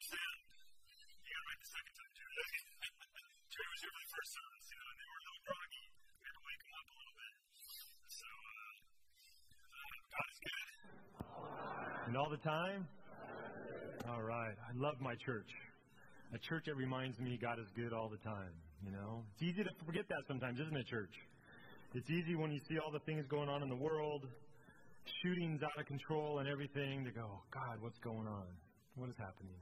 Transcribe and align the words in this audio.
understand. 0.00 0.40
You 1.28 1.30
got 1.36 1.44
right 1.44 1.60
the 1.60 1.70
second 1.76 1.92
time, 2.00 2.12
Jerry. 2.16 2.40
Jerry 3.52 3.68
was 3.68 3.80
here 3.84 3.92
for 3.92 4.00
the 4.00 4.12
first 4.16 4.30
service, 4.32 4.66
you 4.72 4.76
know, 4.80 4.88
and 4.88 4.96
they 4.96 5.08
were 5.12 5.20
a 5.20 5.24
little 5.28 5.44
groggy. 5.44 5.84
We 5.92 6.24
had 6.24 6.36
to 6.40 6.44
wake 6.48 6.62
them 6.64 6.74
up 6.80 6.86
a 6.88 6.96
little 6.96 7.16
bit. 7.20 7.34
So, 8.08 8.28
uh, 8.32 9.76
uh, 9.76 9.92
God 10.08 10.28
is 10.32 10.40
good. 10.40 10.68
And 12.08 12.14
all 12.16 12.30
the 12.32 12.40
time? 12.40 12.80
All 14.08 14.24
right. 14.24 14.56
I 14.56 14.72
love 14.72 14.96
my 15.04 15.12
church. 15.20 15.52
A 16.32 16.40
church 16.48 16.64
that 16.64 16.80
reminds 16.80 17.20
me 17.20 17.36
God 17.36 17.60
is 17.60 17.68
good 17.76 17.92
all 17.92 18.08
the 18.08 18.22
time, 18.24 18.56
you 18.80 18.96
know? 18.96 19.20
It's 19.36 19.44
easy 19.44 19.60
to 19.60 19.72
forget 19.84 20.08
that 20.08 20.24
sometimes, 20.32 20.56
isn't 20.64 20.76
it, 20.80 20.86
church? 20.88 21.12
It's 21.92 22.08
easy 22.08 22.40
when 22.40 22.56
you 22.56 22.60
see 22.70 22.78
all 22.80 22.88
the 22.88 23.04
things 23.04 23.26
going 23.28 23.50
on 23.50 23.62
in 23.62 23.68
the 23.68 23.76
world, 23.76 24.24
shootings 25.20 25.60
out 25.60 25.76
of 25.76 25.84
control 25.84 26.38
and 26.38 26.48
everything, 26.48 27.04
to 27.04 27.10
go, 27.10 27.42
God, 27.52 27.82
what's 27.84 27.98
going 27.98 28.30
on? 28.30 28.46
What 28.94 29.10
is 29.10 29.18
happening? 29.18 29.58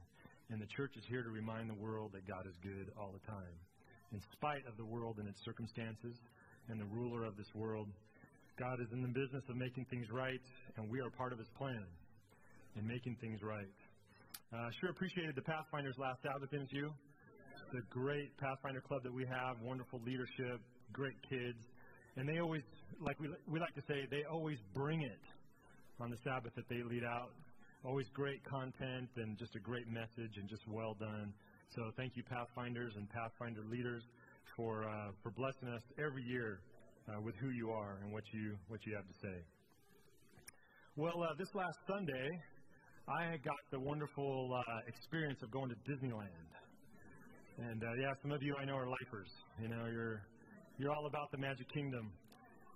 And 0.49 0.61
the 0.61 0.67
church 0.75 0.97
is 0.97 1.03
here 1.07 1.21
to 1.21 1.29
remind 1.29 1.69
the 1.69 1.77
world 1.77 2.11
that 2.13 2.27
God 2.27 2.47
is 2.47 2.55
good 2.63 2.89
all 2.97 3.13
the 3.13 3.21
time. 3.29 3.53
In 4.11 4.21
spite 4.33 4.65
of 4.65 4.77
the 4.77 4.85
world 4.85 5.17
and 5.19 5.27
its 5.27 5.37
circumstances 5.45 6.17
and 6.69 6.81
the 6.81 6.89
ruler 6.89 7.23
of 7.23 7.37
this 7.37 7.49
world, 7.53 7.87
God 8.57 8.81
is 8.81 8.91
in 8.91 9.01
the 9.01 9.13
business 9.13 9.43
of 9.47 9.55
making 9.55 9.85
things 9.85 10.07
right, 10.11 10.41
and 10.75 10.89
we 10.89 10.99
are 10.99 11.09
part 11.09 11.31
of 11.31 11.39
his 11.39 11.47
plan 11.57 11.85
in 12.75 12.85
making 12.85 13.15
things 13.21 13.41
right. 13.41 13.69
Uh, 14.51 14.69
sure 14.81 14.89
appreciated 14.89 15.35
the 15.35 15.45
Pathfinders 15.45 15.95
last 15.97 16.21
Sabbath, 16.23 16.49
didn't? 16.49 16.69
The 16.73 17.81
great 17.89 18.35
Pathfinder 18.37 18.81
club 18.81 19.03
that 19.03 19.13
we 19.13 19.25
have, 19.25 19.61
wonderful 19.61 20.01
leadership, 20.03 20.59
great 20.91 21.15
kids, 21.29 21.61
and 22.17 22.27
they 22.27 22.39
always, 22.39 22.63
like 22.99 23.19
we, 23.19 23.29
we 23.47 23.59
like 23.59 23.75
to 23.75 23.85
say, 23.87 24.07
they 24.09 24.23
always 24.25 24.57
bring 24.73 25.03
it 25.03 25.21
on 26.01 26.09
the 26.09 26.17
Sabbath 26.23 26.51
that 26.55 26.67
they 26.67 26.81
lead 26.81 27.03
out. 27.03 27.29
Always 27.85 28.07
great 28.13 28.43
content 28.43 29.07
and 29.15 29.37
just 29.37 29.55
a 29.55 29.59
great 29.59 29.87
message 29.87 30.35
and 30.35 30.49
just 30.49 30.67
well 30.67 30.97
done. 30.99 31.33
So 31.75 31.81
thank 31.95 32.11
you, 32.17 32.23
Pathfinders 32.27 32.91
and 32.97 33.07
Pathfinder 33.09 33.63
leaders, 33.71 34.03
for 34.57 34.83
uh, 34.83 35.11
for 35.23 35.31
blessing 35.31 35.69
us 35.69 35.81
every 35.97 36.23
year 36.23 36.59
uh, 37.07 37.21
with 37.21 37.35
who 37.39 37.51
you 37.51 37.71
are 37.71 37.99
and 38.03 38.11
what 38.11 38.23
you 38.33 38.57
what 38.67 38.81
you 38.85 38.93
have 38.95 39.07
to 39.07 39.13
say. 39.23 39.37
Well, 40.97 41.23
uh, 41.23 41.31
this 41.39 41.47
last 41.55 41.77
Sunday, 41.87 42.27
I 43.07 43.37
got 43.47 43.55
the 43.71 43.79
wonderful 43.79 44.51
uh, 44.51 44.61
experience 44.85 45.39
of 45.41 45.49
going 45.49 45.69
to 45.69 45.79
Disneyland. 45.87 46.51
And 47.63 47.81
uh, 47.81 47.87
yeah, 48.01 48.11
some 48.21 48.33
of 48.33 48.43
you 48.43 48.55
I 48.59 48.65
know 48.65 48.75
are 48.75 48.89
lifers. 48.89 49.31
You 49.61 49.69
know, 49.69 49.87
you're 49.87 50.19
you're 50.77 50.91
all 50.91 51.07
about 51.07 51.31
the 51.31 51.37
Magic 51.37 51.71
Kingdom. 51.71 52.11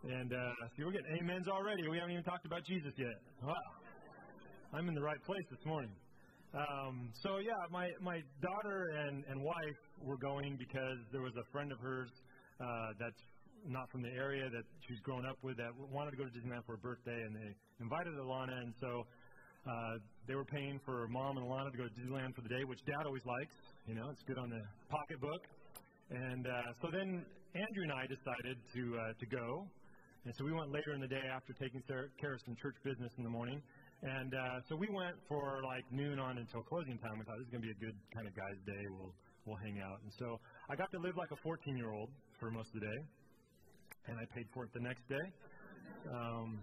And 0.04 0.32
see, 0.76 0.84
we're 0.84 0.92
getting 0.92 1.20
amens 1.20 1.48
already. 1.48 1.88
We 1.90 1.98
haven't 1.98 2.12
even 2.12 2.24
talked 2.24 2.46
about 2.46 2.64
Jesus 2.64 2.92
yet. 2.98 3.20
Wow, 3.44 3.56
I'm 4.74 4.90
in 4.90 4.96
the 4.96 5.06
right 5.06 5.22
place 5.24 5.46
this 5.52 5.64
morning. 5.70 5.94
Um, 6.58 7.14
so 7.22 7.38
yeah, 7.38 7.54
my 7.70 7.94
my 8.02 8.18
daughter 8.42 8.90
and 9.06 9.24
and 9.30 9.38
wife 9.38 9.82
were 10.02 10.18
going 10.18 10.58
because 10.58 10.98
there 11.12 11.22
was 11.22 11.34
a 11.38 11.46
friend 11.54 11.72
of 11.72 11.78
hers 11.78 12.10
uh, 12.58 12.66
that's 12.98 13.22
not 13.70 13.86
from 13.92 14.02
the 14.02 14.10
area 14.18 14.50
that 14.50 14.66
she's 14.90 15.00
grown 15.06 15.30
up 15.30 15.38
with 15.44 15.58
that 15.58 15.70
wanted 15.94 16.10
to 16.10 16.18
go 16.18 16.26
to 16.26 16.34
Disneyland 16.34 16.66
for 16.66 16.74
her 16.74 16.82
birthday, 16.82 17.22
and 17.22 17.38
they 17.38 17.54
invited 17.86 18.18
Alana, 18.18 18.58
and 18.66 18.74
so 18.82 19.06
uh, 19.70 19.94
they 20.28 20.34
were 20.34 20.46
paying 20.50 20.82
for 20.84 21.08
mom 21.08 21.38
and 21.38 21.46
Alana 21.46 21.70
to 21.70 21.78
go 21.78 21.86
to 21.86 21.94
Disneyland 21.94 22.34
for 22.34 22.42
the 22.42 22.50
day, 22.50 22.66
which 22.66 22.82
dad 22.90 23.06
always 23.06 23.24
likes. 23.30 23.54
You 23.86 23.94
know, 23.94 24.10
it's 24.10 24.26
good 24.26 24.42
on 24.42 24.50
the 24.50 24.62
pocketbook. 24.90 25.46
And 26.10 26.48
uh, 26.50 26.74
so 26.82 26.90
then 26.90 27.22
Andrew 27.54 27.84
and 27.86 27.94
I 27.94 28.10
decided 28.10 28.58
to 28.74 28.82
uh, 28.98 29.14
to 29.22 29.26
go, 29.30 29.70
and 30.26 30.34
so 30.34 30.46
we 30.46 30.52
went 30.52 30.74
later 30.74 30.98
in 30.98 31.02
the 31.02 31.14
day 31.14 31.30
after 31.30 31.54
taking 31.62 31.86
care 31.86 32.34
of 32.34 32.42
some 32.42 32.58
church 32.58 32.76
business 32.82 33.14
in 33.22 33.24
the 33.24 33.30
morning. 33.30 33.62
And 34.04 34.36
uh, 34.36 34.60
so 34.68 34.76
we 34.76 34.92
went 34.92 35.16
for 35.32 35.64
like 35.64 35.88
noon 35.90 36.20
on 36.20 36.38
until 36.38 36.62
closing 36.68 37.00
time. 37.00 37.16
We 37.16 37.24
thought 37.24 37.40
this 37.40 37.48
is 37.48 37.54
going 37.56 37.64
to 37.64 37.70
be 37.72 37.76
a 37.76 37.82
good 37.88 37.96
kind 38.12 38.28
of 38.28 38.36
guys' 38.36 38.60
day. 38.68 38.84
We'll 38.92 39.16
we'll 39.48 39.62
hang 39.64 39.80
out. 39.80 40.04
And 40.04 40.12
so 40.20 40.44
I 40.68 40.76
got 40.76 40.92
to 40.92 41.00
live 41.00 41.16
like 41.16 41.32
a 41.32 41.40
14 41.40 41.78
year 41.78 41.92
old 41.92 42.12
for 42.40 42.52
most 42.52 42.68
of 42.76 42.84
the 42.84 42.86
day, 42.86 43.00
and 44.12 44.20
I 44.20 44.28
paid 44.36 44.44
for 44.52 44.68
it 44.68 44.76
the 44.76 44.84
next 44.84 45.08
day. 45.08 45.26
Um, 46.12 46.60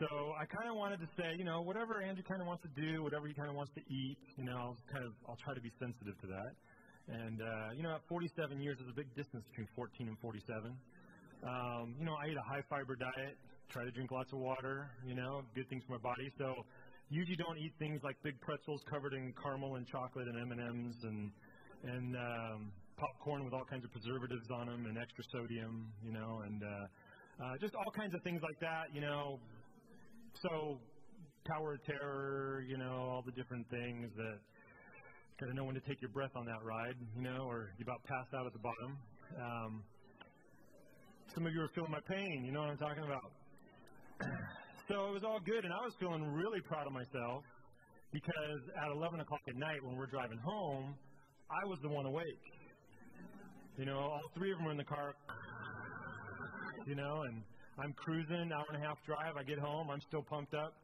so 0.00 0.08
I 0.32 0.48
kind 0.48 0.72
of 0.72 0.80
wanted 0.80 1.04
to 1.04 1.08
say, 1.12 1.36
you 1.36 1.44
know, 1.44 1.60
whatever 1.60 2.00
Andrew 2.00 2.24
kind 2.24 2.40
of 2.40 2.48
wants 2.48 2.64
to 2.64 2.72
do, 2.72 3.04
whatever 3.04 3.28
he 3.28 3.36
kind 3.36 3.52
of 3.52 3.56
wants 3.56 3.76
to 3.76 3.84
eat, 3.84 4.16
you 4.40 4.48
know, 4.48 4.56
I'll 4.56 4.80
kind 4.88 5.04
of 5.04 5.12
I'll 5.28 5.40
try 5.44 5.52
to 5.52 5.60
be 5.60 5.68
sensitive 5.76 6.16
to 6.24 6.26
that. 6.32 6.52
And 7.20 7.36
uh, 7.36 7.76
you 7.76 7.84
know, 7.84 8.00
at 8.00 8.02
47 8.08 8.64
years, 8.64 8.80
there's 8.80 8.88
a 8.88 8.96
big 8.96 9.12
distance 9.12 9.44
between 9.52 9.68
14 9.76 10.08
and 10.08 10.16
47. 10.24 10.72
Um, 11.44 11.96
you 12.00 12.08
know, 12.08 12.16
I 12.16 12.32
eat 12.32 12.36
a 12.40 12.48
high 12.48 12.64
fiber 12.72 12.96
diet, 12.96 13.36
try 13.70 13.84
to 13.84 13.90
drink 13.90 14.10
lots 14.10 14.32
of 14.32 14.38
water, 14.38 14.90
you 15.06 15.14
know, 15.14 15.42
good 15.54 15.68
things 15.68 15.82
for 15.86 15.92
my 15.92 16.02
body. 16.02 16.30
So 16.38 16.54
usually 17.08 17.36
don't 17.36 17.58
eat 17.58 17.72
things 17.78 18.00
like 18.04 18.16
big 18.22 18.40
pretzels 18.40 18.82
covered 18.90 19.14
in 19.14 19.32
caramel 19.42 19.76
and 19.76 19.86
chocolate 19.86 20.28
and 20.28 20.36
M&Ms 20.52 20.96
and 21.04 21.30
and 21.82 22.14
um, 22.14 22.72
popcorn 22.98 23.42
with 23.44 23.54
all 23.54 23.64
kinds 23.64 23.84
of 23.84 23.90
preservatives 23.90 24.44
on 24.52 24.66
them 24.66 24.84
and 24.84 24.98
extra 24.98 25.24
sodium, 25.32 25.88
you 26.04 26.12
know, 26.12 26.42
and 26.44 26.62
uh, 26.62 26.86
uh, 27.42 27.54
just 27.58 27.74
all 27.74 27.90
kinds 27.96 28.12
of 28.14 28.20
things 28.22 28.42
like 28.42 28.60
that, 28.60 28.92
you 28.92 29.00
know, 29.00 29.40
so, 30.42 30.78
Tower 31.46 31.74
of 31.74 31.84
Terror, 31.84 32.64
you 32.66 32.78
know, 32.78 33.08
all 33.10 33.22
the 33.24 33.32
different 33.32 33.68
things 33.70 34.10
that 34.16 34.38
got 35.40 35.46
to 35.46 35.54
know 35.54 35.64
when 35.64 35.74
to 35.74 35.80
take 35.80 36.00
your 36.00 36.10
breath 36.10 36.30
on 36.36 36.46
that 36.46 36.62
ride, 36.62 36.94
you 37.16 37.22
know, 37.22 37.44
or 37.48 37.72
you 37.78 37.84
about 37.84 38.02
passed 38.04 38.32
out 38.34 38.46
at 38.46 38.52
the 38.52 38.58
bottom. 38.58 38.98
Um, 39.36 39.82
some 41.34 41.46
of 41.46 41.52
you 41.52 41.60
are 41.60 41.68
feeling 41.74 41.90
my 41.90 42.00
pain, 42.08 42.44
you 42.44 42.52
know 42.52 42.60
what 42.60 42.70
I'm 42.70 42.78
talking 42.78 43.04
about. 43.04 43.32
So 44.88 45.08
it 45.08 45.12
was 45.12 45.24
all 45.24 45.40
good, 45.40 45.64
and 45.64 45.72
I 45.72 45.82
was 45.84 45.94
feeling 46.00 46.24
really 46.32 46.60
proud 46.60 46.86
of 46.86 46.92
myself 46.92 47.44
because 48.12 48.60
at 48.76 48.90
11 48.90 49.20
o'clock 49.20 49.40
at 49.48 49.56
night 49.56 49.82
when 49.82 49.96
we're 49.96 50.10
driving 50.10 50.38
home, 50.38 50.94
I 51.50 51.66
was 51.66 51.78
the 51.82 51.88
one 51.88 52.06
awake. 52.06 52.42
You 53.78 53.86
know, 53.86 53.98
all 53.98 54.30
three 54.34 54.52
of 54.52 54.58
them 54.58 54.66
were 54.66 54.72
in 54.72 54.76
the 54.76 54.84
car, 54.84 55.14
you 56.86 56.94
know, 56.94 57.22
and 57.22 57.42
I'm 57.78 57.92
cruising, 57.94 58.50
hour 58.52 58.66
and 58.72 58.82
a 58.82 58.86
half 58.86 58.98
drive. 59.06 59.36
I 59.38 59.42
get 59.42 59.58
home, 59.58 59.90
I'm 59.90 60.02
still 60.02 60.22
pumped 60.22 60.54
up, 60.54 60.74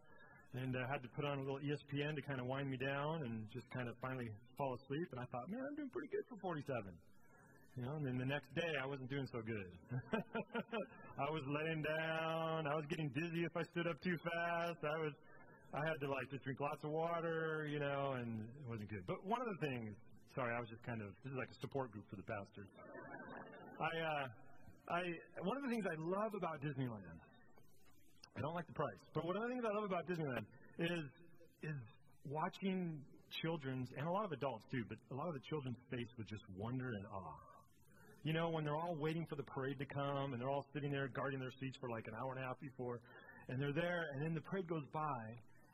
and 0.55 0.75
uh, 0.75 0.87
had 0.89 1.03
to 1.03 1.09
put 1.09 1.25
on 1.25 1.39
a 1.39 1.43
little 1.43 1.59
ESPN 1.59 2.15
to 2.15 2.23
kind 2.23 2.41
of 2.41 2.47
wind 2.47 2.71
me 2.71 2.77
down 2.77 3.23
and 3.23 3.45
just 3.53 3.69
kind 3.71 3.89
of 3.89 3.95
finally 4.01 4.31
fall 4.57 4.75
asleep. 4.75 5.09
And 5.11 5.21
I 5.21 5.27
thought, 5.27 5.51
man, 5.51 5.61
I'm 5.69 5.75
doing 5.75 5.91
pretty 5.91 6.09
good 6.09 6.25
for 6.31 6.37
47. 6.41 6.95
You 7.77 7.85
know, 7.85 8.01
and 8.01 8.09
then 8.09 8.17
the 8.17 8.25
next 8.25 8.49
day 8.57 8.73
I 8.81 8.89
wasn't 8.89 9.13
doing 9.13 9.29
so 9.29 9.45
good. 9.45 9.69
I 11.21 11.29
was 11.29 11.45
laying 11.45 11.85
down. 11.85 12.65
I 12.65 12.73
was 12.73 12.89
getting 12.89 13.13
dizzy 13.13 13.45
if 13.45 13.53
I 13.53 13.69
stood 13.69 13.85
up 13.85 14.01
too 14.01 14.17
fast. 14.25 14.81
I 14.81 14.97
was, 14.97 15.13
I 15.77 15.85
had 15.85 16.01
to 16.01 16.09
like 16.09 16.25
just 16.33 16.41
drink 16.41 16.57
lots 16.57 16.81
of 16.89 16.91
water, 16.97 17.69
you 17.69 17.77
know, 17.77 18.17
and 18.17 18.49
it 18.49 18.65
wasn't 18.65 18.89
good. 18.89 19.05
But 19.05 19.21
one 19.29 19.45
of 19.45 19.49
the 19.53 19.61
things, 19.61 19.93
sorry, 20.33 20.57
I 20.57 20.61
was 20.61 20.73
just 20.73 20.81
kind 20.89 21.05
of, 21.05 21.13
this 21.21 21.37
is 21.37 21.37
like 21.37 21.53
a 21.53 21.59
support 21.61 21.93
group 21.93 22.09
for 22.09 22.17
the 22.17 22.25
pastors. 22.25 22.73
I, 23.77 23.93
uh, 23.93 24.25
I 24.89 25.01
one 25.45 25.61
of 25.61 25.63
the 25.69 25.69
things 25.69 25.85
I 25.85 26.01
love 26.01 26.33
about 26.33 26.65
Disneyland, 26.65 27.21
I 28.37 28.41
don't 28.41 28.57
like 28.57 28.73
the 28.73 28.79
price, 28.79 29.05
but 29.13 29.29
one 29.29 29.37
of 29.37 29.45
the 29.45 29.53
things 29.53 29.69
I 29.69 29.73
love 29.77 29.85
about 29.85 30.09
Disneyland 30.09 30.49
is 30.81 31.05
is 31.61 31.77
watching 32.25 33.05
children's 33.45 33.93
and 34.01 34.09
a 34.09 34.11
lot 34.11 34.25
of 34.25 34.33
adults 34.33 34.65
too, 34.73 34.81
but 34.89 34.97
a 35.13 35.17
lot 35.17 35.29
of 35.29 35.37
the 35.37 35.45
children's 35.45 35.77
face 35.93 36.09
with 36.17 36.25
just 36.25 36.45
wonder 36.57 36.89
and 36.89 37.05
awe. 37.13 37.56
You 38.27 38.33
know, 38.35 38.51
when 38.51 38.65
they're 38.65 38.75
all 38.75 38.97
waiting 38.99 39.25
for 39.31 39.37
the 39.37 39.47
parade 39.47 39.79
to 39.79 39.87
come 39.87 40.35
and 40.35 40.43
they're 40.43 40.51
all 40.51 40.67
sitting 40.75 40.91
there 40.91 41.07
guarding 41.07 41.39
their 41.39 41.55
seats 41.61 41.79
for 41.79 41.89
like 41.89 42.11
an 42.11 42.15
hour 42.19 42.35
and 42.35 42.43
a 42.43 42.47
half 42.51 42.59
before, 42.59 42.99
and 43.47 43.63
they're 43.63 43.73
there, 43.73 44.03
and 44.13 44.27
then 44.27 44.35
the 44.35 44.41
parade 44.41 44.67
goes 44.67 44.83
by, 44.93 45.23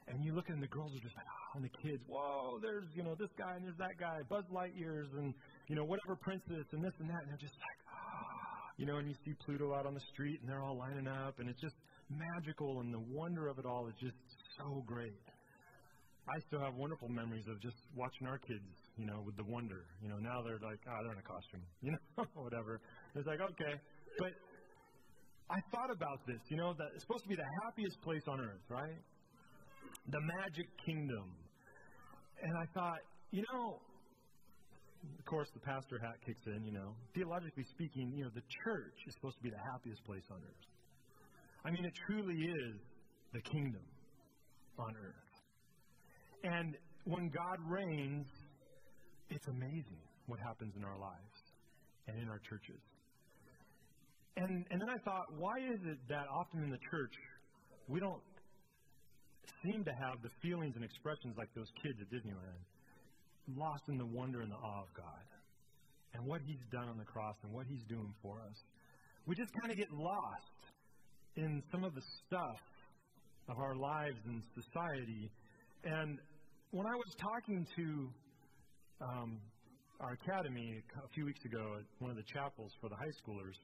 and 0.06 0.22
you 0.22 0.34
look 0.36 0.44
at 0.44 0.52
them, 0.52 0.60
the 0.60 0.68
girls 0.68 0.92
are 0.92 1.00
just 1.00 1.16
like, 1.16 1.24
oh, 1.24 1.56
and 1.56 1.64
the 1.64 1.72
kids, 1.80 2.04
whoa, 2.04 2.60
there's, 2.60 2.84
you 2.92 3.02
know, 3.02 3.16
this 3.16 3.32
guy 3.38 3.56
and 3.56 3.64
there's 3.64 3.80
that 3.80 3.96
guy, 3.98 4.20
Buzz 4.28 4.44
Lightyears, 4.52 5.08
and, 5.16 5.32
you 5.68 5.76
know, 5.76 5.84
whatever 5.88 6.12
princess, 6.20 6.68
and 6.76 6.84
this 6.84 6.92
and 7.00 7.08
that, 7.08 7.24
and 7.24 7.32
they're 7.32 7.41
just 7.41 7.56
like, 7.56 7.78
ah, 7.88 8.68
you 8.76 8.84
know, 8.84 9.00
and 9.00 9.08
you 9.08 9.16
see 9.24 9.32
Pluto 9.46 9.72
out 9.72 9.86
on 9.86 9.94
the 9.94 10.04
street 10.12 10.36
and 10.44 10.48
they're 10.50 10.60
all 10.60 10.76
lining 10.76 11.08
up 11.08 11.41
and 11.41 11.48
it's 11.48 11.60
just 11.60 11.76
magical 12.12 12.80
and 12.80 12.92
the 12.92 13.00
wonder 13.16 13.48
of 13.48 13.59
it 13.59 13.65
all 13.65 13.88
is 13.88 13.97
just 13.97 14.21
so 14.60 14.84
great. 14.84 15.16
I 16.28 16.36
still 16.48 16.60
have 16.60 16.74
wonderful 16.74 17.09
memories 17.09 17.48
of 17.48 17.62
just 17.62 17.77
watching 17.97 18.27
our 18.27 18.36
kids, 18.36 18.68
you 18.97 19.06
know, 19.06 19.22
with 19.24 19.36
the 19.36 19.44
wonder. 19.44 19.84
You 20.03 20.09
know, 20.09 20.18
now 20.18 20.42
they're 20.42 20.60
like, 20.62 20.80
ah, 20.86 20.92
oh, 20.92 21.03
they're 21.04 21.12
in 21.12 21.18
a 21.18 21.28
costume, 21.28 21.65
you 21.80 21.92
know, 21.92 22.24
whatever. 22.34 22.80
It's 23.15 23.27
like, 23.27 23.41
okay. 23.41 23.74
But 24.18 24.33
I 25.50 25.60
thought 25.72 25.91
about 25.91 26.27
this, 26.27 26.41
you 26.48 26.56
know, 26.56 26.74
that 26.77 26.89
it's 26.94 27.04
supposed 27.04 27.24
to 27.24 27.28
be 27.28 27.36
the 27.36 27.50
happiest 27.65 28.00
place 28.03 28.22
on 28.28 28.41
earth, 28.41 28.65
right? 28.68 29.00
The 30.09 30.21
magic 30.41 30.66
kingdom. 30.84 31.28
And 32.42 32.53
I 32.56 32.66
thought, 32.74 33.00
you 33.30 33.44
know, 33.53 33.80
of 35.18 35.24
course, 35.27 35.48
the 35.54 35.60
pastor 35.60 35.98
hat 35.98 36.15
kicks 36.24 36.47
in, 36.47 36.65
you 36.65 36.72
know. 36.72 36.94
Theologically 37.15 37.65
speaking, 37.71 38.12
you 38.16 38.24
know, 38.24 38.30
the 38.34 38.47
church 38.65 38.98
is 39.06 39.15
supposed 39.15 39.36
to 39.39 39.42
be 39.42 39.50
the 39.50 39.62
happiest 39.72 40.04
place 40.04 40.24
on 40.30 40.39
earth. 40.39 40.65
I 41.65 41.71
mean, 41.71 41.84
it 41.84 41.92
truly 42.06 42.34
is 42.34 42.77
the 43.33 43.41
kingdom 43.41 43.83
on 44.78 44.94
earth. 44.97 45.33
And 46.44 46.77
when 47.04 47.30
God 47.30 47.59
reigns, 47.66 48.27
it's 49.30 49.47
amazing 49.48 50.03
what 50.27 50.39
happens 50.39 50.74
in 50.77 50.84
our 50.84 50.98
lives 50.98 51.39
and 52.09 52.19
in 52.19 52.28
our 52.28 52.41
churches. 52.48 52.80
And, 54.36 54.65
and 54.71 54.80
then 54.80 54.89
I 54.89 54.98
thought, 55.04 55.27
why 55.36 55.59
is 55.59 55.80
it 55.84 55.98
that 56.09 56.27
often 56.33 56.63
in 56.63 56.71
the 56.71 56.80
church 56.91 57.13
we 57.89 58.01
don't 58.01 58.22
seem 59.63 59.84
to 59.84 59.92
have 59.92 60.22
the 60.22 60.30
feelings 60.41 60.74
and 60.77 60.84
expressions 60.84 61.36
like 61.36 61.48
those 61.54 61.69
kids 61.83 61.98
at 62.01 62.09
Disneyland? 62.09 62.63
lost 63.57 63.83
in 63.89 63.98
the 63.98 64.07
wonder 64.07 64.41
and 64.41 64.51
the 64.51 64.57
awe 64.57 64.83
of 64.83 64.95
God 64.95 65.27
and 66.15 66.25
what 66.27 66.41
He's 66.47 66.60
done 66.71 66.89
on 66.89 66.98
the 66.98 67.04
cross 67.04 67.36
and 67.42 67.53
what 67.53 67.66
He's 67.66 67.83
doing 67.89 68.13
for 68.22 68.41
us. 68.41 68.57
We 69.27 69.34
just 69.34 69.53
kind 69.60 69.71
of 69.71 69.78
get 69.78 69.92
lost 69.92 70.60
in 71.36 71.63
some 71.71 71.84
of 71.84 71.95
the 71.95 72.03
stuff 72.27 72.60
of 73.48 73.59
our 73.59 73.75
lives 73.75 74.18
and 74.27 74.42
society. 74.54 75.30
And 75.84 76.18
when 76.71 76.86
I 76.86 76.95
was 76.95 77.15
talking 77.18 77.66
to 77.77 78.09
um, 79.03 79.41
our 80.01 80.13
academy 80.13 80.83
a 80.97 81.09
few 81.15 81.25
weeks 81.25 81.45
ago 81.45 81.77
at 81.78 81.84
one 81.99 82.10
of 82.10 82.16
the 82.16 82.27
chapels 82.33 82.72
for 82.81 82.89
the 82.89 82.97
high 82.97 83.15
schoolers, 83.22 83.59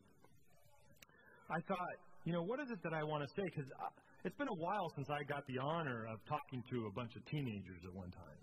I 1.51 1.61
thought, 1.67 1.97
you 2.25 2.33
know, 2.33 2.43
what 2.43 2.61
is 2.61 2.71
it 2.71 2.83
that 2.83 2.93
I 2.93 3.03
want 3.03 3.23
to 3.25 3.31
say? 3.35 3.47
Because 3.47 3.71
it's 4.25 4.37
been 4.37 4.49
a 4.49 4.61
while 4.61 4.93
since 4.95 5.09
I 5.11 5.25
got 5.25 5.47
the 5.47 5.59
honor 5.59 6.07
of 6.13 6.19
talking 6.29 6.63
to 6.71 6.87
a 6.87 6.93
bunch 6.93 7.15
of 7.17 7.25
teenagers 7.27 7.81
at 7.87 7.95
one 7.95 8.11
time, 8.11 8.43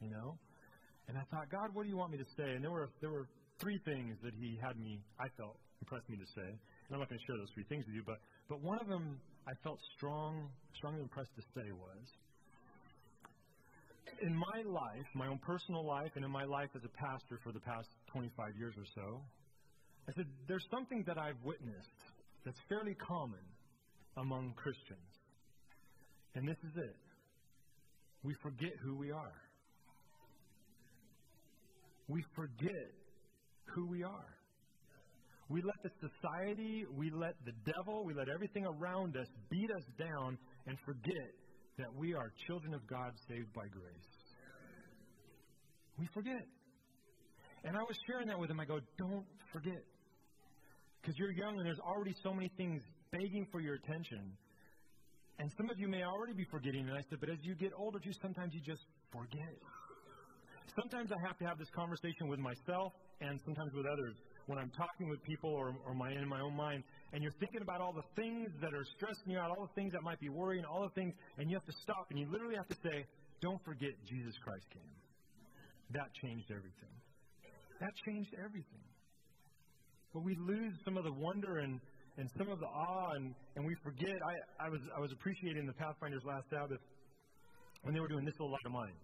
you 0.00 0.10
know? 0.10 0.38
And 1.08 1.18
I 1.18 1.24
thought, 1.32 1.50
God, 1.50 1.74
what 1.74 1.84
do 1.84 1.88
you 1.88 1.96
want 1.96 2.12
me 2.12 2.18
to 2.18 2.28
say? 2.36 2.54
And 2.54 2.62
there 2.62 2.70
were, 2.70 2.88
there 3.00 3.10
were 3.10 3.28
three 3.60 3.78
things 3.84 4.16
that 4.22 4.32
He 4.38 4.58
had 4.62 4.78
me, 4.78 5.00
I 5.18 5.28
felt, 5.36 5.56
impressed 5.80 6.08
me 6.08 6.16
to 6.16 6.28
say. 6.32 6.48
And 6.48 6.90
I'm 6.92 7.00
not 7.00 7.08
going 7.08 7.20
to 7.20 7.26
share 7.26 7.36
those 7.36 7.52
three 7.52 7.68
things 7.68 7.84
with 7.84 7.94
you, 7.94 8.04
but, 8.06 8.20
but 8.48 8.60
one 8.60 8.78
of 8.80 8.88
them 8.88 9.20
I 9.46 9.52
felt 9.62 9.78
strong, 9.96 10.48
strongly 10.76 11.02
impressed 11.02 11.34
to 11.36 11.42
say 11.52 11.68
was, 11.72 12.04
in 14.24 14.34
my 14.34 14.62
life, 14.64 15.06
my 15.14 15.26
own 15.28 15.38
personal 15.38 15.84
life, 15.86 16.10
and 16.16 16.24
in 16.24 16.30
my 16.30 16.44
life 16.44 16.70
as 16.74 16.82
a 16.84 16.88
pastor 16.88 17.38
for 17.44 17.52
the 17.52 17.60
past 17.60 17.88
25 18.10 18.56
years 18.58 18.74
or 18.78 18.84
so, 18.94 19.20
I 20.08 20.12
said, 20.16 20.26
there's 20.48 20.64
something 20.70 21.04
that 21.06 21.18
I've 21.18 21.36
witnessed 21.44 22.00
that's 22.44 22.58
fairly 22.68 22.94
common 22.94 23.44
among 24.16 24.54
Christians. 24.56 25.10
And 26.34 26.48
this 26.48 26.56
is 26.64 26.76
it. 26.76 26.96
We 28.22 28.34
forget 28.42 28.72
who 28.82 28.96
we 28.96 29.12
are. 29.12 29.40
We 32.08 32.24
forget 32.34 32.92
who 33.74 33.86
we 33.88 34.02
are. 34.02 34.34
We 35.50 35.60
let 35.60 35.76
the 35.82 35.90
society, 36.00 36.84
we 36.96 37.10
let 37.10 37.34
the 37.44 37.52
devil, 37.70 38.04
we 38.04 38.14
let 38.14 38.28
everything 38.28 38.64
around 38.64 39.16
us 39.16 39.26
beat 39.50 39.70
us 39.70 39.84
down 39.98 40.38
and 40.66 40.78
forget 40.86 41.30
that 41.78 41.92
we 41.94 42.14
are 42.14 42.32
children 42.46 42.72
of 42.72 42.86
God 42.86 43.12
saved 43.28 43.52
by 43.52 43.66
grace. 43.68 44.13
We 45.98 46.06
forget. 46.12 46.46
And 47.64 47.76
I 47.76 47.80
was 47.80 47.96
sharing 48.06 48.28
that 48.28 48.38
with 48.38 48.50
him. 48.50 48.60
I 48.60 48.64
go, 48.64 48.80
don't 48.98 49.24
forget. 49.52 49.82
Because 51.00 51.18
you're 51.18 51.32
young 51.32 51.56
and 51.58 51.66
there's 51.66 51.80
already 51.80 52.14
so 52.22 52.32
many 52.32 52.50
things 52.56 52.82
begging 53.10 53.46
for 53.50 53.60
your 53.60 53.74
attention. 53.74 54.32
And 55.38 55.50
some 55.56 55.70
of 55.70 55.78
you 55.78 55.88
may 55.88 56.04
already 56.04 56.34
be 56.34 56.46
forgetting. 56.50 56.88
And 56.88 56.96
I 56.96 57.02
said, 57.10 57.20
but 57.20 57.28
as 57.28 57.38
you 57.42 57.54
get 57.54 57.72
older, 57.76 57.98
too, 57.98 58.12
sometimes 58.22 58.54
you 58.54 58.60
just 58.60 58.82
forget. 59.12 59.56
Sometimes 60.80 61.10
I 61.12 61.26
have 61.26 61.38
to 61.38 61.44
have 61.44 61.58
this 61.58 61.70
conversation 61.74 62.28
with 62.28 62.38
myself 62.38 62.92
and 63.20 63.40
sometimes 63.44 63.72
with 63.74 63.86
others 63.86 64.14
when 64.46 64.58
I'm 64.58 64.70
talking 64.76 65.08
with 65.08 65.22
people 65.22 65.50
or, 65.50 65.74
or 65.86 65.94
my, 65.94 66.10
in 66.12 66.28
my 66.28 66.40
own 66.40 66.54
mind, 66.54 66.84
and 67.12 67.22
you're 67.22 67.36
thinking 67.40 67.62
about 67.62 67.80
all 67.80 67.92
the 67.92 68.04
things 68.14 68.50
that 68.60 68.74
are 68.74 68.84
stressing 68.96 69.32
you 69.32 69.38
out, 69.38 69.50
all 69.50 69.66
the 69.66 69.80
things 69.80 69.92
that 69.92 70.02
might 70.02 70.20
be 70.20 70.28
worrying, 70.28 70.64
all 70.64 70.82
the 70.82 70.94
things, 70.94 71.14
and 71.38 71.48
you 71.48 71.56
have 71.56 71.64
to 71.64 71.72
stop 71.82 72.06
and 72.10 72.18
you 72.18 72.30
literally 72.30 72.56
have 72.56 72.68
to 72.68 72.76
say, 72.82 73.06
Don't 73.40 73.62
forget 73.64 73.90
Jesus 74.04 74.34
Christ 74.42 74.66
came. 74.72 75.03
That 75.92 76.08
changed 76.22 76.50
everything. 76.50 76.94
That 77.80 77.92
changed 78.06 78.34
everything. 78.38 78.84
But 80.12 80.24
we 80.24 80.36
lose 80.36 80.74
some 80.84 80.96
of 80.96 81.04
the 81.04 81.12
wonder 81.12 81.58
and, 81.58 81.80
and 82.16 82.30
some 82.38 82.48
of 82.48 82.60
the 82.60 82.66
awe, 82.66 83.10
and, 83.14 83.34
and 83.56 83.66
we 83.66 83.74
forget. 83.82 84.14
I, 84.22 84.66
I, 84.66 84.68
was, 84.68 84.80
I 84.96 85.00
was 85.00 85.12
appreciating 85.12 85.66
the 85.66 85.72
Pathfinders 85.72 86.22
last 86.24 86.48
Sabbath 86.50 86.80
when 87.82 87.94
they 87.94 88.00
were 88.00 88.08
doing 88.08 88.24
This 88.24 88.34
Little 88.38 88.52
Light 88.52 88.66
of 88.66 88.72
Mine. 88.72 88.96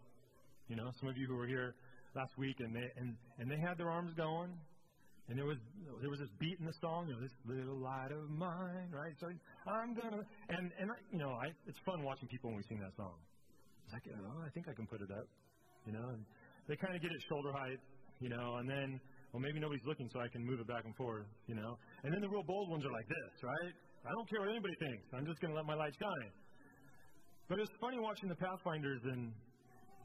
You 0.69 0.77
know, 0.77 0.91
some 1.01 1.09
of 1.09 1.17
you 1.17 1.27
who 1.27 1.35
were 1.35 1.49
here 1.49 1.75
last 2.15 2.31
week, 2.39 2.57
and 2.61 2.75
they, 2.75 2.87
and, 2.97 3.17
and 3.39 3.51
they 3.51 3.59
had 3.59 3.77
their 3.77 3.91
arms 3.91 4.15
going, 4.17 4.55
and 5.31 5.39
there 5.39 5.47
was 5.47 5.59
there 6.03 6.11
was 6.11 6.19
this 6.19 6.29
beat 6.41 6.59
in 6.59 6.67
the 6.67 6.75
song, 6.83 7.07
you 7.07 7.15
know, 7.15 7.23
this 7.23 7.31
little 7.47 7.79
light 7.79 8.11
of 8.11 8.29
mine, 8.31 8.91
right? 8.91 9.15
So 9.23 9.31
I'm 9.71 9.95
gonna 9.95 10.27
and 10.51 10.73
and 10.75 10.91
you 11.13 11.19
know, 11.23 11.31
I 11.31 11.55
it's 11.71 11.79
fun 11.87 12.03
watching 12.03 12.27
people 12.27 12.51
when 12.51 12.59
we 12.59 12.67
sing 12.67 12.81
that 12.83 12.91
song. 12.99 13.15
It's 13.87 13.95
like, 13.95 14.03
oh, 14.11 14.43
I 14.43 14.51
think 14.51 14.67
I 14.67 14.75
can 14.75 14.91
put 14.91 15.01
it 15.01 15.11
up, 15.15 15.31
you 15.87 15.93
know. 15.93 16.03
And 16.03 16.27
they 16.71 16.79
kind 16.79 16.95
of 16.95 17.03
get 17.03 17.11
it 17.11 17.19
shoulder 17.27 17.51
height, 17.51 17.83
you 18.23 18.31
know, 18.31 18.63
and 18.63 18.71
then 18.71 19.03
well, 19.35 19.43
maybe 19.43 19.59
nobody's 19.59 19.83
looking, 19.87 20.07
so 20.15 20.23
I 20.23 20.31
can 20.31 20.47
move 20.47 20.63
it 20.63 20.67
back 20.71 20.87
and 20.87 20.95
forth, 20.95 21.27
you 21.47 21.55
know. 21.55 21.75
And 22.03 22.15
then 22.15 22.23
the 22.23 22.31
real 22.31 22.47
bold 22.47 22.71
ones 22.71 22.87
are 22.87 22.95
like 22.95 23.07
this, 23.07 23.43
right? 23.43 23.75
I 24.07 24.11
don't 24.15 24.29
care 24.31 24.41
what 24.41 24.51
anybody 24.51 24.75
thinks. 24.79 25.07
I'm 25.11 25.27
just 25.27 25.43
gonna 25.43 25.55
let 25.59 25.67
my 25.67 25.75
light 25.75 25.95
shine. 25.99 26.31
But 27.51 27.59
it's 27.59 27.75
funny 27.83 27.99
watching 27.99 28.31
the 28.31 28.39
Pathfinders 28.39 29.03
and 29.03 29.35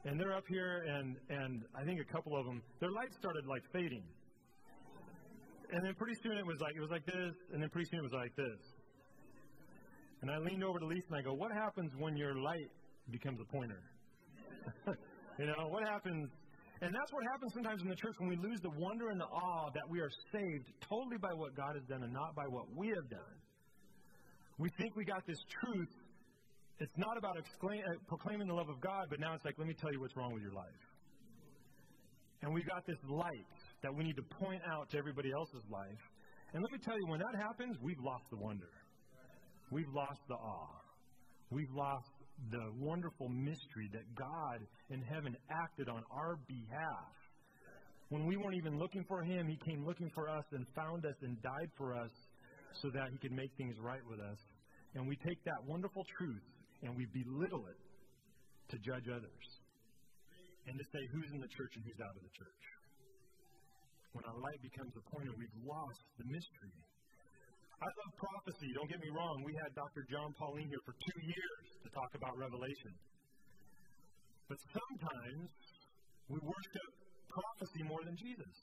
and 0.04 0.18
they're 0.18 0.34
up 0.34 0.44
here 0.50 0.82
and 0.90 1.14
and 1.30 1.62
I 1.78 1.86
think 1.86 2.02
a 2.02 2.08
couple 2.12 2.34
of 2.34 2.44
them 2.44 2.60
their 2.82 2.90
lights 2.90 3.14
started 3.16 3.46
like 3.46 3.62
fading 3.72 4.02
and 5.72 5.84
then 5.84 5.94
pretty 5.94 6.14
soon 6.22 6.38
it 6.38 6.46
was 6.46 6.58
like 6.60 6.74
it 6.76 6.80
was 6.80 6.90
like 6.90 7.06
this, 7.06 7.34
and 7.52 7.62
then 7.62 7.68
pretty 7.70 7.88
soon 7.90 8.00
it 8.00 8.02
was 8.02 8.12
like 8.12 8.34
this. 8.36 8.60
And 10.22 10.30
I 10.30 10.38
leaned 10.38 10.64
over 10.64 10.78
to 10.78 10.86
Lisa 10.86 11.06
and 11.10 11.16
I 11.16 11.22
go, 11.22 11.34
"What 11.34 11.52
happens 11.52 11.92
when 11.98 12.16
your 12.16 12.34
light 12.38 12.70
becomes 13.10 13.40
a 13.40 13.44
pointer? 13.44 13.82
you 15.38 15.46
know, 15.46 15.68
what 15.68 15.86
happens?" 15.86 16.30
And 16.82 16.92
that's 16.92 17.12
what 17.12 17.24
happens 17.32 17.52
sometimes 17.54 17.80
in 17.82 17.88
the 17.88 17.96
church 17.96 18.14
when 18.18 18.28
we 18.28 18.36
lose 18.36 18.60
the 18.60 18.70
wonder 18.76 19.08
and 19.08 19.18
the 19.20 19.24
awe 19.32 19.70
that 19.72 19.88
we 19.88 20.00
are 20.00 20.10
saved 20.32 20.68
totally 20.88 21.16
by 21.16 21.32
what 21.32 21.56
God 21.56 21.74
has 21.74 21.84
done 21.88 22.02
and 22.02 22.12
not 22.12 22.34
by 22.36 22.44
what 22.48 22.66
we 22.76 22.88
have 22.88 23.08
done. 23.08 23.36
We 24.58 24.68
think 24.78 24.96
we 24.96 25.04
got 25.04 25.26
this 25.26 25.38
truth. 25.62 25.88
It's 26.78 26.96
not 26.96 27.16
about 27.16 27.38
exclaim, 27.38 27.80
uh, 27.80 27.96
proclaiming 28.06 28.48
the 28.48 28.54
love 28.54 28.68
of 28.68 28.80
God, 28.80 29.06
but 29.08 29.20
now 29.20 29.32
it's 29.34 29.44
like, 29.44 29.54
let 29.56 29.66
me 29.66 29.74
tell 29.74 29.90
you 29.92 30.00
what's 30.00 30.16
wrong 30.16 30.34
with 30.34 30.42
your 30.42 30.52
life. 30.52 30.82
And 32.42 32.52
we 32.52 32.62
got 32.62 32.84
this 32.86 33.00
light 33.08 33.48
that 33.82 33.94
we 33.94 34.04
need 34.04 34.16
to 34.16 34.26
point 34.36 34.60
out 34.70 34.90
to 34.90 34.98
everybody 34.98 35.32
else's 35.32 35.64
life. 35.70 36.02
And 36.52 36.62
let 36.62 36.72
me 36.72 36.78
tell 36.84 36.96
you, 36.96 37.06
when 37.08 37.20
that 37.20 37.34
happens, 37.40 37.76
we've 37.82 38.00
lost 38.00 38.24
the 38.30 38.36
wonder. 38.36 38.68
We've 39.70 39.88
lost 39.94 40.20
the 40.28 40.34
awe. 40.34 40.80
We've 41.50 41.72
lost 41.72 42.06
the 42.50 42.72
wonderful 42.78 43.28
mystery 43.28 43.88
that 43.92 44.04
God 44.14 44.60
in 44.90 45.02
heaven 45.02 45.36
acted 45.50 45.88
on 45.88 46.02
our 46.10 46.38
behalf. 46.46 47.14
When 48.08 48.26
we 48.26 48.36
weren't 48.36 48.56
even 48.56 48.78
looking 48.78 49.04
for 49.08 49.22
Him, 49.22 49.48
He 49.48 49.58
came 49.68 49.84
looking 49.84 50.10
for 50.14 50.28
us 50.28 50.44
and 50.52 50.66
found 50.74 51.04
us 51.04 51.16
and 51.22 51.40
died 51.42 51.70
for 51.76 51.94
us 51.94 52.12
so 52.82 52.90
that 52.94 53.10
He 53.10 53.18
could 53.18 53.32
make 53.32 53.50
things 53.56 53.74
right 53.80 54.04
with 54.08 54.20
us. 54.20 54.38
And 54.94 55.08
we 55.08 55.16
take 55.16 55.42
that 55.44 55.60
wonderful 55.66 56.04
truth 56.18 56.46
and 56.82 56.96
we 56.96 57.06
belittle 57.12 57.66
it 57.66 57.80
to 58.70 58.76
judge 58.78 59.08
others 59.08 59.46
and 60.66 60.78
to 60.78 60.84
say 60.92 61.02
who's 61.12 61.30
in 61.32 61.40
the 61.40 61.50
church 61.56 61.72
and 61.76 61.84
who's 61.84 62.00
out 62.00 62.14
of 62.14 62.22
the 62.22 62.34
church 62.36 62.66
when 64.16 64.24
our 64.32 64.40
light 64.40 64.56
becomes 64.64 64.96
a 64.96 65.04
pointer, 65.12 65.28
we've 65.36 65.60
lost 65.60 66.00
the 66.16 66.24
mystery. 66.24 66.72
I 67.76 67.88
love 67.92 68.12
prophecy, 68.16 68.72
don't 68.72 68.88
get 68.88 69.00
me 69.04 69.10
wrong. 69.12 69.44
We 69.44 69.52
had 69.60 69.70
Dr. 69.76 70.00
Jon 70.08 70.32
Paulien 70.40 70.64
here 70.72 70.80
for 70.88 70.96
two 70.96 71.20
years 71.20 71.64
to 71.84 71.88
talk 71.92 72.08
about 72.16 72.32
Revelation. 72.40 72.92
But 74.48 74.56
sometimes 74.72 75.48
we 76.32 76.40
worship 76.40 76.90
prophecy 77.28 77.82
more 77.84 78.00
than 78.00 78.16
Jesus. 78.16 78.54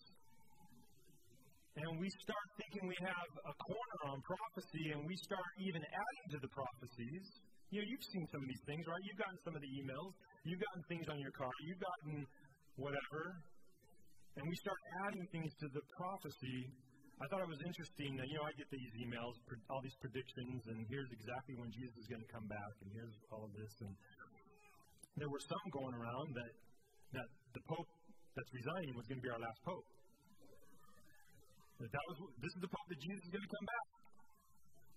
And 1.77 2.01
we 2.01 2.09
start 2.25 2.47
thinking 2.57 2.89
we 2.89 2.97
have 3.05 3.31
a 3.49 3.53
corner 3.57 3.99
on 4.13 4.17
prophecy, 4.25 4.93
and 4.93 5.01
we 5.05 5.15
start 5.25 5.49
even 5.61 5.81
adding 5.81 6.27
to 6.33 6.39
the 6.41 6.49
prophecies. 6.49 7.25
You 7.69 7.81
know, 7.81 7.87
you've 7.89 8.07
seen 8.13 8.25
some 8.29 8.41
of 8.41 8.49
these 8.49 8.65
things, 8.65 8.81
right? 8.85 9.03
You've 9.05 9.21
gotten 9.21 9.39
some 9.45 9.55
of 9.57 9.61
the 9.61 9.73
emails, 9.81 10.13
you've 10.45 10.61
gotten 10.61 10.83
things 10.89 11.05
on 11.09 11.17
your 11.17 11.33
car, 11.33 11.53
you've 11.65 11.81
gotten 11.81 12.25
whatever 12.77 13.21
and 14.33 14.49
we 14.49 14.55
start 14.65 14.81
adding 15.05 15.25
things 15.29 15.51
to 15.61 15.67
the 15.77 15.83
prophecy, 15.93 16.65
I 17.23 17.25
thought 17.31 17.39
it 17.39 17.55
was 17.55 17.63
interesting 17.63 18.19
that, 18.19 18.27
you 18.27 18.35
know, 18.35 18.43
I 18.43 18.51
get 18.59 18.67
these 18.67 18.91
emails, 18.99 19.31
all 19.71 19.79
these 19.79 19.95
predictions, 20.03 20.59
and 20.67 20.83
here's 20.91 21.07
exactly 21.07 21.55
when 21.55 21.71
Jesus 21.71 21.95
is 22.03 22.07
going 22.11 22.19
to 22.19 22.27
come 22.27 22.43
back, 22.51 22.73
and 22.83 22.91
here's 22.91 23.15
all 23.31 23.47
of 23.47 23.53
this. 23.55 23.71
And 23.79 23.95
there 25.15 25.31
were 25.31 25.39
some 25.39 25.65
going 25.71 25.95
around 25.95 26.35
that, 26.35 26.51
that 27.15 27.27
the 27.55 27.63
Pope 27.63 27.87
that's 28.35 28.51
resigning 28.51 28.91
was 28.99 29.07
going 29.07 29.23
to 29.23 29.25
be 29.25 29.31
our 29.31 29.39
last 29.39 29.55
Pope. 29.63 29.87
That, 31.79 31.95
that 31.95 32.05
was, 32.11 32.17
this 32.43 32.53
is 32.59 32.59
the 32.59 32.71
Pope 32.75 32.87
that 32.91 32.99
Jesus 32.99 33.21
is 33.23 33.31
going 33.31 33.45
to 33.47 33.53
come 33.55 33.67
back. 33.71 33.87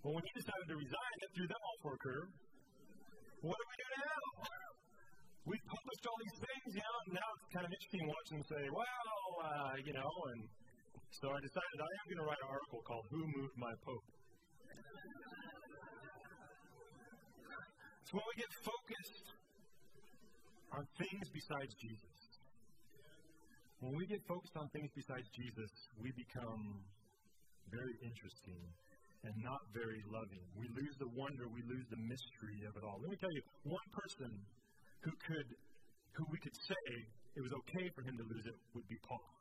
Well, 0.03 0.13
when 0.19 0.25
he 0.27 0.33
decided 0.35 0.67
to 0.67 0.77
resign, 0.83 1.15
it 1.23 1.31
threw 1.31 1.47
them 1.47 1.63
all 1.63 1.79
for 1.87 1.93
a 1.95 2.01
curve. 2.03 2.31
What 3.47 3.55
do 3.55 3.65
we 3.71 3.77
do 3.87 3.89
now? 4.03 4.23
we've 5.55 5.67
published 5.71 6.05
all 6.11 6.19
these 6.27 6.39
things, 6.43 6.69
you 6.75 6.83
know, 6.83 6.97
and 7.07 7.11
now 7.23 7.29
it's 7.39 7.49
kind 7.55 7.65
of 7.67 7.71
interesting 7.71 8.03
watching 8.11 8.35
them 8.43 8.47
say, 8.51 8.65
well, 8.75 9.15
uh, 9.47 9.75
you 9.79 9.95
know, 9.95 10.11
and 10.35 10.66
so 11.17 11.33
I 11.33 11.41
decided 11.41 11.77
I 11.81 11.93
am 11.97 12.05
going 12.13 12.21
to 12.21 12.29
write 12.29 12.43
an 12.45 12.51
article 12.53 12.81
called 12.85 13.07
Who 13.09 13.23
Moved 13.41 13.57
My 13.57 13.73
Pope? 13.81 14.09
So 18.05 18.21
when 18.21 18.27
we 18.29 18.37
get 18.37 18.53
focused 18.61 19.27
on 20.77 20.83
things 21.01 21.27
besides 21.33 21.73
Jesus, 21.81 22.17
when 23.81 23.97
we 23.97 24.05
get 24.13 24.21
focused 24.29 24.57
on 24.61 24.69
things 24.77 24.93
besides 24.93 25.27
Jesus, 25.33 25.73
we 26.05 26.13
become 26.21 26.85
very 27.73 27.97
interesting 28.05 28.63
and 29.25 29.35
not 29.41 29.61
very 29.73 30.05
loving. 30.13 30.45
We 30.53 30.69
lose 30.69 30.95
the 31.01 31.11
wonder, 31.17 31.49
we 31.49 31.65
lose 31.65 31.87
the 31.89 32.03
mystery 32.05 32.61
of 32.69 32.77
it 32.77 32.85
all. 32.85 33.01
Let 33.01 33.11
me 33.11 33.19
tell 33.19 33.33
you, 33.33 33.43
one 33.65 33.89
person 34.05 34.31
who 35.01 35.13
could, 35.25 35.49
who 36.13 36.25
we 36.29 36.39
could 36.45 36.57
say 36.61 36.85
it 37.37 37.43
was 37.43 37.57
okay 37.57 37.87
for 37.97 38.05
him 38.05 38.21
to 38.21 38.25
lose 38.29 38.45
it 38.45 38.57
would 38.77 38.87
be 38.87 39.01
Paul. 39.01 39.36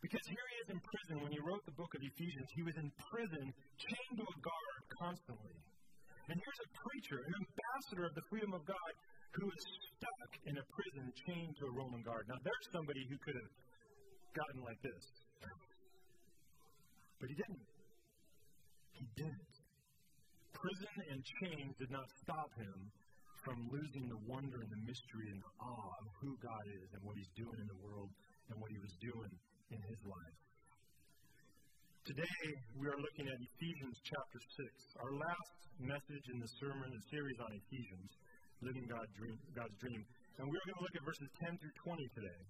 Because 0.00 0.24
here 0.32 0.46
he 0.48 0.56
is 0.64 0.68
in 0.72 0.80
prison. 0.80 1.14
When 1.20 1.32
he 1.32 1.40
wrote 1.44 1.60
the 1.68 1.76
book 1.76 1.92
of 1.92 2.00
Ephesians, 2.00 2.48
he 2.56 2.64
was 2.64 2.76
in 2.80 2.88
prison, 3.12 3.44
chained 3.76 4.16
to 4.16 4.24
a 4.24 4.36
guard 4.40 4.82
constantly. 4.96 5.60
And 6.32 6.36
here's 6.40 6.62
a 6.64 6.70
preacher, 6.72 7.18
an 7.20 7.34
ambassador 7.36 8.04
of 8.08 8.14
the 8.16 8.24
freedom 8.32 8.52
of 8.56 8.62
God, 8.64 8.92
who 9.36 9.46
is 9.50 9.62
stuck 9.98 10.30
in 10.48 10.54
a 10.56 10.64
prison 10.72 11.04
chained 11.28 11.52
to 11.60 11.68
a 11.68 11.72
Roman 11.76 12.00
guard. 12.00 12.24
Now, 12.32 12.40
there's 12.40 12.68
somebody 12.72 13.04
who 13.12 13.16
could 13.20 13.36
have 13.36 13.52
gotten 14.32 14.60
like 14.64 14.80
this. 14.80 15.04
But 17.20 17.28
he 17.28 17.36
didn't. 17.36 17.66
He 18.96 19.04
didn't. 19.20 19.54
Prison 20.56 20.96
and 21.12 21.20
chains 21.44 21.72
did 21.76 21.92
not 21.92 22.08
stop 22.24 22.48
him 22.56 22.78
from 23.44 23.68
losing 23.72 24.08
the 24.08 24.20
wonder 24.28 24.60
and 24.60 24.70
the 24.72 24.82
mystery 24.84 25.28
and 25.32 25.40
the 25.40 25.54
awe 25.60 25.92
of 26.04 26.06
who 26.20 26.36
God 26.40 26.64
is 26.68 26.88
and 26.92 27.00
what 27.00 27.16
He's 27.16 27.32
doing 27.32 27.56
in 27.56 27.68
the 27.68 27.80
world 27.80 28.12
and 28.52 28.60
what 28.60 28.68
He 28.68 28.76
was 28.76 28.92
doing 29.00 29.32
in 29.70 29.80
His 29.86 30.00
life. 30.02 30.38
Today, 32.02 32.42
we 32.74 32.90
are 32.90 32.98
looking 32.98 33.30
at 33.30 33.38
Ephesians 33.38 33.96
chapter 34.02 34.40
6, 34.42 34.66
our 34.98 35.14
last 35.14 35.58
message 35.78 36.26
in 36.34 36.42
the 36.42 36.50
sermon 36.58 36.90
series 37.06 37.38
on 37.38 37.50
Ephesians, 37.54 38.10
Living 38.66 38.82
God 38.90 39.06
dream, 39.14 39.38
God's 39.54 39.78
Dream. 39.78 40.02
And 40.42 40.44
we're 40.50 40.64
going 40.66 40.78
to 40.80 40.84
look 40.84 40.96
at 40.98 41.04
verses 41.06 41.30
10 41.38 41.54
through 41.54 41.76
20 41.86 42.02
today. 42.18 42.40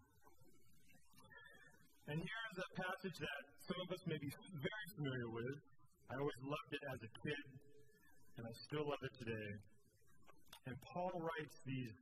And 2.08 2.16
here's 2.24 2.58
a 2.58 2.68
passage 2.88 3.16
that 3.20 3.42
some 3.68 3.80
of 3.84 3.88
us 3.92 4.02
may 4.08 4.16
be 4.16 4.30
very 4.56 4.88
familiar 4.96 5.28
with. 5.28 5.56
I 6.08 6.14
always 6.16 6.40
loved 6.40 6.72
it 6.72 6.84
as 6.88 6.98
a 7.04 7.10
kid, 7.20 7.44
and 8.40 8.42
I 8.48 8.52
still 8.64 8.86
love 8.88 9.02
it 9.04 9.14
today. 9.20 9.48
And 10.72 10.74
Paul 10.88 11.12
writes 11.20 11.56
these 11.68 11.96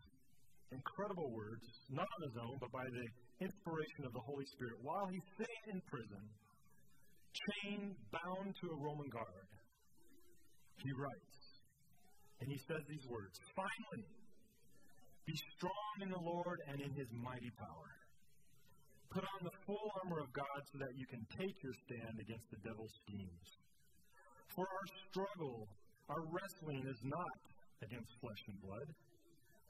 incredible 0.70 1.28
words, 1.34 1.66
not 1.90 2.06
on 2.06 2.20
his 2.22 2.36
own, 2.38 2.54
but 2.62 2.70
by 2.70 2.86
the 2.86 3.06
inspiration 3.40 4.02
of 4.06 4.12
the 4.12 4.24
Holy 4.26 4.46
Spirit, 4.54 4.78
while 4.82 5.06
he's 5.10 5.28
sitting 5.38 5.64
in 5.74 5.78
prison, 5.86 6.24
chained, 7.34 7.94
bound 8.10 8.50
to 8.60 8.66
a 8.70 8.78
Roman 8.78 9.08
guard. 9.10 9.48
He 10.82 10.90
writes, 10.94 11.38
and 12.40 12.46
he 12.50 12.58
says 12.70 12.82
these 12.86 13.06
words 13.10 13.34
Finally, 13.54 14.06
be 15.26 15.36
strong 15.58 15.94
in 16.02 16.10
the 16.10 16.24
Lord 16.24 16.58
and 16.70 16.80
in 16.80 16.92
his 16.94 17.10
mighty 17.12 17.52
power. 17.58 17.90
Put 19.10 19.24
on 19.24 19.40
the 19.44 19.56
full 19.64 19.86
armor 20.04 20.20
of 20.20 20.30
God 20.32 20.60
so 20.72 20.84
that 20.84 20.92
you 20.96 21.06
can 21.08 21.24
take 21.36 21.56
your 21.64 21.76
stand 21.88 22.16
against 22.20 22.48
the 22.52 22.60
devil's 22.60 22.92
schemes. 23.04 23.48
For 24.52 24.64
our 24.64 24.86
struggle, 25.08 25.68
our 26.08 26.22
wrestling 26.28 26.84
is 26.88 27.00
not 27.04 27.36
against 27.84 28.08
flesh 28.20 28.42
and 28.48 28.58
blood, 28.60 28.88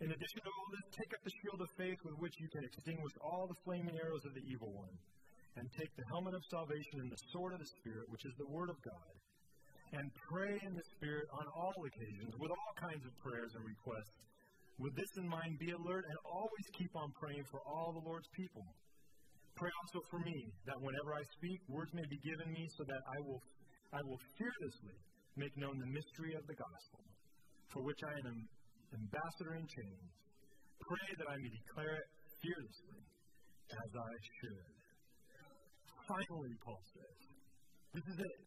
In 0.00 0.08
addition 0.08 0.40
to 0.40 0.48
all 0.48 0.68
this, 0.72 0.96
take 0.96 1.12
up 1.12 1.20
the 1.20 1.36
shield 1.44 1.60
of 1.60 1.68
faith 1.76 2.00
with 2.08 2.16
which 2.24 2.32
you 2.40 2.48
can 2.48 2.64
extinguish 2.64 3.12
all 3.20 3.44
the 3.44 3.60
flaming 3.68 4.00
arrows 4.00 4.24
of 4.24 4.32
the 4.32 4.40
evil 4.48 4.72
one, 4.72 4.96
and 5.60 5.68
take 5.76 5.92
the 5.92 6.08
helmet 6.08 6.32
of 6.32 6.40
salvation 6.48 7.04
and 7.04 7.12
the 7.12 7.24
sword 7.36 7.52
of 7.52 7.60
the 7.60 7.68
Spirit, 7.76 8.08
which 8.08 8.24
is 8.24 8.32
the 8.40 8.48
word 8.48 8.72
of 8.72 8.80
God, 8.80 9.12
and 9.92 10.08
pray 10.32 10.56
in 10.64 10.72
the 10.72 10.88
Spirit 10.96 11.28
on 11.36 11.44
all 11.52 11.76
occasions 11.84 12.32
with 12.40 12.48
all 12.48 12.72
kinds 12.80 13.04
of 13.04 13.12
prayers 13.20 13.52
and 13.52 13.60
requests. 13.60 14.24
With 14.80 14.96
this 14.96 15.12
in 15.20 15.28
mind, 15.28 15.60
be 15.60 15.76
alert 15.76 16.08
and 16.08 16.18
always 16.24 16.66
keep 16.80 16.96
on 16.96 17.12
praying 17.20 17.44
for 17.52 17.60
all 17.68 17.92
the 17.92 18.06
Lord's 18.08 18.32
people. 18.32 18.64
Pray 19.52 19.68
also 19.84 20.00
for 20.08 20.24
me, 20.24 20.48
that 20.64 20.80
whenever 20.80 21.12
I 21.12 21.20
speak, 21.36 21.60
words 21.68 21.92
may 21.92 22.08
be 22.08 22.16
given 22.24 22.48
me 22.56 22.64
so 22.72 22.88
that 22.88 23.04
I 23.04 23.20
will, 23.20 23.44
I 23.92 24.00
will 24.00 24.20
fearlessly 24.40 24.96
make 25.36 25.52
known 25.60 25.76
the 25.76 25.92
mystery 25.92 26.32
of 26.40 26.48
the 26.48 26.56
gospel, 26.56 27.04
for 27.68 27.84
which 27.84 28.00
I 28.00 28.16
am 28.24 28.48
ambassador 28.94 29.54
in 29.54 29.64
chains. 29.66 30.10
Pray 30.80 31.08
that 31.18 31.28
I 31.30 31.36
may 31.38 31.50
declare 31.50 31.94
it 31.94 32.08
fearlessly, 32.42 33.02
as 33.70 33.90
I 33.94 34.12
should. 34.42 34.66
Finally, 36.08 36.52
Paul 36.64 36.82
says, 36.90 37.18
this 37.94 38.06
is 38.10 38.18
it. 38.18 38.38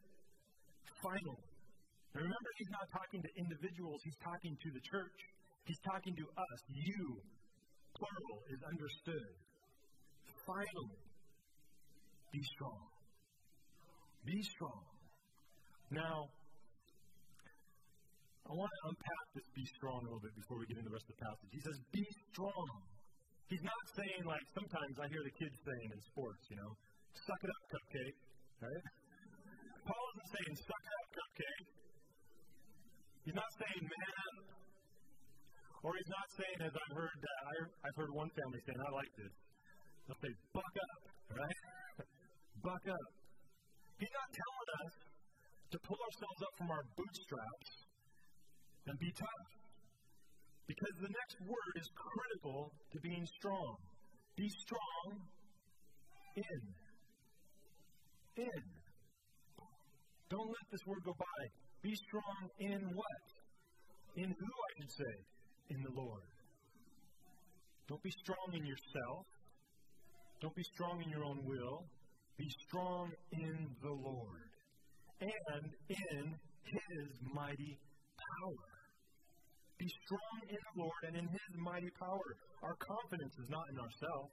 Finally. 1.00 1.46
Now 2.14 2.22
remember, 2.22 2.50
he's 2.60 2.74
not 2.74 2.86
talking 2.92 3.22
to 3.24 3.30
individuals, 3.40 4.00
he's 4.04 4.20
talking 4.24 4.54
to 4.54 4.70
the 4.74 4.84
church. 4.84 5.20
He's 5.64 5.80
talking 5.88 6.12
to 6.12 6.26
us. 6.28 6.60
You, 6.68 7.24
plural, 7.96 8.38
is 8.52 8.60
understood 8.68 9.32
finally, 10.46 11.00
be 12.32 12.42
strong. 12.56 12.80
Be 14.26 14.40
strong. 14.56 14.84
Now, 15.92 16.28
I 18.44 18.52
want 18.52 18.68
to 18.68 18.82
unpack 18.92 19.26
this 19.40 19.48
be 19.56 19.64
strong 19.80 20.04
a 20.04 20.08
little 20.12 20.20
bit 20.20 20.36
before 20.36 20.60
we 20.60 20.68
get 20.68 20.76
into 20.84 20.92
the 20.92 20.96
rest 21.00 21.08
of 21.08 21.16
the 21.16 21.24
passage. 21.24 21.52
He 21.56 21.62
says, 21.64 21.78
be 21.96 22.04
strong. 22.28 22.68
He's 23.48 23.64
not 23.64 23.84
saying 23.96 24.22
like 24.28 24.44
sometimes 24.52 24.96
I 25.00 25.08
hear 25.08 25.24
the 25.24 25.36
kids 25.40 25.56
saying 25.64 25.90
in 25.96 26.00
sports, 26.12 26.44
you 26.52 26.58
know, 26.60 26.72
suck 27.24 27.40
it 27.40 27.52
up, 27.52 27.64
cupcake. 27.72 28.18
Right? 28.64 28.84
Paul 29.88 30.06
isn't 30.16 30.30
saying 30.36 30.54
suck 30.60 30.84
it 30.84 30.94
up, 30.96 31.08
cupcake. 31.16 31.68
He's 33.24 33.38
not 33.40 33.52
saying 33.56 33.84
man. 33.88 34.34
Or 35.84 35.92
he's 36.00 36.12
not 36.16 36.28
saying, 36.40 36.58
as 36.64 36.72
I've 36.72 36.96
heard, 36.96 37.20
uh, 37.20 37.52
I, 37.52 37.54
I've 37.84 37.98
heard 38.00 38.12
one 38.16 38.32
family 38.32 38.60
saying, 38.64 38.80
I 38.80 38.92
like 38.96 39.14
this. 39.20 39.36
They'll 40.08 40.22
say, 40.24 40.32
buck 40.56 40.74
up, 40.80 41.02
right? 41.36 41.60
buck 42.64 42.86
up. 42.88 43.10
He's 44.00 44.16
not 44.16 44.30
telling 44.32 44.70
us 44.80 44.94
to 45.76 45.78
pull 45.84 46.00
ourselves 46.00 46.40
up 46.40 46.54
from 46.56 46.70
our 46.72 46.84
bootstraps 46.96 47.93
and 48.88 49.00
be 49.00 49.12
tough. 49.18 49.50
Because 50.68 50.96
the 51.02 51.12
next 51.12 51.38
word 51.44 51.74
is 51.76 51.90
critical 51.96 52.72
to 52.92 52.98
being 53.02 53.26
strong. 53.38 53.76
Be 54.36 54.50
strong 54.66 55.28
in. 56.36 56.62
In. 58.38 58.64
Don't 60.30 60.48
let 60.48 60.66
this 60.72 60.82
word 60.88 61.04
go 61.06 61.14
by. 61.20 61.42
Be 61.84 61.94
strong 62.08 62.50
in 62.60 62.82
what? 62.96 63.28
In 64.16 64.30
who, 64.30 64.48
I 64.48 64.70
should 64.80 64.92
say? 64.92 65.16
In 65.70 65.84
the 65.84 65.94
Lord. 65.94 66.24
Don't 67.88 68.02
be 68.02 68.12
strong 68.24 68.48
in 68.54 68.66
yourself. 68.66 69.26
Don't 70.42 70.56
be 70.56 70.64
strong 70.74 71.02
in 71.04 71.10
your 71.10 71.24
own 71.26 71.40
will. 71.46 71.86
Be 72.38 72.50
strong 72.68 73.12
in 73.32 73.68
the 73.82 73.92
Lord 73.92 74.50
and 75.22 75.72
in 75.90 76.36
His 76.66 77.10
mighty 77.34 77.78
power. 78.18 78.73
Be 79.84 79.92
strong 80.08 80.40
in 80.48 80.56
the 80.56 80.76
Lord 80.80 81.02
and 81.12 81.16
in 81.20 81.28
His 81.28 81.54
mighty 81.60 81.92
power. 82.00 82.30
Our 82.64 82.72
confidence 82.80 83.36
is 83.36 83.52
not 83.52 83.68
in 83.68 83.76
ourselves. 83.84 84.32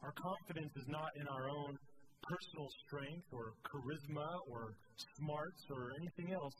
Our 0.00 0.14
confidence 0.16 0.72
is 0.72 0.88
not 0.88 1.12
in 1.20 1.28
our 1.28 1.52
own 1.52 1.76
personal 2.24 2.68
strength 2.88 3.28
or 3.28 3.52
charisma 3.68 4.24
or 4.48 4.72
smarts 5.20 5.68
or 5.68 5.92
anything 6.00 6.32
else. 6.32 6.56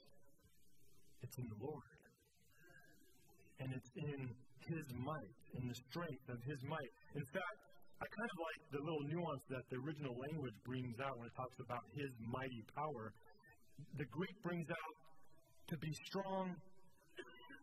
It's 1.24 1.32
in 1.40 1.48
the 1.48 1.60
Lord. 1.64 1.96
And 3.64 3.72
it's 3.72 3.92
in 4.04 4.28
his 4.68 4.84
might, 5.00 5.36
in 5.56 5.64
the 5.64 5.78
strength 5.88 6.28
of 6.28 6.36
His 6.44 6.60
might. 6.68 6.92
In 7.16 7.24
fact, 7.32 7.58
I 7.96 8.04
kind 8.04 8.30
of 8.36 8.38
like 8.52 8.60
the 8.76 8.82
little 8.84 9.04
nuance 9.08 9.44
that 9.48 9.64
the 9.72 9.80
original 9.80 10.12
language 10.12 10.58
brings 10.60 11.00
out 11.00 11.16
when 11.16 11.24
it 11.24 11.36
talks 11.40 11.56
about 11.56 11.80
His 11.96 12.12
mighty 12.20 12.62
power. 12.76 13.16
The 13.96 14.04
Greek 14.12 14.36
brings 14.44 14.68
out 14.68 14.94
to 15.72 15.76
be 15.80 15.88
strong 16.04 16.52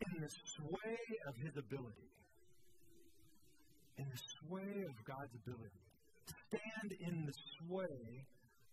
in 0.01 0.13
the 0.21 0.31
sway 0.57 1.03
of 1.27 1.33
His 1.39 1.55
ability. 1.55 2.09
In 3.97 4.07
the 4.11 4.21
sway 4.39 4.75
of 4.83 4.95
God's 5.07 5.33
ability. 5.45 5.83
Stand 6.51 6.89
in 6.99 7.15
the 7.25 7.35
sway 7.57 8.25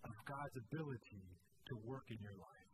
of 0.03 0.15
God's 0.27 0.57
ability 0.71 1.25
to 1.71 1.75
work 1.87 2.07
in 2.11 2.19
your 2.19 2.35
life. 2.35 2.71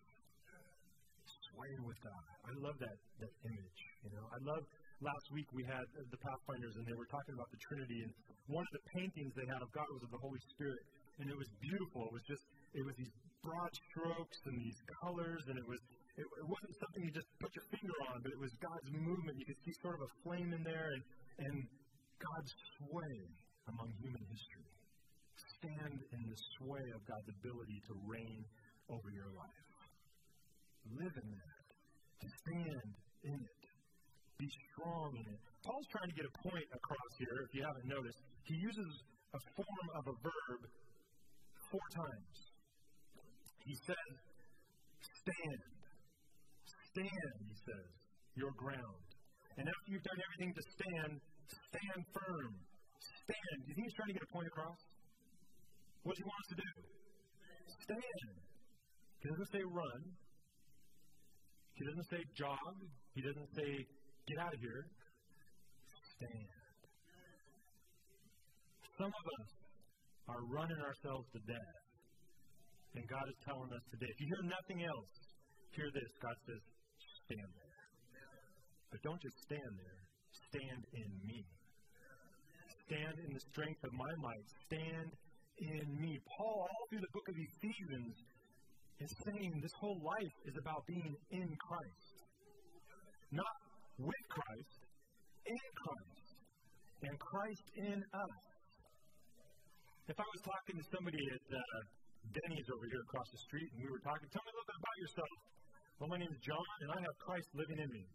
Swaying 1.53 1.83
with 1.85 1.99
God. 2.01 2.25
I 2.47 2.53
love 2.63 2.77
that, 2.81 2.97
that 3.21 3.35
image. 3.45 3.81
You 4.07 4.11
know, 4.15 4.25
I 4.31 4.39
love 4.47 4.63
last 5.03 5.27
week 5.35 5.47
we 5.53 5.67
had 5.67 5.85
the 5.95 6.21
Pathfinders, 6.23 6.75
and 6.79 6.87
they 6.87 6.97
were 6.97 7.09
talking 7.11 7.35
about 7.35 7.51
the 7.51 7.61
Trinity. 7.69 8.01
And 8.07 8.13
one 8.49 8.65
of 8.65 8.73
the 8.73 8.85
paintings 8.95 9.35
they 9.35 9.49
had 9.51 9.61
of 9.61 9.71
God 9.75 9.87
was 9.93 10.03
of 10.07 10.13
the 10.15 10.23
Holy 10.23 10.41
Spirit, 10.55 10.81
and 11.19 11.27
it 11.29 11.37
was 11.37 11.51
beautiful. 11.61 12.07
It 12.09 12.15
was 12.15 12.27
just, 12.31 12.45
it 12.73 12.85
was 12.87 12.95
these 12.97 13.15
broad 13.43 13.73
strokes 13.91 14.39
and 14.47 14.57
these 14.57 14.79
colors, 15.03 15.43
and 15.51 15.59
it 15.59 15.67
was, 15.67 15.81
it, 16.19 16.27
it 16.27 16.47
wasn't 16.51 16.75
something 16.83 17.03
you 17.07 17.15
just 17.15 17.31
put 17.39 17.55
your 17.55 17.67
finger 17.71 17.97
on, 18.11 18.21
but 18.27 18.31
it 18.35 18.41
was 18.43 18.51
God's 18.59 18.91
movement. 18.91 19.39
You 19.39 19.47
could 19.47 19.63
see 19.63 19.75
sort 19.79 19.95
of 19.95 20.03
a 20.03 20.11
flame 20.27 20.51
in 20.51 20.63
there, 20.67 20.91
and 20.91 21.03
and 21.39 21.57
God's 22.19 22.53
sway 22.79 23.17
among 23.71 23.89
human 24.03 24.25
history. 24.27 24.71
Stand 25.63 25.99
in 26.03 26.23
the 26.27 26.39
sway 26.59 26.87
of 26.95 27.01
God's 27.07 27.31
ability 27.39 27.79
to 27.87 27.93
reign 28.11 28.43
over 28.91 29.09
your 29.15 29.31
life. 29.39 29.71
Live 30.99 31.15
in 31.15 31.29
that. 31.31 31.67
Stand 32.19 32.91
in 33.23 33.39
it. 33.39 33.63
Be 34.39 34.49
strong 34.75 35.15
in 35.15 35.27
it. 35.31 35.41
Paul's 35.63 35.87
trying 35.95 36.11
to 36.11 36.17
get 36.19 36.27
a 36.27 36.35
point 36.43 36.67
across 36.75 37.13
here, 37.19 37.37
if 37.47 37.51
you 37.55 37.63
haven't 37.63 37.87
noticed. 37.87 38.19
He 38.47 38.55
uses 38.59 38.91
a 39.35 39.41
form 39.55 39.87
of 39.95 40.05
a 40.11 40.15
verb 40.23 40.61
four 41.71 41.87
times. 41.95 42.37
He 43.63 43.75
says, 43.87 44.11
stand. 45.23 45.78
Stand, 46.99 47.39
he 47.47 47.55
says, 47.63 47.91
your 48.35 48.51
ground. 48.59 49.07
And 49.55 49.71
after 49.71 49.87
you've 49.87 50.03
done 50.03 50.19
everything 50.19 50.51
to 50.51 50.63
stand, 50.75 51.13
stand 51.47 52.01
firm. 52.11 52.59
Stand. 53.23 53.57
Do 53.63 53.67
you 53.71 53.75
think 53.79 53.87
he's 53.87 53.99
trying 54.03 54.11
to 54.11 54.19
get 54.19 54.27
a 54.27 54.33
point 54.35 54.51
across? 54.51 54.79
What 56.03 56.19
he 56.19 56.27
want 56.27 56.43
us 56.43 56.51
to 56.51 56.59
do? 56.59 56.71
Stand. 57.87 58.35
He 59.23 59.31
doesn't 59.31 59.51
say 59.55 59.63
run. 59.63 60.01
He 61.79 61.83
doesn't 61.87 62.09
say 62.11 62.19
jog. 62.35 62.75
He 63.15 63.23
doesn't 63.23 63.51
say 63.55 63.71
get 64.27 64.39
out 64.43 64.51
of 64.51 64.59
here. 64.59 64.83
Stand. 66.19 66.51
Some 68.99 69.15
of 69.15 69.25
us 69.39 69.49
are 70.35 70.43
running 70.51 70.83
ourselves 70.83 71.31
to 71.31 71.39
death. 71.47 71.79
And 72.99 73.07
God 73.07 73.23
is 73.31 73.39
telling 73.47 73.71
us 73.71 73.85
today, 73.95 74.11
if 74.11 74.19
you 74.19 74.27
hear 74.35 74.51
nothing 74.51 74.83
else, 74.83 75.13
hear 75.79 75.87
this. 75.95 76.11
God 76.19 76.35
says, 76.43 76.59
stand 77.29 77.51
there. 77.53 77.77
But 78.89 79.01
don't 79.05 79.21
just 79.21 79.37
stand 79.45 79.73
there, 79.77 80.01
stand 80.49 80.83
in 80.97 81.11
me. 81.29 81.45
Stand 82.89 83.17
in 83.21 83.31
the 83.37 83.45
strength 83.53 83.85
of 83.85 83.93
my 83.93 84.13
might. 84.25 84.49
Stand 84.65 85.13
in 85.61 85.85
me. 86.01 86.17
Paul, 86.25 86.65
all 86.65 86.85
through 86.89 87.05
the 87.05 87.13
book 87.13 87.29
of 87.29 87.37
Ephesians, 87.37 88.17
is 89.05 89.13
saying 89.29 89.53
this 89.61 89.77
whole 89.77 90.01
life 90.01 90.37
is 90.49 90.57
about 90.57 90.81
being 90.89 91.13
in 91.37 91.49
Christ. 91.69 92.17
Not 93.29 93.57
with 94.01 94.25
Christ, 94.33 94.81
in 95.45 95.65
Christ. 95.85 96.29
And 97.05 97.15
Christ 97.21 97.67
in 97.77 97.99
us. 98.01 98.37
If 100.09 100.17
I 100.17 100.25
was 100.25 100.41
talking 100.49 100.81
to 100.81 100.87
somebody 100.89 101.21
at 101.21 101.45
uh, 101.53 101.61
Denny's 102.33 102.69
over 102.73 102.87
here 102.89 103.05
across 103.13 103.29
the 103.29 103.43
street 103.45 103.69
and 103.77 103.85
we 103.85 103.91
were 103.93 104.01
talking, 104.01 104.25
tell 104.33 104.41
me 104.41 104.51
a 104.51 104.57
little 104.57 104.71
bit 104.73 104.81
about 104.81 104.97
yourself. 105.05 105.58
Well, 105.99 106.15
my 106.15 106.23
name 106.23 106.31
is 106.31 106.39
John 106.47 106.63
and 106.87 106.95
I 106.95 106.99
have 107.03 107.17
Christ 107.19 107.51
living 107.59 107.83
in 107.83 107.91
me. 107.91 108.07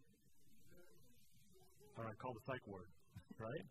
All 2.00 2.08
right, 2.08 2.16
call 2.16 2.32
the 2.32 2.40
psych 2.48 2.64
ward, 2.64 2.88
right? 3.36 3.66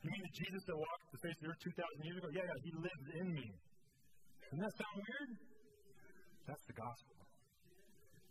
You 0.00 0.08
mean 0.08 0.24
the 0.24 0.32
Jesus 0.32 0.64
that 0.64 0.72
walked 0.72 1.04
the 1.12 1.20
face 1.20 1.36
of 1.36 1.42
the 1.44 1.48
earth 1.52 1.60
2,000 1.60 2.08
years 2.08 2.16
ago? 2.24 2.28
Yeah, 2.32 2.48
yeah, 2.48 2.58
he 2.64 2.72
lives 2.72 3.06
in 3.20 3.28
me. 3.36 3.48
Doesn't 4.48 4.64
that 4.64 4.74
sound 4.80 4.96
weird? 4.96 5.30
That's 6.48 6.64
the 6.64 6.72
gospel. 6.72 7.16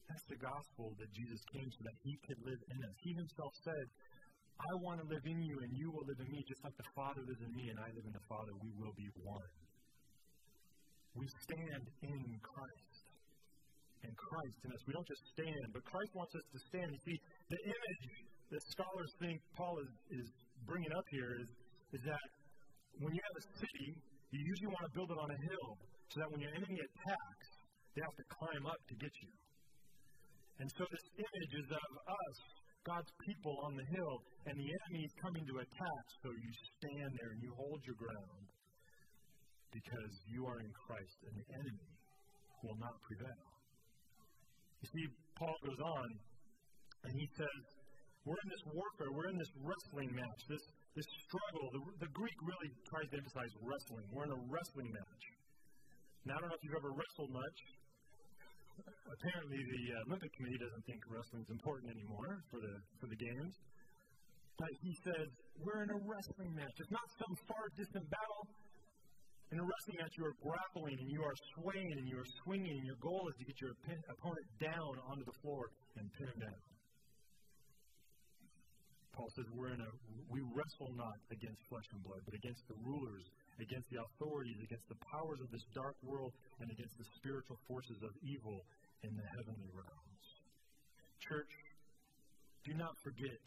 That's 0.09 0.27
the 0.33 0.41
gospel 0.41 0.97
that 0.97 1.09
Jesus 1.13 1.41
came 1.53 1.69
so 1.69 1.81
that 1.85 1.97
he 2.01 2.17
could 2.25 2.41
live 2.41 2.61
in 2.73 2.77
us. 2.81 2.95
He 3.05 3.13
himself 3.13 3.53
said, 3.61 3.85
I 3.85 4.71
want 4.81 4.97
to 4.97 5.05
live 5.05 5.25
in 5.29 5.45
you 5.45 5.61
and 5.61 5.71
you 5.77 5.93
will 5.93 6.09
live 6.09 6.25
in 6.25 6.29
me, 6.33 6.41
just 6.49 6.65
like 6.65 6.73
the 6.81 6.89
Father 6.97 7.21
lives 7.21 7.45
in 7.45 7.53
me 7.53 7.69
and 7.69 7.77
I 7.77 7.93
live 7.93 8.09
in 8.09 8.17
the 8.17 8.25
Father. 8.25 8.49
We 8.65 8.73
will 8.81 8.97
be 8.97 9.13
one. 9.21 9.53
We 11.13 11.29
stand 11.45 11.85
in 12.01 12.21
Christ 12.41 12.90
and 14.03 14.13
Christ 14.17 14.57
in 14.65 14.69
us. 14.73 14.81
We 14.87 14.93
don't 14.93 15.07
just 15.07 15.23
stand, 15.37 15.65
but 15.73 15.81
Christ 15.85 16.11
wants 16.17 16.33
us 16.33 16.45
to 16.51 16.59
stand. 16.69 16.87
You 16.89 17.01
see, 17.05 17.17
the 17.49 17.61
image 17.69 18.05
that 18.51 18.61
scholars 18.73 19.11
think 19.21 19.37
Paul 19.55 19.77
is, 19.79 19.91
is 20.21 20.27
bringing 20.65 20.91
up 20.91 21.07
here 21.11 21.31
is, 21.39 21.49
is 21.95 22.01
that 22.05 22.27
when 22.99 23.11
you 23.13 23.21
have 23.21 23.37
a 23.39 23.45
city, 23.61 23.89
you 24.31 24.39
usually 24.41 24.71
want 24.71 24.85
to 24.87 24.93
build 24.95 25.09
it 25.11 25.19
on 25.19 25.29
a 25.29 25.39
hill 25.47 25.69
so 26.11 26.15
that 26.19 26.27
when 26.31 26.41
your 26.43 26.53
enemy 26.55 26.79
attacks, 26.79 27.49
they 27.95 28.01
have 28.03 28.17
to 28.19 28.27
climb 28.31 28.63
up 28.67 28.79
to 28.91 28.95
get 28.99 29.13
you. 29.23 29.31
And 30.59 30.67
so 30.77 30.83
this 30.87 31.05
image 31.17 31.53
is 31.63 31.67
of 31.71 31.91
us, 32.05 32.37
God's 32.85 33.11
people 33.25 33.55
on 33.65 33.73
the 33.75 33.87
hill, 33.95 34.15
and 34.45 34.53
the 34.57 34.69
enemy 34.69 35.01
is 35.05 35.13
coming 35.21 35.43
to 35.47 35.55
attack, 35.63 36.03
so 36.21 36.29
you 36.29 36.51
stand 36.79 37.09
there 37.17 37.31
and 37.33 37.41
you 37.41 37.51
hold 37.55 37.79
your 37.85 37.97
ground 37.97 38.45
because 39.71 40.13
you 40.27 40.45
are 40.45 40.59
in 40.59 40.71
Christ, 40.75 41.17
and 41.27 41.33
the 41.33 41.47
enemy 41.55 41.91
will 42.63 42.77
not 42.77 42.95
prevail. 43.07 43.50
You 44.81 44.89
see, 44.89 45.05
Paul 45.37 45.53
goes 45.61 45.77
on, 45.77 46.07
and 47.05 47.13
he 47.13 47.25
says, 47.37 47.61
We're 48.25 48.41
in 48.41 48.49
this 48.49 48.65
warfare, 48.73 49.13
we're 49.13 49.29
in 49.29 49.37
this 49.37 49.53
wrestling 49.61 50.09
match, 50.17 50.41
this, 50.49 50.65
this 50.97 51.09
struggle. 51.29 51.65
The, 51.69 52.09
the 52.09 52.11
Greek 52.17 52.37
really 52.41 52.69
tries 52.89 53.07
to 53.13 53.15
emphasize 53.21 53.53
wrestling. 53.61 54.05
We're 54.09 54.25
in 54.25 54.33
a 54.33 54.41
wrestling 54.49 54.89
match. 54.89 55.23
Now, 56.25 56.37
I 56.37 56.37
don't 56.41 56.49
know 56.49 56.57
if 56.57 56.63
you've 56.65 56.81
ever 56.81 56.93
wrestled 56.93 57.31
much. 57.33 57.57
Apparently, 58.81 59.61
the 59.61 59.83
uh, 59.93 60.07
Olympic 60.09 60.31
Committee 60.33 60.61
doesn't 60.65 60.85
think 60.89 60.99
wrestling 61.05 61.45
is 61.45 61.51
important 61.53 61.93
anymore 61.93 62.41
for 62.49 62.57
the, 62.57 62.73
for 62.97 63.05
the 63.05 63.19
games. 63.21 63.53
But 64.57 64.71
he 64.81 64.93
says, 65.05 65.29
We're 65.61 65.85
in 65.85 65.93
a 65.93 65.99
wrestling 66.09 66.57
match. 66.57 66.73
It's 66.81 66.93
not 66.93 67.05
some 67.21 67.33
far 67.45 67.69
distant 67.77 68.05
battle. 68.09 68.43
In 69.51 69.59
a 69.59 69.65
wrestling 69.67 69.99
match, 69.99 70.15
you 70.15 70.23
are 70.23 70.37
grappling 70.39 70.95
and 70.95 71.11
you 71.11 71.19
are 71.27 71.35
swaying 71.59 71.91
and 71.99 72.07
you 72.07 72.15
are 72.15 72.29
swinging, 72.43 72.71
and 72.71 72.87
your 72.87 72.95
goal 73.03 73.27
is 73.27 73.35
to 73.35 73.43
get 73.43 73.59
your 73.59 73.75
opponent 74.07 74.47
down 74.63 74.95
onto 75.11 75.27
the 75.27 75.35
floor 75.43 75.67
and 75.99 76.07
pin 76.15 76.31
him 76.31 76.39
down. 76.47 76.61
Paul 79.11 79.27
says 79.35 79.43
we're 79.51 79.75
in 79.75 79.83
a 79.83 79.91
we 80.31 80.39
wrestle 80.55 80.95
not 80.95 81.19
against 81.35 81.59
flesh 81.67 81.83
and 81.91 81.99
blood, 81.99 82.23
but 82.23 82.31
against 82.31 82.63
the 82.71 82.79
rulers, 82.79 83.27
against 83.59 83.91
the 83.91 83.99
authorities, 83.99 84.55
against 84.63 84.87
the 84.87 84.95
powers 85.11 85.43
of 85.43 85.51
this 85.51 85.67
dark 85.75 85.99
world, 85.99 86.31
and 86.63 86.71
against 86.71 86.95
the 86.95 87.07
spiritual 87.19 87.59
forces 87.67 87.99
of 88.07 88.15
evil 88.23 88.63
in 89.03 89.11
the 89.19 89.27
heavenly 89.35 89.67
realms. 89.75 90.23
Church, 91.19 91.51
do 92.63 92.71
not 92.79 92.95
forget 93.03 93.43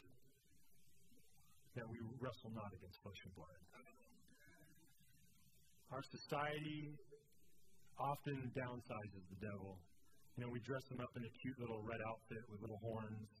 that 1.73 1.89
we 1.89 1.97
wrestle 2.21 2.53
not 2.53 2.69
against 2.77 3.01
flesh 3.01 3.17
and 3.25 3.33
blood. 3.33 3.57
Our 5.95 6.03
society 6.11 6.91
often 7.95 8.51
downsizes 8.51 9.23
the 9.31 9.39
devil. 9.39 9.79
You 10.35 10.43
know, 10.43 10.51
we 10.51 10.59
dress 10.67 10.83
him 10.91 10.99
up 10.99 11.15
in 11.15 11.23
a 11.23 11.31
cute 11.39 11.55
little 11.63 11.79
red 11.87 12.03
outfit 12.03 12.43
with 12.51 12.59
little 12.59 12.83
horns 12.83 13.31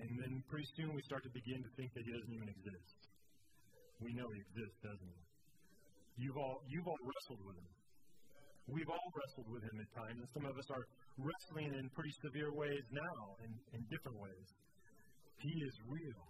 and 0.00 0.10
then 0.18 0.42
pretty 0.50 0.66
soon 0.74 0.90
we 0.94 1.02
start 1.06 1.22
to 1.22 1.32
begin 1.32 1.62
to 1.62 1.70
think 1.78 1.94
that 1.94 2.02
he 2.02 2.10
doesn't 2.10 2.34
even 2.34 2.50
exist. 2.50 2.98
We 4.02 4.10
know 4.14 4.26
he 4.26 4.40
exists, 4.42 4.78
doesn't 4.82 5.10
he? 5.10 5.22
You've 6.18 6.38
all, 6.38 6.62
you've 6.66 6.86
all 6.86 7.02
wrestled 7.02 7.42
with 7.46 7.56
him. 7.58 7.70
We've 8.66 8.88
all 8.88 9.08
wrestled 9.12 9.48
with 9.52 9.62
him 9.62 9.76
at 9.76 9.90
times, 9.92 10.18
and 10.24 10.30
some 10.32 10.46
of 10.48 10.56
us 10.56 10.68
are 10.72 10.84
wrestling 11.20 11.76
in 11.76 11.84
pretty 11.92 12.14
severe 12.24 12.48
ways 12.56 12.84
now, 12.90 13.36
in, 13.44 13.52
in 13.76 13.80
different 13.92 14.16
ways. 14.18 14.48
He 15.44 15.52
is 15.52 15.74
real. 15.84 16.24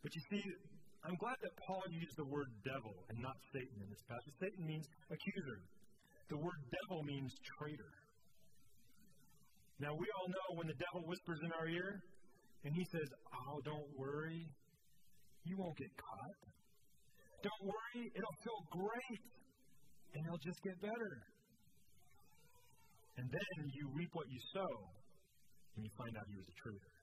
But 0.00 0.10
you 0.16 0.22
see, 0.32 0.42
I'm 1.04 1.16
glad 1.16 1.36
that 1.40 1.54
Paul 1.64 1.84
used 1.88 2.16
the 2.16 2.28
word 2.28 2.52
devil 2.60 2.92
and 3.08 3.16
not 3.24 3.36
Satan 3.52 3.76
in 3.80 3.88
this 3.88 4.04
passage. 4.04 4.36
Satan 4.36 4.62
means 4.68 4.84
accuser. 5.08 5.58
The 6.28 6.36
word 6.36 6.60
devil 6.68 7.00
means 7.08 7.32
traitor. 7.56 7.92
Now, 9.80 9.96
we 9.96 10.04
all 10.20 10.28
know 10.28 10.48
when 10.60 10.68
the 10.68 10.76
devil 10.76 11.08
whispers 11.08 11.40
in 11.40 11.50
our 11.56 11.66
ear 11.66 12.04
and 12.64 12.72
he 12.76 12.84
says, 12.92 13.08
Oh, 13.32 13.64
don't 13.64 13.88
worry, 13.96 14.44
you 15.48 15.56
won't 15.56 15.76
get 15.80 15.88
caught. 15.96 16.40
Don't 17.40 17.64
worry, 17.64 18.12
it'll 18.12 18.38
feel 18.44 18.60
great 18.76 19.24
and 20.12 20.20
it'll 20.28 20.44
just 20.44 20.60
get 20.60 20.76
better. 20.84 21.12
And 23.16 23.24
then 23.24 23.56
you 23.72 23.88
reap 23.96 24.12
what 24.12 24.28
you 24.28 24.40
sow 24.52 24.72
and 25.76 25.80
you 25.80 25.90
find 25.96 26.12
out 26.12 26.28
he 26.28 26.36
was 26.36 26.44
a 26.44 26.56
traitor. 26.60 26.99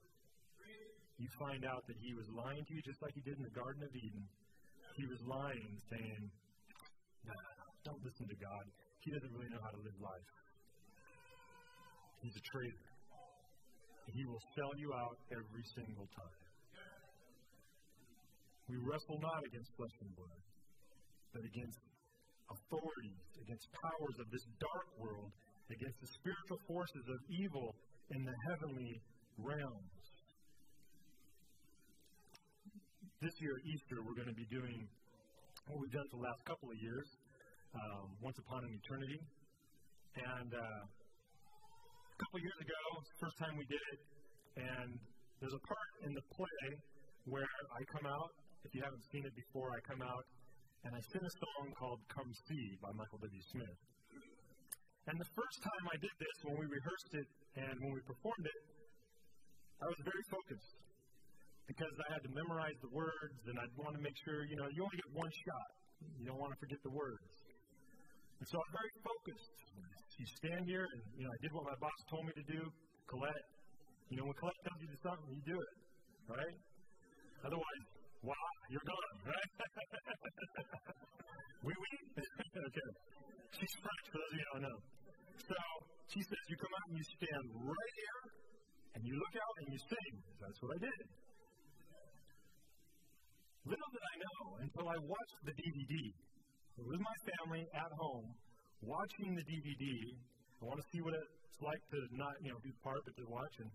You 1.18 1.26
find 1.34 1.66
out 1.66 1.82
that 1.90 1.98
he 1.98 2.14
was 2.14 2.30
lying 2.30 2.62
to 2.62 2.72
you 2.72 2.82
just 2.86 3.02
like 3.02 3.10
he 3.18 3.22
did 3.26 3.34
in 3.34 3.42
the 3.42 3.56
Garden 3.58 3.82
of 3.82 3.90
Eden. 3.90 4.22
He 4.94 5.04
was 5.10 5.18
lying, 5.26 5.74
saying, 5.90 6.22
Nah, 7.26 7.50
don't 7.82 7.98
listen 8.06 8.26
to 8.30 8.38
God. 8.38 8.64
He 9.02 9.10
doesn't 9.10 9.32
really 9.34 9.50
know 9.50 9.58
how 9.58 9.74
to 9.74 9.82
live 9.82 9.98
life. 9.98 10.30
He's 12.22 12.34
a 12.38 12.44
traitor. 12.54 12.86
He 14.14 14.22
will 14.30 14.42
sell 14.54 14.72
you 14.78 14.94
out 14.94 15.18
every 15.34 15.64
single 15.74 16.06
time. 16.14 16.38
We 18.70 18.78
wrestle 18.78 19.18
not 19.18 19.42
against 19.42 19.70
flesh 19.74 19.96
and 20.06 20.12
blood, 20.14 20.42
but 21.34 21.42
against 21.44 21.80
authorities, 22.46 23.26
against 23.42 23.66
powers 23.74 24.16
of 24.22 24.26
this 24.30 24.44
dark 24.62 24.88
world, 25.02 25.30
against 25.72 25.98
the 25.98 26.10
spiritual 26.20 26.60
forces 26.68 27.04
of 27.10 27.18
evil 27.28 27.74
in 28.14 28.24
the 28.24 28.36
heavenly 28.48 28.92
realms. 29.36 29.97
This 33.18 33.34
year 33.42 33.58
at 33.58 33.66
Easter, 33.66 33.98
we're 34.06 34.14
going 34.14 34.30
to 34.30 34.38
be 34.38 34.46
doing 34.46 34.86
what 35.66 35.82
we've 35.82 35.90
done 35.90 36.06
for 36.06 36.22
the 36.22 36.26
last 36.30 36.38
couple 36.46 36.70
of 36.70 36.78
years, 36.78 37.02
um, 37.74 38.14
Once 38.22 38.38
Upon 38.38 38.62
an 38.62 38.70
Eternity. 38.78 39.18
And 40.22 40.54
uh, 40.54 40.82
couple 42.22 42.38
years 42.38 42.58
ago, 42.62 42.82
first 43.18 43.34
time 43.42 43.58
we 43.58 43.66
did 43.66 43.82
it, 43.90 44.00
and 44.62 44.94
there's 45.42 45.50
a 45.50 45.64
part 45.66 45.90
in 46.06 46.14
the 46.14 46.22
play 46.30 46.66
where 47.26 47.50
I 47.74 47.82
come 47.90 48.06
out. 48.06 48.30
If 48.62 48.70
you 48.78 48.86
haven't 48.86 49.02
seen 49.10 49.26
it 49.26 49.34
before, 49.34 49.74
I 49.74 49.82
come 49.82 49.98
out 49.98 50.24
and 50.86 50.94
I 50.94 51.02
sing 51.10 51.22
a 51.26 51.34
song 51.42 51.74
called 51.74 51.98
Come 52.14 52.30
See 52.46 52.78
by 52.78 52.94
Michael 52.94 53.18
W. 53.18 53.42
Smith. 53.50 53.78
And 55.10 55.18
the 55.18 55.30
first 55.34 55.58
time 55.66 55.84
I 55.90 55.98
did 55.98 56.14
this, 56.22 56.36
when 56.46 56.54
we 56.54 56.70
rehearsed 56.70 57.12
it 57.18 57.28
and 57.66 57.74
when 57.82 57.98
we 57.98 58.02
performed 58.06 58.46
it, 58.46 58.60
I 59.82 59.90
was 59.90 59.98
very 60.06 60.22
focused 60.30 60.78
because 61.68 61.94
I 62.00 62.06
had 62.16 62.22
to 62.24 62.32
memorize 62.32 62.78
the 62.80 62.88
words 62.96 63.38
and 63.44 63.54
I'd 63.60 63.74
want 63.76 63.92
to 63.92 64.00
make 64.00 64.16
sure, 64.24 64.40
you 64.48 64.56
know, 64.56 64.66
you 64.72 64.80
only 64.80 64.96
get 64.96 65.10
one 65.12 65.28
shot. 65.28 65.70
You 66.16 66.24
don't 66.32 66.40
want 66.40 66.56
to 66.56 66.58
forget 66.64 66.80
the 66.80 66.94
words. 66.96 67.28
And 68.40 68.46
so 68.48 68.56
I'm 68.56 68.72
very 68.72 68.92
focused. 69.04 69.52
You 70.16 70.26
stand 70.40 70.62
here 70.64 70.82
and, 70.88 71.02
you 71.20 71.24
know, 71.28 71.30
I 71.30 71.38
did 71.44 71.52
what 71.52 71.68
my 71.68 71.76
boss 71.76 72.00
told 72.08 72.24
me 72.24 72.32
to 72.40 72.46
do. 72.48 72.60
Colette, 73.06 73.46
you 74.08 74.16
know, 74.16 74.24
when 74.24 74.36
Colette 74.40 74.60
tells 74.64 74.80
you 74.80 74.88
to 74.88 74.98
something, 75.04 75.28
you 75.28 75.44
do 75.44 75.58
it, 75.60 75.74
right? 76.32 76.56
Otherwise, 77.44 77.84
wow, 78.24 78.48
you're 78.72 78.88
gone, 78.88 79.16
right? 79.28 79.50
we, 81.68 81.72
we, 81.72 81.90
okay. 82.68 82.90
She's 83.60 83.74
French, 83.80 84.04
for 84.12 84.18
those 84.18 84.32
of 84.32 84.36
you 84.36 84.44
who 84.44 84.52
don't 84.56 84.64
know. 84.72 84.78
So 85.44 85.56
she 86.12 86.20
says, 86.24 86.42
you 86.48 86.56
come 86.56 86.72
out 86.72 86.86
and 86.88 86.96
you 86.96 87.06
stand 87.16 87.44
right 87.64 87.94
here, 87.96 88.20
and 88.96 89.00
you 89.04 89.14
look 89.16 89.34
out 89.36 89.54
and 89.60 89.66
you 89.72 89.80
sing. 89.88 90.14
That's 90.40 90.58
what 90.64 90.70
I 90.76 90.78
did. 90.84 91.27
Little 93.68 93.90
did 93.92 94.00
I 94.00 94.16
know 94.24 94.40
until 94.64 94.86
I 94.88 94.96
watched 95.04 95.38
the 95.44 95.52
DVD 95.52 95.94
with 96.88 97.00
my 97.04 97.16
family 97.28 97.68
at 97.76 97.92
home, 98.00 98.32
watching 98.80 99.36
the 99.36 99.44
DVD. 99.44 99.84
I 100.56 100.64
want 100.64 100.80
to 100.80 100.86
see 100.88 101.04
what 101.04 101.12
it's 101.12 101.60
like 101.60 101.82
to 101.92 101.98
not, 102.16 102.32
you 102.40 102.48
know, 102.48 102.60
be 102.64 102.72
part, 102.80 103.04
but 103.04 103.12
to 103.20 103.28
watch. 103.28 103.54
And, 103.60 103.68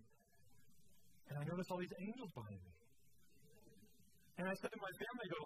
and 1.30 1.34
I 1.38 1.42
noticed 1.46 1.70
all 1.70 1.78
these 1.78 1.94
angels 2.02 2.30
behind 2.34 2.58
me. 2.58 2.72
And 4.42 4.50
I 4.50 4.54
said 4.58 4.74
to 4.74 4.80
my 4.82 4.92
family, 4.98 5.24
I 5.24 5.30
go, 5.30 5.42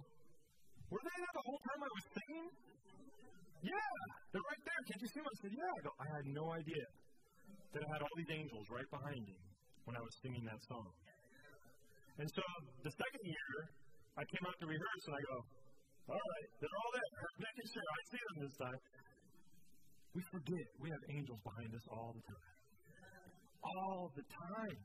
were 0.96 1.02
they 1.04 1.16
there 1.20 1.34
the 1.36 1.44
whole 1.44 1.60
time 1.68 1.80
I 1.84 1.90
was 1.92 2.04
singing? 2.16 2.48
Yeah, 3.68 3.92
they're 4.32 4.48
right 4.48 4.62
there. 4.64 4.80
Can't 4.88 5.02
you 5.04 5.10
see 5.12 5.20
them? 5.20 5.28
I 5.28 5.36
said, 5.44 5.52
yeah. 5.52 5.76
I 5.76 5.80
go, 5.84 5.92
I 5.92 6.06
had 6.08 6.24
no 6.32 6.44
idea 6.56 6.84
that 7.76 7.84
I 7.84 7.88
had 7.92 8.00
all 8.00 8.14
these 8.16 8.32
angels 8.32 8.64
right 8.72 8.88
behind 8.88 9.20
me 9.28 9.36
when 9.84 9.92
I 9.92 10.00
was 10.00 10.14
singing 10.24 10.48
that 10.48 10.60
song. 10.72 10.88
And 12.16 12.28
so 12.32 12.40
the 12.80 12.92
second 12.96 13.22
year, 13.28 13.52
I 14.18 14.26
came 14.26 14.44
out 14.50 14.58
to 14.58 14.66
rehearse 14.66 15.04
and 15.06 15.14
I 15.14 15.22
go, 15.30 15.38
all 16.10 16.18
right, 16.18 16.48
they're 16.58 16.74
all 16.74 16.90
there. 16.90 17.10
Making 17.38 17.68
sure 17.70 17.86
I 17.86 18.00
see 18.10 18.22
them 18.26 18.36
this 18.42 18.56
time. 18.58 18.80
We 20.10 20.22
forget 20.34 20.66
we 20.82 20.90
have 20.90 21.04
angels 21.14 21.38
behind 21.46 21.70
us 21.70 21.86
all 21.94 22.10
the 22.10 22.24
time. 22.26 22.50
All 23.62 24.10
the 24.18 24.26
time. 24.26 24.78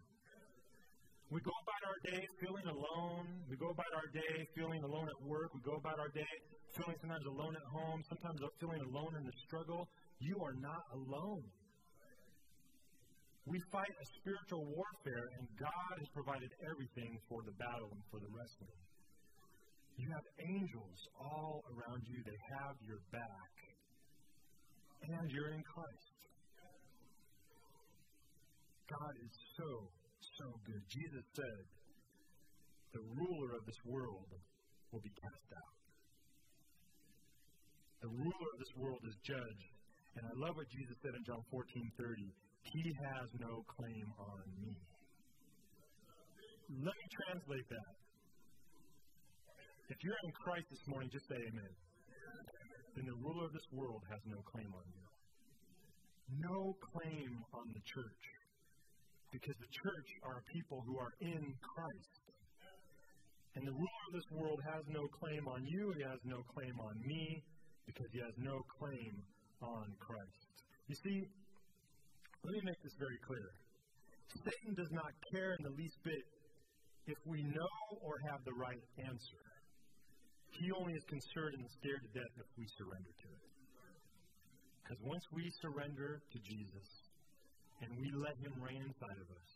We 1.34 1.42
go 1.42 1.50
about 1.50 1.82
our 1.90 2.00
day 2.14 2.22
feeling 2.46 2.68
alone. 2.70 3.26
We 3.50 3.58
go 3.58 3.74
about 3.74 3.90
our 3.98 4.06
day 4.14 4.34
feeling 4.54 4.86
alone 4.86 5.10
at 5.10 5.20
work. 5.26 5.50
We 5.58 5.66
go 5.66 5.82
about 5.82 5.98
our 5.98 6.14
day 6.14 6.30
feeling 6.78 6.98
sometimes 7.02 7.26
alone 7.26 7.58
at 7.58 7.68
home, 7.74 8.06
sometimes 8.06 8.38
feeling 8.62 8.86
alone 8.86 9.18
in 9.18 9.26
the 9.26 9.34
struggle. 9.50 9.90
You 10.22 10.38
are 10.46 10.54
not 10.62 10.84
alone. 10.94 11.42
We 13.50 13.58
fight 13.74 13.90
a 13.98 14.06
spiritual 14.22 14.62
warfare, 14.62 15.26
and 15.42 15.44
God 15.58 15.94
has 15.98 16.10
provided 16.14 16.54
everything 16.70 17.18
for 17.26 17.42
the 17.42 17.56
battle 17.58 17.90
and 17.98 18.04
for 18.14 18.22
the 18.22 18.30
wrestling. 18.30 18.83
You 19.98 20.08
have 20.10 20.28
angels 20.42 21.00
all 21.22 21.64
around 21.70 22.02
you, 22.10 22.18
they 22.26 22.40
have 22.58 22.76
your 22.82 23.02
back, 23.14 23.54
and 25.06 25.26
you're 25.30 25.54
in 25.54 25.64
Christ. 25.64 26.18
God 28.90 29.16
is 29.22 29.34
so, 29.58 29.70
so 30.38 30.48
good. 30.66 30.82
Jesus 30.90 31.26
said, 31.34 31.64
The 32.94 33.04
ruler 33.16 33.58
of 33.58 33.64
this 33.66 33.82
world 33.86 34.30
will 34.92 35.02
be 35.02 35.14
cast 35.18 35.50
out. 35.56 35.74
The 38.02 38.12
ruler 38.12 38.50
of 38.54 38.58
this 38.60 38.74
world 38.76 39.02
is 39.08 39.16
judged. 39.24 39.72
And 40.14 40.24
I 40.30 40.34
love 40.36 40.54
what 40.54 40.70
Jesus 40.70 40.94
said 41.02 41.16
in 41.16 41.24
John 41.26 41.42
14 41.50 41.64
30. 41.98 42.28
He 42.64 42.86
has 43.10 43.28
no 43.42 43.64
claim 43.66 44.08
on 44.20 44.46
me. 44.62 44.78
Let 46.70 46.94
me 46.94 47.08
translate 47.26 47.68
that. 47.70 47.94
If 49.94 50.02
you're 50.02 50.18
in 50.26 50.34
Christ 50.34 50.66
this 50.74 50.82
morning, 50.90 51.06
just 51.14 51.30
say 51.30 51.38
amen. 51.38 51.74
Then 52.98 53.06
the 53.06 53.14
ruler 53.22 53.46
of 53.46 53.54
this 53.54 53.70
world 53.70 54.02
has 54.10 54.18
no 54.26 54.42
claim 54.42 54.74
on 54.74 54.86
you. 54.90 55.06
No 56.42 56.74
claim 56.82 57.30
on 57.54 57.70
the 57.78 57.84
church. 57.86 58.26
Because 59.30 59.54
the 59.62 59.70
church 59.70 60.10
are 60.26 60.42
people 60.50 60.82
who 60.90 60.98
are 60.98 61.14
in 61.22 61.46
Christ. 61.62 62.14
And 63.54 63.70
the 63.70 63.76
ruler 63.78 64.04
of 64.10 64.14
this 64.18 64.30
world 64.34 64.66
has 64.66 64.82
no 64.90 65.06
claim 65.22 65.46
on 65.46 65.62
you, 65.70 65.94
he 65.94 66.02
has 66.10 66.18
no 66.26 66.42
claim 66.58 66.74
on 66.82 66.98
me, 67.06 67.46
because 67.86 68.10
he 68.18 68.20
has 68.26 68.34
no 68.42 68.66
claim 68.82 69.14
on 69.62 69.94
Christ. 70.02 70.50
You 70.90 70.98
see, 71.06 71.22
let 72.42 72.54
me 72.58 72.62
make 72.66 72.82
this 72.82 72.98
very 72.98 73.22
clear. 73.30 73.46
Satan 74.42 74.74
does 74.74 74.90
not 74.90 75.14
care 75.30 75.54
in 75.54 75.62
the 75.62 75.76
least 75.78 76.02
bit 76.02 76.26
if 77.06 77.20
we 77.30 77.46
know 77.46 77.78
or 78.02 78.18
have 78.34 78.42
the 78.42 78.58
right 78.58 78.82
answer. 79.06 79.53
He 80.60 80.70
only 80.72 80.94
is 80.94 81.06
concerned 81.10 81.58
and 81.58 81.68
scared 81.82 82.02
to 82.06 82.12
death 82.14 82.34
if 82.38 82.50
we 82.58 82.66
surrender 82.78 83.10
to 83.10 83.30
it. 83.34 83.44
Because 84.84 85.00
once 85.02 85.26
we 85.34 85.44
surrender 85.64 86.22
to 86.22 86.38
Jesus 86.44 86.90
and 87.82 87.90
we 87.98 88.08
let 88.20 88.36
Him 88.38 88.54
reign 88.62 88.84
inside 88.84 89.18
of 89.18 89.28
us, 89.32 89.50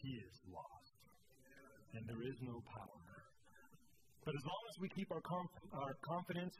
He 0.00 0.10
is 0.16 0.34
lost. 0.48 0.94
And 1.92 2.02
there 2.08 2.24
is 2.24 2.38
no 2.40 2.56
power. 2.72 3.04
But 4.24 4.32
as 4.32 4.44
long 4.46 4.62
as 4.70 4.76
we 4.80 4.88
keep 4.94 5.10
our, 5.10 5.20
conf- 5.20 5.66
our 5.74 5.94
confidence 6.06 6.56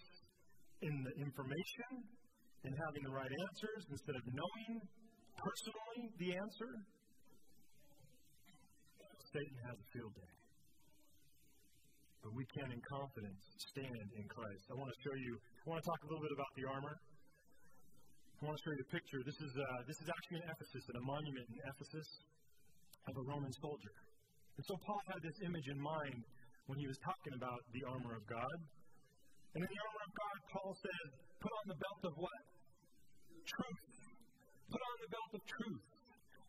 in 0.83 0.93
the 1.07 1.15
information 1.23 1.91
and 2.67 2.75
having 2.75 3.03
the 3.07 3.15
right 3.15 3.31
answers 3.31 3.83
instead 3.91 4.17
of 4.19 4.25
knowing 4.35 4.83
personally 5.39 6.11
the 6.19 6.31
answer, 6.37 6.71
Satan 9.33 9.59
has 9.65 9.79
a 9.79 9.87
field 9.95 10.13
day. 10.13 10.42
But 12.23 12.33
we 12.39 12.47
can, 12.55 12.71
in 12.71 12.79
confidence, 12.87 13.43
stand 13.75 14.09
in 14.15 14.25
Christ. 14.31 14.63
I 14.71 14.79
want 14.79 14.95
to 14.95 14.99
show 15.03 15.15
you, 15.19 15.35
I 15.35 15.67
want 15.75 15.83
to 15.83 15.87
talk 15.91 16.01
a 16.07 16.09
little 16.09 16.23
bit 16.23 16.35
about 16.39 16.53
the 16.55 16.65
armor. 16.71 16.95
I 16.95 18.41
want 18.47 18.55
to 18.59 18.63
show 18.63 18.75
you 18.75 18.83
a 18.87 18.91
picture. 18.95 19.19
This 19.27 19.39
is, 19.43 19.53
uh, 19.59 19.67
this 19.91 19.99
is 19.99 20.09
actually 20.11 20.39
in 20.43 20.47
Ephesus, 20.47 20.83
at 20.87 20.97
a 20.99 21.05
monument 21.07 21.47
in 21.51 21.59
Ephesus 21.67 22.09
of 23.11 23.15
a 23.19 23.25
Roman 23.27 23.51
soldier. 23.59 23.95
And 24.55 24.65
so 24.67 24.75
Paul 24.87 25.03
had 25.11 25.21
this 25.23 25.39
image 25.43 25.67
in 25.67 25.79
mind 25.83 26.23
when 26.71 26.79
he 26.79 26.87
was 26.87 26.99
talking 27.03 27.35
about 27.35 27.61
the 27.75 27.83
armor 27.91 28.15
of 28.15 28.25
God. 28.31 28.59
And 29.55 29.61
in 29.67 29.71
the 29.71 29.81
armor 29.83 30.03
of 30.07 30.13
God, 30.15 30.37
Paul 30.55 30.73
says, 30.79 31.09
put 31.43 31.53
on 31.59 31.67
the 31.75 31.79
belt 31.83 32.03
of 32.07 32.15
what? 32.23 32.43
Truth. 33.43 33.87
Put 34.71 34.79
on 34.79 34.97
the 35.03 35.11
belt 35.11 35.33
of 35.39 35.43
truth. 35.43 35.87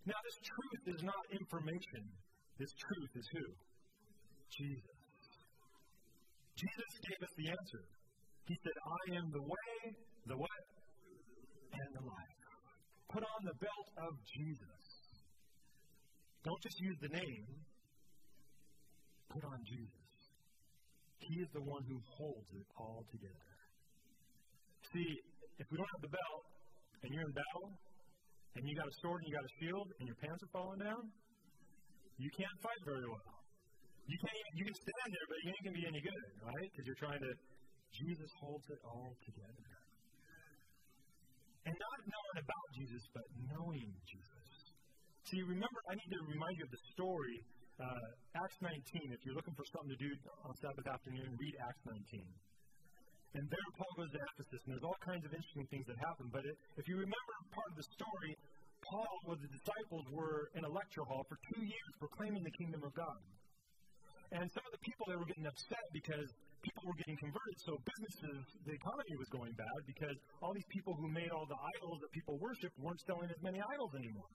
Now, 0.05 0.19
this 0.21 0.37
truth 0.45 0.83
is 0.93 1.01
not 1.01 1.23
information. 1.33 2.03
This 2.61 2.71
truth 2.77 3.11
is 3.17 3.27
who? 3.33 3.45
Jesus. 4.53 4.92
Jesus 6.55 6.91
gave 7.09 7.19
us 7.23 7.33
the 7.37 7.47
answer. 7.49 7.83
He 8.45 8.55
said, 8.61 8.75
I 8.77 9.03
am 9.17 9.27
the 9.31 9.41
way, 9.41 9.73
the 10.27 10.37
what? 10.37 10.63
And 11.73 11.89
the 11.95 12.05
life. 12.05 12.39
Put 13.09 13.23
on 13.23 13.41
the 13.45 13.57
belt 13.57 13.87
of 14.09 14.13
Jesus. 14.25 14.83
Don't 16.43 16.61
just 16.61 16.79
use 16.81 16.97
the 17.01 17.13
name. 17.13 17.45
Put 19.29 19.43
on 19.45 19.59
Jesus. 19.65 20.09
He 21.17 21.39
is 21.39 21.49
the 21.53 21.63
one 21.63 21.81
who 21.87 21.97
holds 22.19 22.49
it 22.53 22.67
all 22.77 23.05
together. 23.09 23.53
See, 24.91 25.09
if 25.57 25.65
we 25.71 25.77
don't 25.77 25.91
have 25.97 26.05
the 26.05 26.13
belt 26.13 26.45
and 27.01 27.09
you're 27.13 27.25
in 27.25 27.33
battle, 27.33 27.69
and 28.55 28.61
you 28.69 28.75
got 28.77 28.85
a 28.85 28.95
sword 29.01 29.17
and 29.23 29.27
you 29.29 29.33
got 29.33 29.45
a 29.45 29.53
shield 29.57 29.87
and 29.97 30.05
your 30.05 30.19
pants 30.21 30.41
are 30.45 30.53
falling 30.53 30.81
down, 30.85 31.03
you 32.21 32.29
can't 32.37 32.57
fight 32.61 32.81
very 32.85 33.07
well. 33.09 33.42
You 34.03 34.17
can't 34.19 34.35
even, 34.35 34.53
you 34.59 34.65
can 34.67 34.77
stand 34.77 35.09
there, 35.15 35.27
but 35.31 35.37
you 35.43 35.49
ain't 35.55 35.63
gonna 35.63 35.79
be 35.79 35.87
any 35.87 36.01
good, 36.03 36.27
right? 36.43 36.67
Because 36.71 36.85
you're 36.87 37.01
trying 37.01 37.23
to. 37.23 37.31
Jesus 37.93 38.31
holds 38.41 38.65
it 38.73 38.81
all 38.83 39.13
together. 39.21 39.69
And 41.63 41.75
not 41.77 41.99
knowing 42.03 42.37
about 42.43 42.67
Jesus, 42.75 43.03
but 43.13 43.23
knowing 43.53 43.87
Jesus. 44.03 44.47
See, 45.29 45.39
remember, 45.45 45.79
I 45.87 45.95
need 45.95 46.11
to 46.11 46.21
remind 46.27 46.57
you 46.59 46.65
of 46.67 46.73
the 46.73 46.83
story, 46.91 47.37
uh, 47.79 48.41
Acts 48.43 48.59
19. 48.59 49.15
If 49.15 49.21
you're 49.23 49.37
looking 49.37 49.55
for 49.55 49.63
something 49.71 49.93
to 49.93 50.01
do 50.01 50.11
on 50.43 50.51
Sabbath 50.59 50.83
afternoon, 50.89 51.31
read 51.39 51.55
Acts 51.63 51.83
19. 51.87 52.27
And 53.33 53.43
there 53.49 53.69
Paul 53.79 53.93
goes 53.97 54.11
to 54.13 54.19
Ephesus, 54.19 54.61
and 54.67 54.69
there's 54.75 54.85
all 54.85 54.99
kinds 55.01 55.23
of 55.25 55.31
interesting 55.33 55.65
things 55.71 55.85
that 55.89 55.97
happen. 55.97 56.27
But 56.29 56.43
it, 56.45 56.53
if 56.77 56.85
you 56.85 56.99
remember 56.99 57.33
part 57.49 57.69
of 57.71 57.77
the 57.79 57.87
story, 57.95 58.33
Paul 58.83 59.15
with 59.31 59.41
the 59.41 59.49
disciples 59.49 60.05
were 60.11 60.51
in 60.53 60.67
a 60.67 60.69
lecture 60.69 61.07
hall 61.07 61.23
for 61.25 61.37
two 61.55 61.63
years 61.63 61.91
proclaiming 61.97 62.43
the 62.43 62.55
kingdom 62.59 62.83
of 62.83 62.93
God. 62.93 63.21
And 64.33 64.49
some 64.49 64.65
of 64.65 64.73
the 64.73 64.81
people 64.81 65.05
they 65.05 65.19
were 65.19 65.29
getting 65.29 65.45
upset 65.45 65.85
because 65.93 66.25
people 66.65 66.83
were 66.89 66.97
getting 67.05 67.19
converted, 67.21 67.57
so 67.69 67.77
businesses, 67.85 68.41
uh, 68.41 68.65
the 68.65 68.73
economy 68.73 69.15
was 69.21 69.29
going 69.29 69.53
bad 69.53 69.79
because 69.85 70.17
all 70.41 70.49
these 70.57 70.71
people 70.73 70.97
who 70.97 71.05
made 71.11 71.29
all 71.29 71.45
the 71.45 71.59
idols 71.77 72.01
that 72.01 72.09
people 72.17 72.39
worship 72.41 72.73
weren't 72.81 72.97
selling 73.05 73.29
as 73.29 73.37
many 73.45 73.61
idols 73.61 73.93
anymore. 73.93 74.31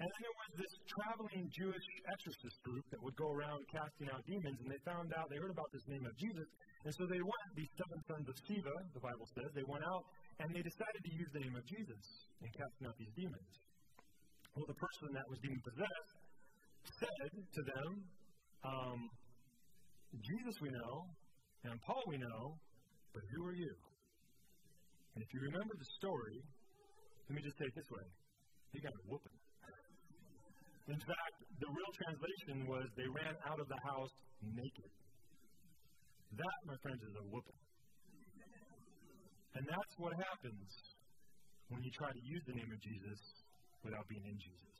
And 0.00 0.08
then 0.08 0.20
there 0.24 0.38
was 0.46 0.52
this 0.64 0.72
traveling 0.96 1.44
Jewish 1.52 1.86
exorcist 2.08 2.56
group 2.64 2.86
that 2.88 3.00
would 3.04 3.18
go 3.20 3.34
around 3.36 3.60
casting 3.68 4.08
out 4.08 4.24
demons, 4.24 4.56
and 4.64 4.68
they 4.72 4.80
found 4.80 5.12
out, 5.12 5.28
they 5.28 5.36
heard 5.36 5.52
about 5.52 5.68
this 5.76 5.84
name 5.92 6.06
of 6.08 6.14
Jesus, 6.16 6.48
and 6.86 6.92
so 6.96 7.04
they 7.04 7.20
went, 7.20 7.48
these 7.52 7.68
seven 7.76 8.00
sons 8.08 8.24
of 8.30 8.36
Sceva, 8.48 8.76
the 8.96 9.04
Bible 9.04 9.28
says, 9.36 9.50
they 9.52 9.66
went 9.68 9.84
out 9.84 10.04
and 10.40 10.48
they 10.56 10.64
decided 10.64 11.00
to 11.04 11.12
use 11.12 11.28
the 11.36 11.42
name 11.44 11.52
of 11.52 11.64
Jesus 11.68 12.00
in 12.40 12.48
casting 12.56 12.88
out 12.88 12.96
these 12.96 13.12
demons. 13.12 13.52
Well, 14.56 14.64
the 14.64 14.80
person 14.80 15.12
that 15.18 15.26
was 15.28 15.36
demon 15.44 15.60
possessed 15.66 16.16
said 16.96 17.28
to 17.36 17.62
them, 17.76 17.88
um, 18.64 19.10
Jesus 20.20 20.54
we 20.60 20.70
know, 20.70 21.06
and 21.64 21.80
Paul 21.86 22.02
we 22.08 22.18
know, 22.18 22.56
but 23.14 23.22
who 23.34 23.46
are 23.46 23.56
you? 23.56 23.74
And 25.14 25.20
if 25.22 25.28
you 25.34 25.40
remember 25.40 25.74
the 25.76 25.90
story, 25.98 26.38
let 27.28 27.34
me 27.36 27.42
just 27.42 27.56
say 27.58 27.66
it 27.66 27.74
this 27.74 27.90
way 27.90 28.06
he 28.72 28.78
got 28.78 28.94
a 28.94 29.02
whooping. 29.10 29.38
In 30.88 31.00
fact, 31.02 31.36
the 31.58 31.70
real 31.70 31.92
translation 32.06 32.66
was 32.66 32.86
they 32.94 33.06
ran 33.06 33.34
out 33.46 33.58
of 33.58 33.66
the 33.66 33.80
house 33.82 34.14
naked. 34.42 34.90
That, 36.38 36.58
my 36.66 36.78
friends, 36.82 37.02
is 37.02 37.14
a 37.18 37.24
whooping. 37.30 37.62
And 39.58 39.66
that's 39.66 39.94
what 39.98 40.14
happens 40.14 40.70
when 41.70 41.82
you 41.82 41.90
try 41.94 42.10
to 42.10 42.22
use 42.22 42.42
the 42.46 42.54
name 42.54 42.70
of 42.70 42.80
Jesus 42.82 43.20
without 43.82 44.06
being 44.06 44.22
in 44.22 44.38
Jesus. 44.38 44.79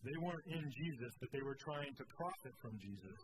They 0.00 0.16
weren't 0.24 0.46
in 0.48 0.64
Jesus, 0.64 1.12
but 1.20 1.28
they 1.28 1.44
were 1.44 1.56
trying 1.60 1.92
to 1.92 2.04
profit 2.16 2.54
from 2.64 2.72
Jesus 2.80 3.18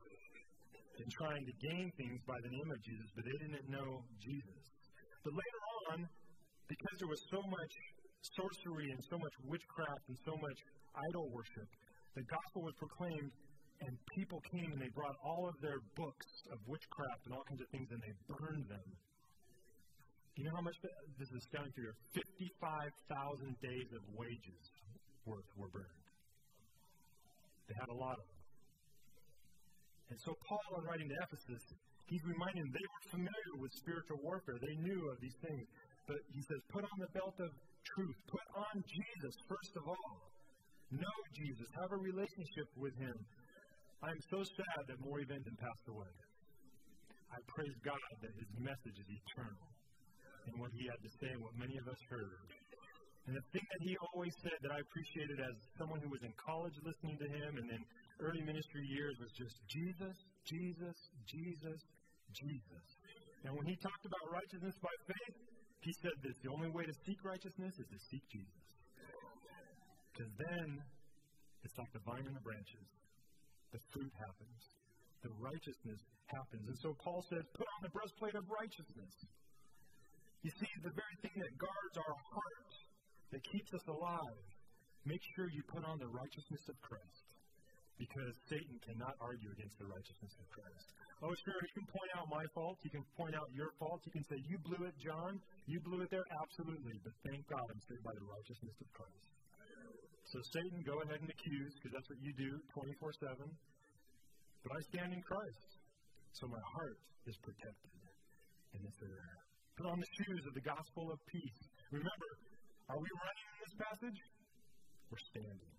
and 1.01 1.09
trying 1.09 1.45
to 1.45 1.55
gain 1.73 1.89
things 1.97 2.21
by 2.29 2.37
the 2.45 2.53
name 2.53 2.69
of 2.69 2.81
Jesus, 2.85 3.09
but 3.17 3.25
they 3.25 3.37
didn't 3.49 3.69
know 3.69 4.05
Jesus. 4.21 4.63
But 5.25 5.33
later 5.33 5.63
on, 5.89 5.97
because 6.69 6.97
there 7.01 7.09
was 7.09 7.23
so 7.33 7.41
much 7.49 7.75
sorcery 8.37 8.93
and 8.93 9.01
so 9.09 9.17
much 9.17 9.35
witchcraft 9.49 10.05
and 10.09 10.19
so 10.25 10.35
much 10.37 10.59
idol 11.09 11.29
worship, 11.33 11.69
the 12.17 12.25
gospel 12.29 12.65
was 12.65 12.77
proclaimed 12.77 13.33
and 13.85 13.93
people 14.17 14.41
came 14.53 14.73
and 14.73 14.81
they 14.81 14.93
brought 14.97 15.17
all 15.21 15.49
of 15.49 15.57
their 15.61 15.81
books 15.97 16.29
of 16.53 16.57
witchcraft 16.65 17.23
and 17.29 17.37
all 17.37 17.45
kinds 17.45 17.61
of 17.61 17.69
things 17.73 17.89
and 17.93 18.01
they 18.01 18.15
burned 18.29 18.69
them. 18.73 18.89
You 20.37 20.45
know 20.49 20.57
how 20.61 20.65
much 20.65 20.77
this 21.17 21.29
is 21.29 21.41
astounding 21.45 21.73
for 21.73 21.85
you? 21.89 21.93
55,000 22.13 23.57
days 23.65 23.89
of 23.97 24.03
wages 24.17 24.65
worth 25.25 25.49
were 25.57 25.69
burned. 25.73 26.06
They 27.67 27.77
had 27.77 27.91
a 27.91 27.99
lot 27.99 28.17
of 28.19 28.27
them. 28.27 28.43
And 30.15 30.19
so 30.23 30.31
Paul, 30.47 30.71
in 30.79 30.85
writing 30.87 31.09
to 31.11 31.19
Ephesus, 31.27 31.63
he's 32.07 32.23
reminding 32.23 32.63
them 32.63 32.73
they 32.73 32.89
were 32.89 33.05
familiar 33.19 33.53
with 33.59 33.73
spiritual 33.75 34.23
warfare. 34.23 34.55
They 34.63 34.77
knew 34.87 35.01
of 35.11 35.19
these 35.19 35.39
things. 35.43 35.67
But 36.07 36.23
he 36.31 36.41
says, 36.47 36.61
put 36.71 36.87
on 36.87 36.97
the 37.03 37.11
belt 37.11 37.35
of 37.43 37.51
truth. 37.83 38.19
Put 38.31 38.47
on 38.55 38.75
Jesus, 38.87 39.35
first 39.51 39.75
of 39.75 39.85
all. 39.91 40.15
Know 40.95 41.19
Jesus. 41.35 41.67
Have 41.83 41.91
a 41.91 41.99
relationship 41.99 42.69
with 42.79 42.95
him. 42.95 43.17
I'm 44.07 44.23
so 44.31 44.39
sad 44.47 44.81
that 44.87 45.03
Morris 45.03 45.27
Venden 45.27 45.59
passed 45.59 45.87
away. 45.91 46.15
I 47.35 47.43
praise 47.51 47.75
God 47.83 47.99
that 48.23 48.31
his 48.39 48.51
message 48.63 48.95
is 48.95 49.09
eternal 49.11 49.67
and 50.47 50.55
what 50.63 50.71
he 50.79 50.87
had 50.87 51.01
to 51.03 51.11
say 51.19 51.35
and 51.35 51.43
what 51.43 51.59
many 51.59 51.75
of 51.75 51.91
us 51.91 51.99
heard. 52.07 52.47
And 53.27 53.35
the 53.35 53.47
thing 53.51 53.67
that 53.67 53.83
he 53.83 53.99
always 54.11 54.31
said 54.43 54.55
that 54.63 54.71
I 54.71 54.79
appreciated 54.79 55.39
as 55.43 55.55
someone 55.75 55.99
who 55.99 56.11
was 56.11 56.23
in 56.23 56.31
college 56.39 56.75
listening 56.87 57.19
to 57.19 57.29
him 57.29 57.59
and 57.59 57.67
then 57.67 57.83
early 58.23 58.43
ministry 58.47 58.87
years 58.87 59.19
was 59.19 59.35
just 59.35 59.55
Jesus, 59.67 60.15
Jesus, 60.47 60.97
Jesus, 61.27 61.81
Jesus. 62.31 62.87
And 63.43 63.51
when 63.51 63.67
he 63.67 63.75
talked 63.83 64.07
about 64.07 64.25
righteousness 64.31 64.79
by 64.79 64.95
faith, 65.11 65.37
he 65.83 65.93
said 66.03 66.15
this 66.23 66.39
the 66.43 66.51
only 66.55 66.71
way 66.71 66.87
to 66.87 66.95
seek 67.03 67.19
righteousness 67.27 67.75
is 67.79 67.89
to 67.91 68.01
seek 68.11 68.25
Jesus. 68.31 68.63
Because 70.15 70.33
then 70.39 70.79
it's 71.67 71.77
like 71.77 71.91
the 71.93 72.03
vine 72.07 72.27
and 72.31 72.35
the 72.35 72.47
branches 72.47 72.87
the 73.77 73.83
fruit 73.93 74.13
happens. 74.17 74.61
The 75.21 75.33
righteousness 75.37 76.01
happens. 76.33 76.65
And 76.65 76.79
so 76.81 76.97
Paul 77.03 77.21
says, 77.29 77.45
put 77.53 77.67
on 77.67 77.81
the 77.85 77.93
breastplate 77.93 78.37
of 78.39 78.45
righteousness. 78.49 79.15
You 80.41 80.53
see, 80.55 80.71
the 80.81 80.95
very 80.95 81.17
thing 81.21 81.37
that 81.37 81.53
guards 81.59 81.97
our 81.99 82.17
heart, 82.33 82.66
that 83.33 83.43
keeps 83.53 83.71
us 83.75 83.87
alive, 83.89 84.43
make 85.05 85.23
sure 85.35 85.47
you 85.51 85.63
put 85.67 85.83
on 85.85 85.99
the 85.99 86.11
righteousness 86.11 86.65
of 86.69 86.77
Christ. 86.83 87.27
Because 87.97 88.37
Satan 88.53 88.77
cannot 88.85 89.17
argue 89.25 89.49
against 89.57 89.81
the 89.81 89.89
righteousness 89.89 90.35
of 90.37 90.47
Christ. 90.53 90.87
Oh, 91.25 91.33
sure, 91.33 91.61
you 91.65 91.75
can 91.81 91.89
point 91.89 92.13
out 92.13 92.29
my 92.29 92.45
fault. 92.53 92.77
You 92.85 92.93
can 92.93 93.01
point 93.17 93.33
out 93.33 93.49
your 93.57 93.73
fault. 93.81 94.05
You 94.05 94.13
can 94.13 94.27
say, 94.29 94.37
You 94.37 94.61
blew 94.61 94.85
it, 94.85 94.93
John. 95.01 95.41
You 95.65 95.81
blew 95.81 96.05
it 96.05 96.13
there. 96.13 96.29
Absolutely. 96.45 97.01
But 97.01 97.17
thank 97.25 97.41
God 97.49 97.65
I'm 97.65 97.81
saved 97.89 98.05
by 98.05 98.13
the 98.13 98.27
righteousness 98.29 98.77
of 98.85 98.89
Christ. 98.93 99.33
So, 100.29 100.37
Satan, 100.53 100.85
go 100.85 101.01
ahead 101.09 101.25
and 101.25 101.31
accuse, 101.33 101.73
because 101.81 101.97
that's 101.97 102.09
what 102.13 102.21
you 102.21 102.37
do 102.37 102.51
24 102.77 103.17
7. 103.33 103.49
But 104.61 104.71
I 104.77 104.81
stand 104.93 105.11
in 105.17 105.23
Christ, 105.25 105.69
so 106.37 106.53
my 106.53 106.61
heart 106.77 107.01
is 107.25 107.37
protected 107.41 107.97
in 108.77 108.81
this 108.85 108.99
area. 109.01 109.37
Put 109.79 109.87
on 109.89 109.99
the 110.01 110.11
shoes 110.21 110.43
of 110.51 110.53
the 110.53 110.65
gospel 110.65 111.09
of 111.13 111.19
peace. 111.33 111.61
Remember, 111.93 112.31
are 112.89 112.99
we 112.99 113.11
running 113.11 113.47
in 113.51 113.59
this 113.67 113.75
passage? 113.83 114.19
We're 115.11 115.27
standing. 115.35 115.75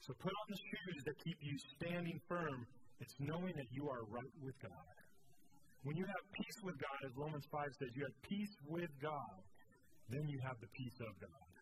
So 0.00 0.16
put 0.16 0.32
on 0.32 0.46
the 0.48 0.56
shoes 0.56 1.00
that 1.04 1.16
keep 1.20 1.36
you 1.44 1.56
standing 1.76 2.16
firm. 2.28 2.64
It's 3.00 3.14
knowing 3.20 3.52
that 3.54 3.68
you 3.70 3.88
are 3.92 4.02
right 4.08 4.34
with 4.40 4.56
God. 4.64 4.96
When 5.84 5.94
you 5.96 6.08
have 6.08 6.24
peace 6.32 6.58
with 6.64 6.76
God, 6.80 6.98
as 7.06 7.12
Romans 7.14 7.44
5 7.52 7.60
says, 7.78 7.90
you 7.94 8.02
have 8.08 8.18
peace 8.24 8.54
with 8.66 8.90
God, 8.98 9.38
then 10.08 10.24
you 10.26 10.40
have 10.42 10.56
the 10.64 10.70
peace 10.72 10.98
of 11.04 11.12
God. 11.20 11.52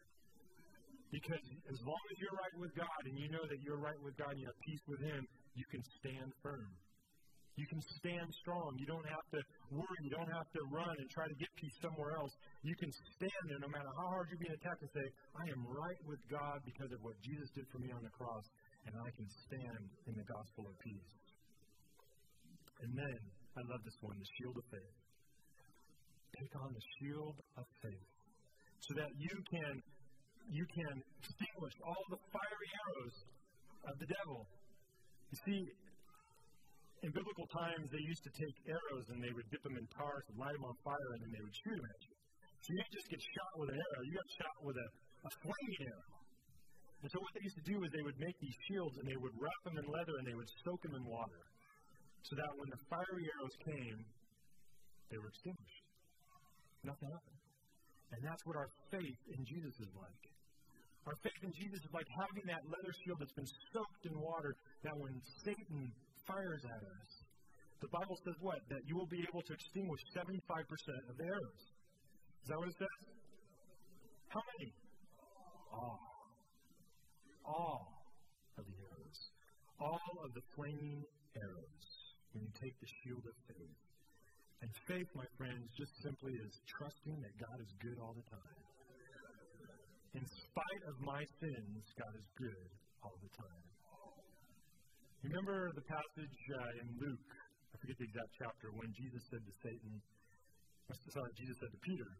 Because 1.10 1.42
as 1.70 1.78
long 1.82 2.02
as 2.10 2.16
you're 2.22 2.38
right 2.38 2.56
with 2.58 2.72
God 2.74 3.00
and 3.10 3.18
you 3.18 3.28
know 3.30 3.44
that 3.50 3.58
you're 3.62 3.78
right 3.78 3.98
with 4.02 4.16
God 4.16 4.38
and 4.38 4.40
you 4.40 4.46
have 4.46 4.60
peace 4.62 4.82
with 4.86 5.02
Him, 5.02 5.26
you 5.54 5.66
can 5.70 5.82
stand 5.98 6.30
firm. 6.42 6.70
You 7.56 7.66
can 7.72 7.80
stand 8.00 8.28
strong. 8.44 8.76
You 8.76 8.84
don't 8.84 9.08
have 9.08 9.26
to 9.32 9.40
worry. 9.72 10.00
You 10.04 10.12
don't 10.12 10.28
have 10.28 10.48
to 10.52 10.60
run 10.68 10.92
and 10.92 11.08
try 11.08 11.24
to 11.24 11.36
get 11.40 11.48
peace 11.56 11.72
somewhere 11.80 12.12
else. 12.20 12.32
You 12.60 12.76
can 12.76 12.92
stand 13.16 13.42
there 13.48 13.60
no 13.64 13.72
matter 13.72 13.88
how 13.96 14.12
hard 14.12 14.28
you're 14.28 14.40
being 14.44 14.52
attacked 14.52 14.84
and 14.84 14.92
say, 14.92 15.06
I 15.32 15.44
am 15.56 15.64
right 15.64 16.00
with 16.04 16.20
God 16.28 16.60
because 16.68 16.92
of 16.92 17.00
what 17.00 17.16
Jesus 17.24 17.48
did 17.56 17.64
for 17.72 17.80
me 17.80 17.88
on 17.96 18.04
the 18.04 18.12
cross, 18.12 18.44
and 18.84 18.92
I 18.92 19.08
can 19.16 19.28
stand 19.48 19.82
in 20.04 20.14
the 20.20 20.26
gospel 20.28 20.68
of 20.68 20.76
peace. 20.84 21.12
And 22.84 22.92
then, 22.92 23.20
I 23.56 23.64
love 23.72 23.80
this 23.88 23.96
one, 24.04 24.20
the 24.20 24.30
shield 24.36 24.56
of 24.60 24.66
faith. 24.68 24.96
Take 26.36 26.52
on 26.60 26.68
the 26.76 26.84
shield 27.00 27.40
of 27.56 27.64
faith 27.80 28.08
so 28.84 28.92
that 29.00 29.08
you 29.16 29.32
can 29.48 29.80
you 30.46 30.62
can 30.70 30.94
extinguish 31.18 31.74
all 31.82 32.02
the 32.12 32.20
fiery 32.30 32.70
arrows 32.84 33.16
of 33.90 33.94
the 33.98 34.06
devil. 34.06 34.46
You 35.32 35.38
see, 35.42 35.60
in 37.06 37.14
biblical 37.14 37.46
times, 37.54 37.86
they 37.94 38.02
used 38.02 38.26
to 38.26 38.32
take 38.34 38.56
arrows 38.66 39.06
and 39.14 39.22
they 39.22 39.30
would 39.30 39.46
dip 39.54 39.62
them 39.62 39.78
in 39.78 39.86
tar 39.94 40.26
and 40.26 40.34
light 40.42 40.50
them 40.58 40.66
on 40.66 40.74
fire 40.82 41.10
and 41.14 41.22
then 41.22 41.30
they 41.30 41.42
would 41.46 41.54
shoot 41.54 41.78
them 41.78 41.86
at 41.86 42.00
you. 42.02 42.16
So 42.58 42.66
you 42.74 42.78
didn't 42.82 42.96
just 42.98 43.08
get 43.14 43.22
shot 43.22 43.52
with 43.62 43.70
an 43.70 43.78
arrow, 43.78 44.02
you 44.02 44.12
got 44.18 44.30
shot 44.42 44.56
with 44.66 44.74
a, 44.74 44.88
a 45.22 45.30
flaming 45.38 45.84
arrow. 45.86 46.14
And 47.06 47.08
so 47.14 47.22
what 47.22 47.30
they 47.38 47.46
used 47.46 47.58
to 47.62 47.66
do 47.70 47.78
is 47.86 47.88
they 47.94 48.02
would 48.02 48.18
make 48.18 48.34
these 48.42 48.58
shields 48.66 48.98
and 48.98 49.06
they 49.06 49.20
would 49.22 49.36
wrap 49.38 49.60
them 49.62 49.78
in 49.78 49.86
leather 49.86 50.18
and 50.18 50.26
they 50.26 50.34
would 50.34 50.50
soak 50.66 50.82
them 50.82 50.98
in 50.98 51.04
water. 51.06 51.42
So 52.26 52.34
that 52.34 52.50
when 52.58 52.74
the 52.74 52.80
fiery 52.90 53.26
arrows 53.38 53.56
came, 53.62 53.98
they 55.14 55.18
were 55.22 55.30
extinguished. 55.30 55.86
Nothing 56.82 57.06
happened. 57.06 57.42
And 58.18 58.20
that's 58.26 58.42
what 58.50 58.58
our 58.58 58.70
faith 58.90 59.20
in 59.30 59.46
Jesus 59.46 59.78
is 59.78 59.92
like. 59.94 60.22
Our 61.06 61.14
faith 61.22 61.38
in 61.46 61.54
Jesus 61.54 61.78
is 61.86 61.92
like 61.94 62.10
having 62.18 62.50
that 62.50 62.66
leather 62.66 62.90
shield 63.06 63.22
that's 63.22 63.38
been 63.38 63.46
soaked 63.70 64.04
in 64.10 64.14
water, 64.18 64.58
that 64.82 64.96
when 64.98 65.14
Satan 65.46 65.94
fires 66.26 66.62
at 66.66 66.82
us, 66.82 67.10
the 67.80 67.88
Bible 67.88 68.16
says 68.24 68.36
what? 68.40 68.60
That 68.68 68.82
you 68.86 68.96
will 68.96 69.10
be 69.10 69.22
able 69.22 69.42
to 69.42 69.52
extinguish 69.52 70.02
75% 70.12 70.26
of 71.10 71.14
the 71.16 71.24
arrows. 71.24 71.64
Is 72.42 72.48
that 72.48 72.58
what 72.58 72.68
it 72.68 72.78
says? 72.78 72.98
How 74.28 74.42
many? 74.42 74.70
All. 75.72 75.98
All 77.44 77.80
of 78.58 78.64
the 78.66 78.76
arrows. 78.82 79.20
All 79.78 80.12
of 80.24 80.30
the 80.34 80.44
flaming 80.56 81.04
arrows 81.36 81.86
when 82.32 82.44
you 82.44 82.52
take 82.58 82.74
the 82.80 82.90
shield 83.02 83.24
of 83.24 83.36
faith. 83.46 83.80
And 84.64 84.70
faith, 84.88 85.08
my 85.14 85.28
friends, 85.36 85.68
just 85.76 85.92
simply 86.02 86.32
is 86.32 86.54
trusting 86.66 87.20
that 87.20 87.34
God 87.38 87.58
is 87.60 87.70
good 87.78 88.00
all 88.00 88.16
the 88.16 88.24
time 88.32 88.66
in 90.16 90.24
spite 90.24 90.84
of 90.88 90.96
my 91.04 91.22
sins, 91.40 91.84
God 91.92 92.14
is 92.16 92.28
good 92.40 92.68
all 93.04 93.16
the 93.20 93.32
time. 93.36 93.65
Remember 95.24 95.72
the 95.72 95.86
passage 95.86 96.38
uh, 96.52 96.82
in 96.84 96.88
Luke, 97.00 97.30
I 97.72 97.74
forget 97.80 97.96
the 97.96 98.08
exact 98.08 98.32
chapter, 98.40 98.66
when 98.76 98.90
Jesus 98.92 99.22
said 99.30 99.42
to 99.44 99.54
Satan, 99.64 99.92
sorry, 101.12 101.32
Jesus 101.36 101.56
said 101.60 101.72
to 101.72 101.80
Peter, 101.82 102.10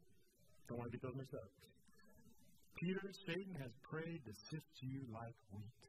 don't 0.69 0.79
want 0.81 0.89
to 0.91 0.95
get 0.97 1.03
those 1.05 1.17
mixed 1.17 1.37
up. 1.37 1.51
Peter, 2.77 3.05
Satan 3.25 3.55
has 3.63 3.73
prayed 3.89 4.21
to 4.21 4.33
sift 4.53 4.73
you 4.85 5.01
like 5.09 5.39
wheat. 5.55 5.83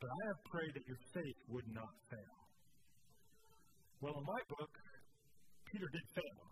But 0.00 0.10
I 0.10 0.22
have 0.34 0.40
prayed 0.50 0.72
that 0.74 0.86
your 0.90 1.00
faith 1.14 1.40
would 1.48 1.68
not 1.70 1.92
fail. 2.10 2.36
Well, 4.02 4.16
in 4.18 4.26
my 4.26 4.42
book, 4.58 4.72
Peter 5.70 5.88
did 5.88 6.06
fail. 6.12 6.42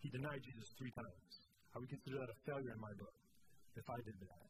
He 0.00 0.08
denied 0.10 0.40
Jesus 0.42 0.68
three 0.80 0.90
times. 0.96 1.32
I 1.70 1.78
would 1.78 1.90
consider 1.92 2.18
that 2.24 2.30
a 2.34 2.38
failure 2.48 2.72
in 2.72 2.80
my 2.80 2.94
book 2.98 3.16
if 3.76 3.86
I 3.86 3.98
did 4.02 4.16
that. 4.26 4.49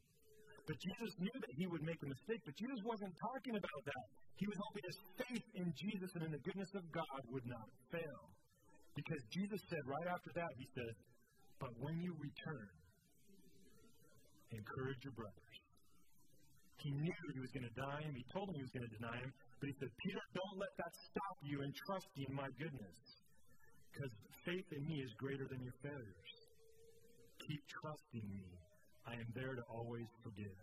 But 0.70 0.78
Jesus 0.78 1.10
knew 1.18 1.34
that 1.34 1.54
he 1.58 1.66
would 1.66 1.82
make 1.82 1.98
a 1.98 2.06
mistake, 2.06 2.38
but 2.46 2.54
Jesus 2.54 2.78
wasn't 2.86 3.10
talking 3.18 3.58
about 3.58 3.82
that. 3.90 4.06
He 4.38 4.46
was 4.46 4.54
hoping 4.54 4.86
his 4.86 5.00
faith 5.18 5.46
in 5.58 5.66
Jesus 5.74 6.14
and 6.14 6.22
in 6.22 6.30
the 6.30 6.38
goodness 6.46 6.70
of 6.78 6.86
God 6.94 7.20
would 7.26 7.42
not 7.42 7.66
fail. 7.90 8.22
Because 8.94 9.18
Jesus 9.34 9.58
said 9.66 9.82
right 9.82 10.14
after 10.14 10.30
that, 10.38 10.52
he 10.54 10.70
said, 10.70 10.94
But 11.58 11.74
when 11.82 11.98
you 11.98 12.14
return, 12.14 12.70
encourage 14.54 15.02
your 15.02 15.16
brothers. 15.18 15.58
He 16.86 16.94
knew 17.02 17.18
he 17.34 17.42
was 17.42 17.50
going 17.50 17.66
to 17.66 17.74
die 17.74 18.06
him. 18.06 18.14
He 18.14 18.26
told 18.30 18.54
him 18.54 18.62
he 18.62 18.62
was 18.62 18.70
going 18.70 18.86
to 18.86 18.94
deny 18.94 19.18
him. 19.26 19.30
But 19.58 19.74
he 19.74 19.74
said, 19.74 19.90
Peter, 20.06 20.22
don't 20.38 20.54
let 20.54 20.70
that 20.86 20.94
stop 21.10 21.36
you 21.50 21.66
in 21.66 21.70
trusting 21.82 22.30
my 22.30 22.46
goodness. 22.62 22.98
Because 23.90 24.14
faith 24.46 24.68
in 24.70 24.86
me 24.86 25.02
is 25.02 25.10
greater 25.18 25.50
than 25.50 25.66
your 25.66 25.74
failures. 25.82 26.32
Keep 27.42 27.62
trusting 27.82 28.22
me. 28.30 28.69
I 29.06 29.14
am 29.14 29.28
there 29.34 29.54
to 29.54 29.64
always 29.70 30.08
forgive. 30.22 30.56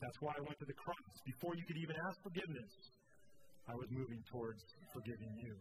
That's 0.00 0.18
why 0.20 0.32
I 0.36 0.42
went 0.44 0.58
to 0.60 0.68
the 0.68 0.76
cross. 0.76 1.14
Before 1.24 1.56
you 1.56 1.64
could 1.64 1.80
even 1.80 1.96
ask 2.08 2.16
forgiveness, 2.20 2.72
I 3.66 3.74
was 3.74 3.88
moving 3.90 4.20
towards 4.28 4.60
forgiving 4.92 5.32
you 5.40 5.56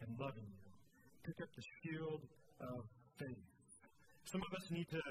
and 0.00 0.08
loving 0.16 0.48
you. 0.48 0.68
Pick 1.22 1.38
up 1.44 1.50
the 1.52 1.66
shield 1.80 2.22
of 2.64 2.80
faith. 3.20 3.46
Some 4.24 4.40
of 4.40 4.52
us 4.56 4.66
need 4.72 4.88
to 4.90 5.02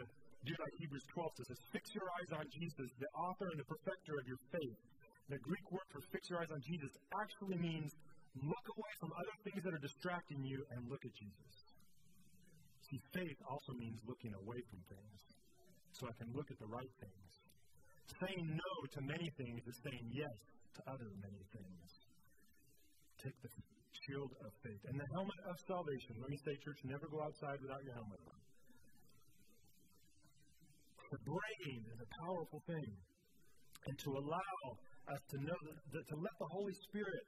do 0.45 0.53
like 0.55 0.73
Hebrews 0.79 1.05
12 1.13 1.45
says, 1.45 1.59
fix 1.75 1.85
your 1.93 2.07
eyes 2.19 2.31
on 2.39 2.45
Jesus, 2.49 2.87
the 2.97 3.11
author 3.11 3.51
and 3.51 3.59
the 3.59 3.67
perfecter 3.67 4.15
of 4.17 4.25
your 4.25 4.39
faith. 4.49 4.79
The 5.29 5.37
Greek 5.45 5.65
word 5.69 5.85
for 5.93 6.01
fix 6.09 6.25
your 6.31 6.41
eyes 6.41 6.49
on 6.49 6.63
Jesus 6.65 6.89
actually 7.21 7.59
means 7.59 7.93
look 8.41 8.65
away 8.65 8.93
from 8.97 9.11
other 9.13 9.35
things 9.45 9.61
that 9.61 9.73
are 9.75 9.83
distracting 9.83 10.41
you 10.41 10.63
and 10.73 10.89
look 10.89 11.03
at 11.05 11.13
Jesus. 11.13 11.53
See, 12.89 12.97
faith 13.13 13.39
also 13.45 13.77
means 13.77 13.99
looking 14.09 14.33
away 14.33 14.57
from 14.73 14.79
things 14.89 15.19
so 15.93 16.07
I 16.07 16.13
can 16.17 16.29
look 16.33 16.49
at 16.51 16.59
the 16.59 16.69
right 16.69 16.93
things. 16.99 17.29
Saying 18.19 18.45
no 18.57 18.71
to 18.93 18.99
many 19.05 19.29
things 19.37 19.61
is 19.63 19.77
saying 19.85 20.05
yes 20.11 20.37
to 20.75 20.81
other 20.89 21.09
many 21.21 21.43
things. 21.53 21.87
Take 23.21 23.37
the 23.43 23.51
shield 24.05 24.31
of 24.41 24.51
faith 24.63 24.81
and 24.89 24.95
the 24.97 25.09
helmet 25.13 25.41
of 25.45 25.55
salvation. 25.67 26.17
Let 26.19 26.29
me 26.29 26.39
say, 26.41 26.53
church, 26.63 26.79
never 26.85 27.05
go 27.11 27.21
outside 27.21 27.59
without 27.61 27.83
your 27.83 27.93
helmet 27.93 28.21
on. 28.25 28.39
The 31.09 31.21
brain 31.25 31.79
is 31.89 31.99
a 31.99 32.09
powerful 32.21 32.61
thing. 32.69 32.91
And 33.87 33.95
to 33.97 34.09
allow 34.13 34.61
us 35.09 35.21
to 35.33 35.37
know 35.41 35.59
that, 35.65 35.79
that 35.97 36.05
to 36.13 36.15
let 36.21 36.35
the 36.37 36.49
Holy 36.53 36.75
Spirit 36.89 37.25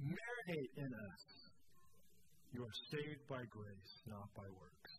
marinate 0.00 0.72
in 0.80 0.88
us, 0.88 1.22
you 2.52 2.64
are 2.64 2.76
saved 2.92 3.24
by 3.28 3.42
grace, 3.48 3.92
not 4.08 4.28
by 4.36 4.48
works. 4.48 4.92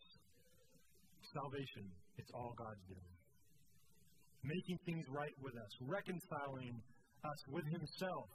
Salvation, 1.34 1.84
it's 2.14 2.30
all 2.30 2.54
God's 2.54 2.84
doing. 2.86 3.12
Making 4.46 4.78
things 4.86 5.04
right 5.10 5.36
with 5.42 5.56
us, 5.58 5.72
reconciling 5.82 6.78
us 7.26 7.40
with 7.50 7.66
Himself. 7.66 8.30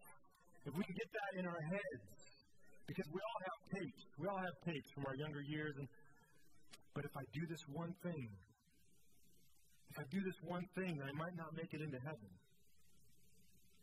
If 0.68 0.74
we 0.76 0.84
can 0.84 0.98
get 1.00 1.10
that 1.16 1.32
in 1.40 1.46
our 1.48 1.64
heads, 1.72 2.08
because 2.84 3.08
we 3.14 3.22
all 3.24 3.40
have 3.48 3.60
tapes, 3.72 4.04
we 4.20 4.26
all 4.28 4.42
have 4.42 4.56
tapes 4.68 4.90
from 4.92 5.04
our 5.08 5.16
younger 5.16 5.44
years, 5.48 5.74
and 5.80 5.88
but 6.98 7.06
if 7.06 7.14
I 7.16 7.24
do 7.32 7.44
this 7.48 7.64
one 7.72 7.94
thing, 8.04 8.28
if 9.94 9.98
I 9.98 10.06
do 10.12 10.20
this 10.20 10.40
one 10.44 10.66
thing, 10.76 10.94
I 11.00 11.12
might 11.16 11.38
not 11.38 11.54
make 11.56 11.72
it 11.72 11.82
into 11.82 12.02
heaven. 12.04 12.32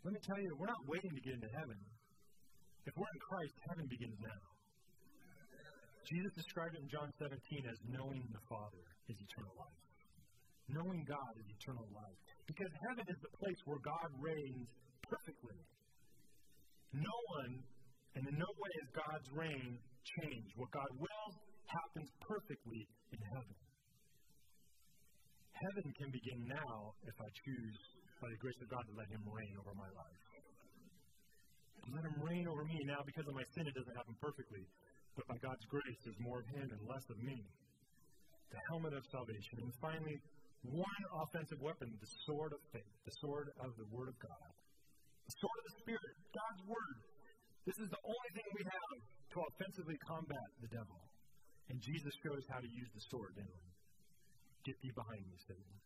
Let 0.04 0.12
me 0.12 0.20
tell 0.22 0.38
you, 0.38 0.50
we're 0.58 0.70
not 0.70 0.84
waiting 0.86 1.10
to 1.10 1.22
get 1.22 1.34
into 1.34 1.50
heaven. 1.56 1.78
If 2.86 2.92
we're 2.94 3.10
in 3.10 3.20
Christ, 3.26 3.54
heaven 3.70 3.86
begins 3.90 4.18
now. 4.22 4.55
Jesus 6.06 6.32
described 6.38 6.78
it 6.78 6.82
in 6.86 6.90
John 6.90 7.10
17 7.18 7.34
as 7.66 7.78
knowing 7.90 8.22
the 8.30 8.44
Father 8.46 8.84
is 9.10 9.16
eternal 9.18 9.54
life. 9.58 9.82
Knowing 10.70 11.02
God 11.06 11.32
is 11.38 11.46
eternal 11.50 11.86
life. 11.90 12.18
Because 12.46 12.70
heaven 12.90 13.06
is 13.10 13.18
the 13.22 13.32
place 13.38 13.60
where 13.66 13.82
God 13.82 14.08
reigns 14.22 14.66
perfectly. 15.06 15.58
No 16.94 17.16
one 17.42 17.62
and 18.16 18.24
in 18.24 18.34
no 18.40 18.48
way 18.56 18.72
is 18.80 18.88
God's 18.96 19.28
reign 19.36 19.76
changed. 20.16 20.52
What 20.56 20.72
God 20.72 20.88
wills 20.96 21.34
happens 21.68 22.08
perfectly 22.24 22.80
in 23.12 23.20
heaven. 23.36 23.56
Heaven 25.52 25.86
can 26.00 26.08
begin 26.08 26.40
now 26.48 26.96
if 27.04 27.16
I 27.20 27.28
choose, 27.44 27.76
by 28.20 28.28
the 28.32 28.40
grace 28.40 28.60
of 28.64 28.68
God, 28.72 28.84
to 28.88 28.94
let 28.96 29.08
Him 29.12 29.20
reign 29.28 29.54
over 29.60 29.72
my 29.76 29.90
life. 29.92 30.22
Let 31.92 32.04
Him 32.08 32.16
reign 32.24 32.48
over 32.48 32.64
me. 32.64 32.76
Now, 32.88 33.04
because 33.04 33.28
of 33.28 33.36
my 33.36 33.46
sin, 33.52 33.68
it 33.68 33.74
doesn't 33.76 33.96
happen 33.96 34.16
perfectly. 34.20 34.64
But 35.16 35.24
by 35.32 35.38
God's 35.40 35.64
grace, 35.72 36.00
there's 36.04 36.20
more 36.20 36.44
of 36.44 36.48
Him 36.52 36.68
and 36.68 36.80
less 36.84 37.04
of 37.08 37.18
me. 37.24 37.40
The 38.52 38.60
helmet 38.70 38.92
of 38.92 39.02
salvation. 39.08 39.64
And 39.64 39.72
finally, 39.80 40.20
one 40.68 41.02
offensive 41.24 41.58
weapon, 41.64 41.88
the 41.98 42.12
sword 42.28 42.52
of 42.52 42.60
faith, 42.70 42.94
the 43.08 43.16
sword 43.24 43.48
of 43.64 43.72
the 43.80 43.88
Word 43.90 44.12
of 44.12 44.16
God. 44.20 44.50
The 45.26 45.36
sword 45.40 45.58
of 45.58 45.66
the 45.72 45.76
Spirit, 45.82 46.14
God's 46.30 46.62
Word. 46.68 46.96
This 47.66 47.78
is 47.82 47.88
the 47.90 48.02
only 48.06 48.30
thing 48.36 48.46
we 48.54 48.62
have 48.62 48.98
to 49.02 49.36
offensively 49.42 49.98
combat 50.06 50.48
the 50.62 50.70
devil. 50.70 51.00
And 51.66 51.82
Jesus 51.82 52.14
shows 52.22 52.46
how 52.46 52.62
to 52.62 52.70
use 52.70 52.90
the 52.94 53.04
sword, 53.10 53.34
didn't 53.34 53.50
he? 53.50 53.72
Get 54.70 54.76
thee 54.82 54.94
behind 54.94 55.24
me, 55.26 55.36
Satan. 55.50 55.76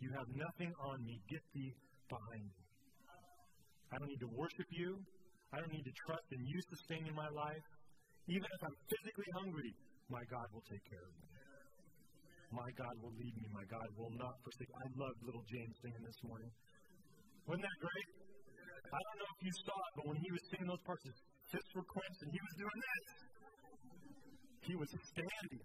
You 0.00 0.12
have 0.12 0.28
nothing 0.36 0.72
on 0.84 1.00
me. 1.00 1.16
Get 1.32 1.40
thee 1.56 1.72
behind 2.12 2.44
me. 2.44 2.64
I 3.88 3.96
don't 3.96 4.08
need 4.12 4.20
to 4.20 4.32
worship 4.36 4.68
you. 4.68 5.00
I 5.52 5.64
don't 5.64 5.72
need 5.72 5.88
to 5.88 5.96
trust 6.04 6.28
in 6.32 6.44
you 6.44 6.58
sustaining 6.68 7.14
my 7.16 7.28
life. 7.32 7.64
Even 8.26 8.48
if 8.50 8.60
I'm 8.66 8.76
physically 8.90 9.30
hungry, 9.38 9.70
my 10.10 10.22
God 10.26 10.46
will 10.50 10.66
take 10.66 10.82
care 10.90 11.06
of 11.06 11.14
me. 11.14 11.26
My 12.50 12.70
God 12.78 12.94
will 13.02 13.14
lead 13.14 13.34
me. 13.38 13.46
My 13.54 13.66
God 13.70 13.86
will 13.98 14.14
not 14.18 14.34
forsake. 14.42 14.70
I 14.70 14.86
loved 14.98 15.18
little 15.22 15.46
James 15.46 15.74
singing 15.82 16.02
this 16.02 16.20
morning. 16.26 16.50
Wasn't 17.46 17.62
that 17.62 17.78
great? 17.78 18.08
I 18.86 18.98
don't 19.02 19.18
know 19.18 19.30
if 19.34 19.40
you 19.46 19.52
saw 19.66 19.78
it, 19.78 19.92
but 19.98 20.04
when 20.14 20.18
he 20.18 20.30
was 20.30 20.42
singing 20.50 20.68
those 20.70 20.84
parts, 20.86 21.02
his 21.06 21.18
fists 21.50 21.72
were 21.74 21.86
clenched 21.86 22.20
and 22.22 22.30
he 22.30 22.40
was 22.42 22.54
doing 22.58 22.78
this. 22.86 23.06
He 24.66 24.74
was 24.74 24.90
standing. 24.90 25.62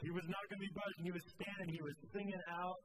He 0.00 0.10
was 0.12 0.26
not 0.28 0.42
going 0.48 0.60
to 0.60 0.66
be 0.68 0.74
budging. 0.76 1.04
He 1.08 1.14
was 1.16 1.26
standing. 1.28 1.68
He 1.72 1.82
was 1.84 1.96
singing 2.12 2.42
out. 2.52 2.80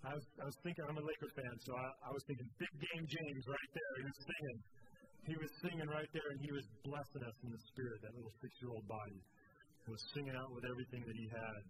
I 0.00 0.16
was, 0.16 0.24
I 0.40 0.44
was 0.48 0.56
thinking, 0.64 0.84
I'm 0.88 0.96
a 0.96 1.04
Lakers 1.04 1.34
fan, 1.36 1.54
so 1.60 1.76
I, 1.76 1.88
I 2.08 2.10
was 2.16 2.24
thinking 2.24 2.48
big 2.56 2.72
game 2.72 3.04
James 3.04 3.44
right 3.44 3.70
there. 3.76 3.92
He 4.00 4.04
was 4.08 4.18
singing. 4.24 4.58
He 5.28 5.36
was 5.36 5.50
singing 5.60 5.88
right 5.88 6.08
there, 6.16 6.28
and 6.32 6.40
he 6.40 6.52
was 6.52 6.64
blessing 6.84 7.22
us 7.22 7.36
in 7.44 7.50
the 7.52 7.62
spirit. 7.72 8.00
That 8.02 8.16
little 8.16 8.32
six 8.40 8.52
year 8.60 8.72
old 8.72 8.86
body 8.88 9.20
was 9.88 10.00
singing 10.14 10.36
out 10.38 10.50
with 10.54 10.64
everything 10.64 11.02
that 11.02 11.16
he 11.18 11.26
had. 11.28 11.62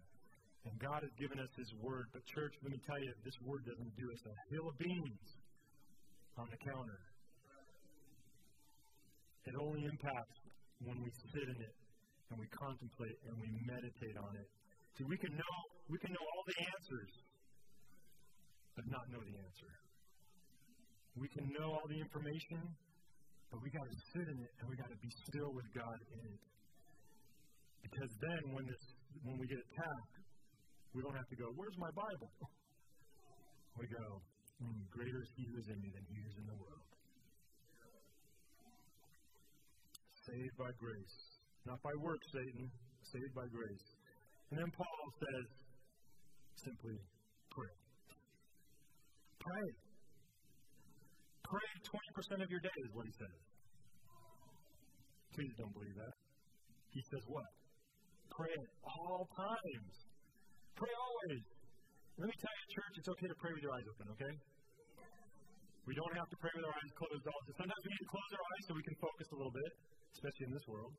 And 0.69 0.77
God 0.77 1.01
has 1.01 1.13
given 1.17 1.41
us 1.41 1.49
His 1.57 1.73
Word. 1.81 2.05
But, 2.13 2.21
church, 2.37 2.53
let 2.61 2.69
me 2.69 2.77
tell 2.85 3.01
you, 3.01 3.09
this 3.25 3.33
Word 3.41 3.65
doesn't 3.65 3.93
do 3.97 4.05
us 4.13 4.21
a 4.29 4.35
hill 4.53 4.69
of 4.69 4.77
beans 4.77 5.25
on 6.37 6.45
the 6.53 6.59
counter. 6.61 7.01
It 9.49 9.57
only 9.57 9.89
impacts 9.89 10.37
when 10.85 11.01
we 11.01 11.09
sit 11.33 11.49
in 11.49 11.57
it 11.65 11.75
and 12.29 12.37
we 12.37 12.45
contemplate 12.53 13.17
and 13.25 13.33
we 13.41 13.49
meditate 13.65 14.17
on 14.21 14.37
it. 14.37 14.47
See, 14.97 15.05
we 15.09 15.17
can 15.17 15.33
know 15.33 15.55
we 15.89 15.97
can 15.97 16.13
know 16.13 16.21
all 16.21 16.43
the 16.45 16.57
answers, 16.61 17.11
but 18.77 18.85
not 18.85 19.01
know 19.09 19.19
the 19.25 19.37
answer. 19.41 19.71
We 21.17 21.27
can 21.33 21.49
know 21.57 21.73
all 21.73 21.87
the 21.89 21.99
information, 21.99 22.61
but 23.51 23.59
we 23.59 23.69
got 23.69 23.83
to 23.83 23.97
sit 24.15 24.25
in 24.31 24.37
it 24.39 24.51
and 24.59 24.65
we 24.71 24.75
got 24.79 24.89
to 24.89 24.99
be 25.03 25.11
still 25.27 25.51
with 25.51 25.67
God 25.75 25.99
in 26.15 26.23
it. 26.23 26.41
Because 27.83 28.11
then, 28.23 28.41
when 28.55 28.65
this, 28.65 28.83
when 29.27 29.35
we 29.35 29.45
get 29.45 29.59
attacked, 29.59 30.15
we 30.95 31.03
don't 31.03 31.17
have 31.17 31.27
to 31.27 31.37
go, 31.37 31.51
"Where's 31.59 31.77
my 31.77 31.91
Bible?" 31.91 32.31
We 33.79 33.87
go, 33.87 34.07
mm, 34.59 34.83
"Greater 34.91 35.19
is 35.23 35.31
He 35.35 35.47
who 35.47 35.55
is 35.59 35.67
in 35.71 35.79
me 35.79 35.89
than 35.95 36.05
He 36.11 36.19
is 36.27 36.35
in 36.39 36.45
the 36.47 36.57
world." 36.59 36.91
Saved 40.27 40.55
by 40.59 40.71
grace 40.75 41.41
not 41.65 41.81
by 41.83 41.93
works, 42.01 42.25
Satan, 42.33 42.71
saved 43.05 43.33
by 43.35 43.45
grace. 43.53 43.87
And 44.49 44.59
then 44.59 44.71
Paul 44.73 45.03
says, 45.21 45.47
simply 46.57 46.97
pray. 47.53 47.75
Pray. 49.39 49.67
Pray 51.45 51.69
20% 52.33 52.43
of 52.43 52.49
your 52.49 52.61
day, 52.61 52.77
is 52.87 52.93
what 52.93 53.05
he 53.05 53.13
says. 53.13 53.50
Please 55.31 55.53
don't 55.55 55.71
believe 55.71 55.95
that. 55.95 56.15
He 56.91 57.01
says 57.07 57.23
what? 57.31 57.49
Pray 58.35 58.51
at 58.51 58.69
all 58.83 59.27
times. 59.31 59.93
Pray 60.75 60.91
always. 60.91 61.43
Let 62.19 62.27
me 62.27 62.35
tell 62.35 62.51
you, 62.51 62.65
church, 62.75 62.93
it's 62.99 63.09
okay 63.15 63.27
to 63.31 63.37
pray 63.39 63.51
with 63.55 63.63
your 63.63 63.73
eyes 63.73 63.87
open, 63.87 64.07
okay? 64.11 64.33
We 65.87 65.93
don't 65.97 66.15
have 66.15 66.29
to 66.29 66.37
pray 66.37 66.53
with 66.53 66.65
our 66.67 66.75
eyes 66.75 66.91
closed 66.93 67.25
all 67.25 67.41
the 67.47 67.55
Sometimes 67.57 67.81
we 67.81 67.89
need 67.89 68.03
to 68.05 68.11
close 68.11 68.31
our 68.37 68.45
eyes 68.45 68.63
so 68.67 68.71
we 68.77 68.85
can 68.85 68.97
focus 69.01 69.27
a 69.33 69.37
little 69.39 69.55
bit, 69.55 69.71
especially 70.13 70.45
in 70.51 70.53
this 70.53 70.67
world. 70.69 70.93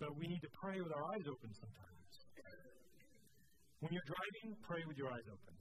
But 0.00 0.10
we 0.16 0.24
need 0.28 0.42
to 0.44 0.52
pray 0.56 0.78
with 0.80 0.92
our 0.92 1.04
eyes 1.12 1.26
open 1.28 1.50
sometimes. 1.56 2.10
When 3.84 3.90
you're 3.92 4.08
driving, 4.08 4.48
pray 4.64 4.82
with 4.88 4.96
your 4.96 5.10
eyes 5.12 5.26
open. 5.28 5.54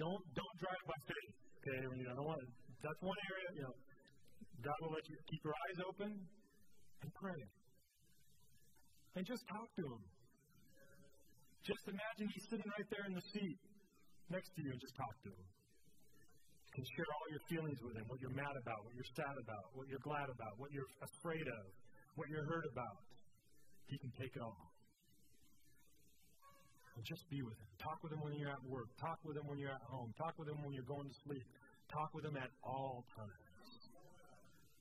Don't 0.00 0.22
don't 0.34 0.56
drive 0.58 0.84
by 0.90 0.98
faith. 1.06 1.34
Okay, 1.60 1.80
when 1.86 1.98
you 2.02 2.06
don't 2.08 2.24
want 2.24 2.40
that's 2.80 3.00
one 3.04 3.20
area, 3.30 3.48
you 3.52 3.62
know, 3.68 3.74
God 4.60 4.76
will 4.84 4.92
let 4.92 5.08
you 5.08 5.16
keep 5.28 5.40
your 5.44 5.56
eyes 5.68 5.78
open 5.88 6.10
and 6.12 7.10
pray. 7.16 7.42
And 9.16 9.24
just 9.26 9.42
talk 9.48 9.68
to 9.80 9.84
him. 9.84 10.02
Just 11.64 11.84
imagine 11.88 12.26
he's 12.32 12.46
sitting 12.48 12.70
right 12.72 12.88
there 12.88 13.04
in 13.08 13.14
the 13.16 13.24
seat 13.32 13.58
next 14.28 14.48
to 14.56 14.60
you 14.62 14.70
and 14.72 14.80
just 14.80 14.96
talk 14.96 15.12
to 15.26 15.30
him. 15.32 15.48
You 16.70 16.72
can 16.72 16.86
share 16.94 17.08
all 17.10 17.26
your 17.34 17.44
feelings 17.50 17.78
with 17.82 17.98
him, 17.98 18.06
what 18.06 18.22
you're 18.22 18.36
mad 18.36 18.54
about, 18.54 18.86
what 18.86 18.94
you're 18.94 19.12
sad 19.18 19.34
about, 19.42 19.74
what 19.74 19.90
you're 19.90 20.02
glad 20.06 20.30
about, 20.30 20.54
what 20.56 20.70
you're 20.70 20.88
afraid 21.02 21.42
of, 21.42 21.62
what 22.14 22.30
you're 22.30 22.46
hurt 22.46 22.64
about. 22.70 23.02
He 23.90 23.98
can 23.98 24.12
take 24.14 24.36
it 24.38 24.42
all. 24.42 24.70
And 26.94 27.02
just 27.02 27.26
be 27.26 27.42
with 27.42 27.58
him. 27.58 27.70
Talk 27.82 27.98
with 28.06 28.12
him 28.12 28.22
when 28.22 28.38
you're 28.38 28.54
at 28.54 28.62
work. 28.70 28.86
Talk 29.02 29.18
with 29.26 29.34
him 29.36 29.46
when 29.50 29.58
you're 29.58 29.74
at 29.74 29.82
home. 29.90 30.14
Talk 30.14 30.38
with 30.38 30.46
him 30.46 30.62
when 30.62 30.72
you're 30.72 30.86
going 30.86 31.08
to 31.10 31.16
sleep. 31.26 31.42
Talk 31.90 32.14
with 32.14 32.24
him 32.24 32.38
at 32.38 32.50
all 32.62 33.02
times. 33.18 33.50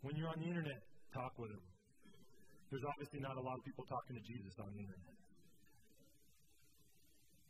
When 0.01 0.15
you're 0.15 0.31
on 0.31 0.39
the 0.39 0.47
internet, 0.47 0.79
talk 1.11 1.35
with 1.35 1.51
him. 1.51 1.65
There's 2.71 2.87
obviously 2.87 3.19
not 3.19 3.35
a 3.35 3.43
lot 3.43 3.59
of 3.59 3.63
people 3.67 3.83
talking 3.83 4.15
to 4.15 4.23
Jesus 4.23 4.55
on 4.63 4.71
the 4.71 4.79
internet. 4.79 5.17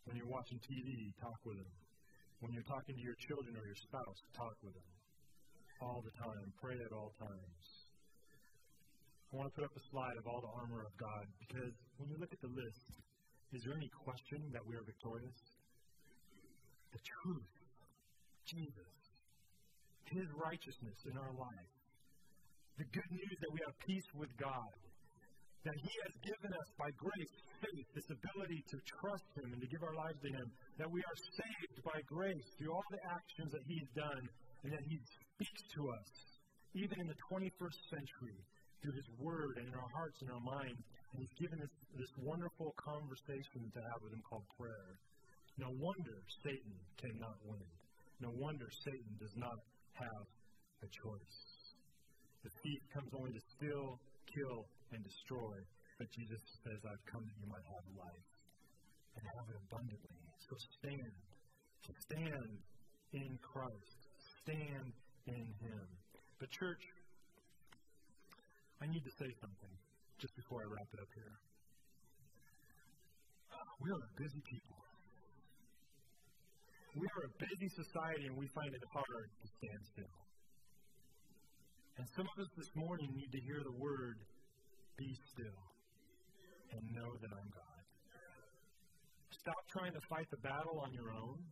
When 0.09 0.17
you're 0.17 0.31
watching 0.31 0.57
TV, 0.65 1.13
talk 1.21 1.37
with 1.45 1.61
him. 1.61 1.71
When 2.41 2.49
you're 2.55 2.65
talking 2.65 2.97
to 2.97 3.03
your 3.03 3.19
children 3.29 3.53
or 3.53 3.65
your 3.67 3.77
spouse, 3.77 4.19
talk 4.33 4.57
with 4.65 4.73
them. 4.73 4.89
All 5.83 6.01
the 6.01 6.15
time. 6.17 6.49
Pray 6.57 6.79
at 6.81 6.89
all 6.89 7.13
times. 7.21 7.63
I 9.29 9.37
want 9.37 9.53
to 9.53 9.53
put 9.53 9.69
up 9.69 9.75
a 9.77 9.83
slide 9.93 10.17
of 10.17 10.25
all 10.25 10.41
the 10.41 10.49
armor 10.57 10.81
of 10.81 10.93
God 10.97 11.29
because 11.37 11.75
when 12.01 12.09
you 12.09 12.17
look 12.17 12.33
at 12.33 12.41
the 12.41 12.49
list, 12.49 12.89
is 13.53 13.61
there 13.61 13.77
any 13.77 13.91
question 13.93 14.41
that 14.57 14.65
we 14.65 14.73
are 14.73 14.81
victorious? 14.81 15.37
The 16.89 17.03
truth, 17.21 17.53
Jesus, 18.49 18.97
His 20.09 20.25
righteousness 20.33 20.97
in 21.05 21.13
our 21.13 21.29
life, 21.37 21.78
the 22.79 22.87
good 22.95 23.11
news 23.11 23.37
that 23.43 23.51
we 23.51 23.59
have 23.67 23.75
peace 23.83 24.09
with 24.15 24.31
God, 24.39 24.71
that 25.67 25.75
He 25.75 25.93
has 26.07 26.15
given 26.23 26.51
us 26.55 26.69
by 26.79 26.87
grace, 26.95 27.35
faith, 27.59 27.87
this 27.91 28.07
ability 28.07 28.63
to 28.71 28.77
trust 28.87 29.27
Him 29.35 29.51
and 29.51 29.59
to 29.59 29.67
give 29.67 29.83
our 29.83 29.99
lives 29.99 30.15
to 30.23 30.31
Him, 30.31 30.47
that 30.79 30.87
we 30.87 31.03
are 31.03 31.19
saved 31.35 31.83
by 31.83 31.99
grace 32.07 32.47
through 32.55 32.71
all 32.71 32.87
the 32.87 33.03
actions 33.11 33.51
that 33.51 33.67
He's 33.67 33.89
done, 33.91 34.23
and 34.63 34.71
that 34.71 34.85
He 34.87 34.95
speaks 34.95 35.63
to 35.75 35.91
us, 35.91 36.07
even 36.79 36.95
in 37.03 37.07
the 37.11 37.19
21st 37.27 37.79
century, 37.91 38.39
through 38.79 38.95
His 38.95 39.11
Word 39.19 39.59
and 39.59 39.67
in 39.67 39.75
our 39.75 39.91
hearts 39.91 40.23
and 40.23 40.31
our 40.31 40.45
minds. 40.47 40.79
And 41.11 41.19
He's 41.19 41.35
given 41.35 41.59
us 41.59 41.73
this 41.99 42.13
wonderful 42.23 42.71
conversation 42.79 43.67
to 43.75 43.79
have 43.91 43.99
with 43.99 44.15
Him 44.15 44.23
called 44.23 44.47
prayer. 44.55 44.95
No 45.59 45.67
wonder 45.75 46.15
Satan 46.47 46.79
cannot 46.95 47.35
win. 47.43 47.67
No 48.23 48.31
wonder 48.39 48.71
Satan 48.87 49.11
does 49.19 49.35
not 49.35 49.59
have 49.99 50.23
a 50.79 50.87
choice. 50.87 51.48
The 52.43 52.51
thief 52.63 52.81
comes 52.93 53.11
only 53.15 53.33
to 53.35 53.43
steal, 53.57 53.99
kill, 54.29 54.67
and 54.95 55.03
destroy. 55.03 55.55
But 55.99 56.07
Jesus 56.15 56.39
says, 56.63 56.79
I've 56.87 57.03
come 57.11 57.23
that 57.27 57.37
you 57.39 57.47
might 57.51 57.67
have 57.67 57.83
life 57.99 58.29
and 59.15 59.23
have 59.35 59.45
it 59.51 59.57
abundantly. 59.67 60.19
So 60.47 60.55
stand. 60.79 61.15
Stand 62.05 62.53
in 63.13 63.31
Christ. 63.41 63.99
Stand 64.43 64.93
in 65.27 65.47
Him. 65.59 65.85
But, 66.39 66.49
church, 66.51 66.83
I 68.81 68.85
need 68.87 69.03
to 69.03 69.13
say 69.19 69.29
something 69.41 69.73
just 70.21 70.35
before 70.35 70.61
I 70.63 70.67
wrap 70.69 70.89
it 70.93 70.99
up 71.01 71.11
here. 71.15 71.35
We 73.81 73.89
are 73.91 74.03
a 74.03 74.13
busy 74.19 74.41
people. 74.47 74.79
We 76.95 77.07
are 77.07 77.23
a 77.27 77.33
busy 77.39 77.69
society 77.75 78.27
and 78.27 78.35
we 78.35 78.47
find 78.51 78.71
it 78.75 78.83
hard 78.91 79.27
to 79.29 79.47
stand 79.59 79.81
still. 79.93 80.28
And 81.99 82.07
some 82.15 82.23
of 82.31 82.35
us 82.39 82.47
this 82.55 82.71
morning 82.79 83.11
need 83.11 83.27
to 83.27 83.41
hear 83.43 83.59
the 83.59 83.75
word 83.75 84.23
be 84.95 85.11
still 85.35 85.63
and 86.71 86.79
know 86.95 87.11
that 87.19 87.27
I'm 87.27 87.49
God. 87.51 87.81
Stop 89.35 89.59
trying 89.67 89.91
to 89.91 90.03
fight 90.07 90.23
the 90.31 90.39
battle 90.39 90.79
on 90.79 90.95
your 90.95 91.11
own. 91.11 91.43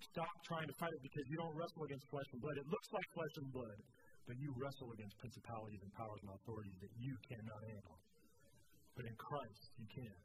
Stop 0.00 0.32
trying 0.48 0.64
to 0.64 0.76
fight 0.80 0.96
it 0.96 1.02
because 1.04 1.28
you 1.28 1.36
don't 1.36 1.52
wrestle 1.52 1.84
against 1.84 2.08
flesh 2.08 2.24
and 2.32 2.40
blood. 2.40 2.56
It 2.56 2.64
looks 2.72 2.88
like 2.88 3.04
flesh 3.12 3.34
and 3.36 3.48
blood, 3.52 3.78
but 4.24 4.40
you 4.40 4.48
wrestle 4.56 4.96
against 4.96 5.12
principalities 5.20 5.84
and 5.84 5.92
powers 5.92 6.24
and 6.24 6.32
authorities 6.40 6.78
that 6.80 6.92
you 6.96 7.12
cannot 7.28 7.60
handle. 7.68 8.00
But 8.96 9.04
in 9.04 9.16
Christ, 9.20 9.76
you 9.76 9.88
can. 9.92 10.16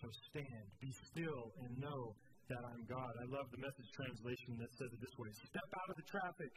So 0.00 0.08
stand, 0.32 0.64
be 0.80 0.88
still, 1.12 1.52
and 1.60 1.76
know 1.84 2.16
that 2.48 2.64
I'm 2.64 2.80
God. 2.88 3.12
I 3.12 3.28
love 3.28 3.44
the 3.52 3.60
message 3.60 3.88
translation 3.92 4.56
that 4.56 4.72
says 4.72 4.88
it 4.88 5.00
this 5.04 5.16
way 5.20 5.28
Step 5.36 5.68
out 5.68 5.88
of 5.92 5.96
the 6.00 6.08
traffic 6.08 6.52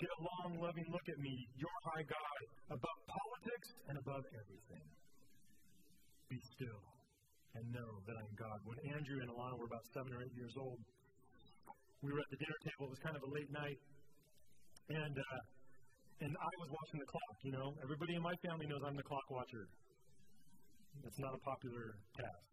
Get 0.00 0.08
a 0.16 0.20
long, 0.24 0.50
loving 0.64 0.88
look 0.88 1.06
at 1.12 1.18
me, 1.20 1.34
your 1.60 1.76
high 1.92 2.08
God, 2.08 2.40
above 2.72 2.98
politics 3.04 3.68
and 3.84 4.00
above 4.00 4.24
everything. 4.32 4.86
Be 6.32 6.40
still 6.56 6.80
and 7.52 7.68
know 7.68 7.90
that 8.08 8.16
I'm 8.16 8.32
God. 8.32 8.58
When 8.64 8.80
Andrew 8.96 9.20
and 9.20 9.28
Alana 9.28 9.60
were 9.60 9.68
about 9.68 9.84
seven 9.92 10.08
or 10.16 10.24
eight 10.24 10.32
years 10.32 10.56
old, 10.56 10.80
we 12.00 12.16
were 12.16 12.20
at 12.24 12.30
the 12.32 12.40
dinner 12.40 12.58
table. 12.64 12.88
It 12.88 12.92
was 12.96 13.02
kind 13.04 13.12
of 13.12 13.22
a 13.28 13.30
late 13.34 13.52
night, 13.52 13.76
and 14.88 15.14
uh, 15.20 15.40
and 16.24 16.32
I 16.32 16.52
was 16.64 16.68
watching 16.72 16.96
the 16.96 17.08
clock. 17.12 17.36
You 17.44 17.52
know, 17.60 17.68
everybody 17.84 18.16
in 18.16 18.24
my 18.24 18.36
family 18.40 18.72
knows 18.72 18.80
I'm 18.80 18.96
the 18.96 19.04
clock 19.04 19.28
watcher. 19.28 19.68
It's 21.04 21.20
not 21.20 21.36
a 21.36 21.40
popular 21.44 21.92
task. 22.16 22.48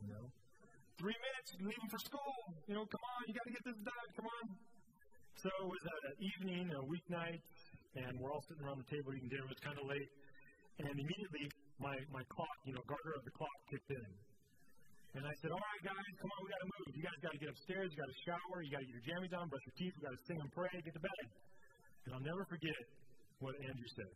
You 0.00 0.16
know, 0.16 0.24
three 0.96 1.16
minutes 1.20 1.48
leaving 1.60 1.88
for 1.92 2.00
school. 2.00 2.36
You 2.72 2.80
know, 2.80 2.84
come 2.88 3.04
on, 3.04 3.20
you 3.28 3.36
got 3.36 3.44
to 3.44 3.52
get 3.52 3.64
this 3.68 3.78
done. 3.84 4.08
Come 4.16 4.28
on. 4.32 4.75
So 5.36 5.52
it 5.52 5.68
was 5.68 5.84
an 5.84 6.16
evening, 6.16 6.64
a 6.72 6.80
weeknight, 6.88 7.44
and 7.92 8.16
we're 8.16 8.32
all 8.32 8.40
sitting 8.48 8.64
around 8.64 8.80
the 8.80 8.88
table 8.88 9.12
eating 9.12 9.28
dinner. 9.28 9.44
It 9.44 9.52
was 9.52 9.60
kind 9.60 9.76
of 9.76 9.84
late. 9.84 10.08
And 10.80 10.88
immediately, 10.88 11.44
my, 11.76 11.92
my 12.08 12.24
clock, 12.32 12.56
you 12.64 12.72
know, 12.72 12.80
garter 12.88 13.12
of 13.12 13.20
the 13.20 13.34
clock 13.36 13.52
kicked 13.68 13.92
in. 13.92 14.08
And 15.20 15.28
I 15.28 15.34
said, 15.44 15.52
All 15.52 15.60
right, 15.60 15.82
guys, 15.92 16.12
come 16.24 16.32
on, 16.32 16.40
we 16.40 16.48
got 16.48 16.62
to 16.64 16.70
move. 16.72 16.88
You 16.88 17.04
guys 17.04 17.18
got 17.20 17.32
to 17.36 17.40
get 17.40 17.52
upstairs. 17.52 17.92
You 17.92 17.96
got 18.00 18.08
to 18.08 18.20
shower. 18.24 18.56
You 18.64 18.70
got 18.72 18.80
to 18.80 18.88
get 18.88 18.96
your 18.96 19.06
jammies 19.12 19.34
on, 19.36 19.44
brush 19.52 19.64
your 19.68 19.76
teeth. 19.76 19.92
We 20.00 20.00
got 20.08 20.16
to 20.16 20.22
sing 20.24 20.38
and 20.40 20.50
pray, 20.56 20.72
get 20.72 20.96
to 20.96 21.04
bed. 21.04 21.24
And 22.08 22.10
I'll 22.16 22.24
never 22.24 22.44
forget 22.48 22.80
what 23.44 23.60
Andrew 23.60 23.90
said. 23.92 24.12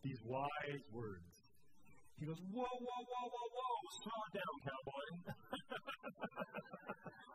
These 0.00 0.20
wise 0.24 0.84
words. 0.96 1.36
He 2.16 2.24
goes, 2.24 2.40
Whoa, 2.48 2.64
whoa, 2.64 3.00
whoa, 3.12 3.26
whoa, 3.28 3.48
whoa, 3.60 3.76
slow 4.08 4.20
it 4.24 4.32
down, 4.40 4.54
cowboy. 4.64 5.04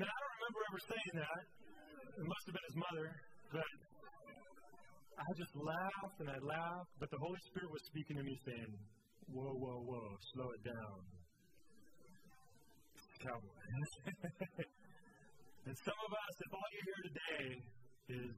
Now, 0.00 0.08
I 0.08 0.16
don't 0.16 0.36
remember 0.40 0.60
ever 0.64 0.80
saying 0.96 1.14
that. 1.20 1.44
It 2.08 2.24
must 2.24 2.44
have 2.48 2.54
been 2.56 2.68
his 2.72 2.80
mother, 2.80 3.06
but 3.52 3.68
I 5.20 5.28
just 5.36 5.52
laughed 5.60 6.16
and 6.24 6.28
I 6.32 6.40
laughed, 6.40 6.92
but 6.96 7.12
the 7.12 7.20
Holy 7.20 7.36
Spirit 7.52 7.68
was 7.68 7.84
speaking 7.84 8.16
to 8.16 8.24
me 8.24 8.32
saying, 8.48 8.72
Whoa, 9.28 9.52
whoa, 9.60 9.76
whoa, 9.84 10.08
slow 10.32 10.48
it 10.56 10.62
down. 10.64 11.00
Cowboy. 13.20 13.60
and 15.68 15.76
some 15.84 16.00
of 16.00 16.10
us, 16.16 16.34
if 16.48 16.50
all 16.56 16.68
you 16.72 16.80
hear 16.80 17.00
today 17.04 17.44
is 18.24 18.36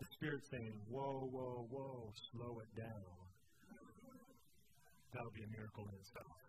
the 0.00 0.06
Spirit 0.16 0.40
saying, 0.56 0.88
Whoa, 0.88 1.28
whoa, 1.28 1.68
whoa, 1.68 2.08
slow 2.32 2.64
it 2.64 2.72
down, 2.80 3.12
that'll 5.12 5.36
be 5.36 5.44
a 5.44 5.52
miracle 5.52 5.84
in 5.84 6.00
itself. 6.00 6.40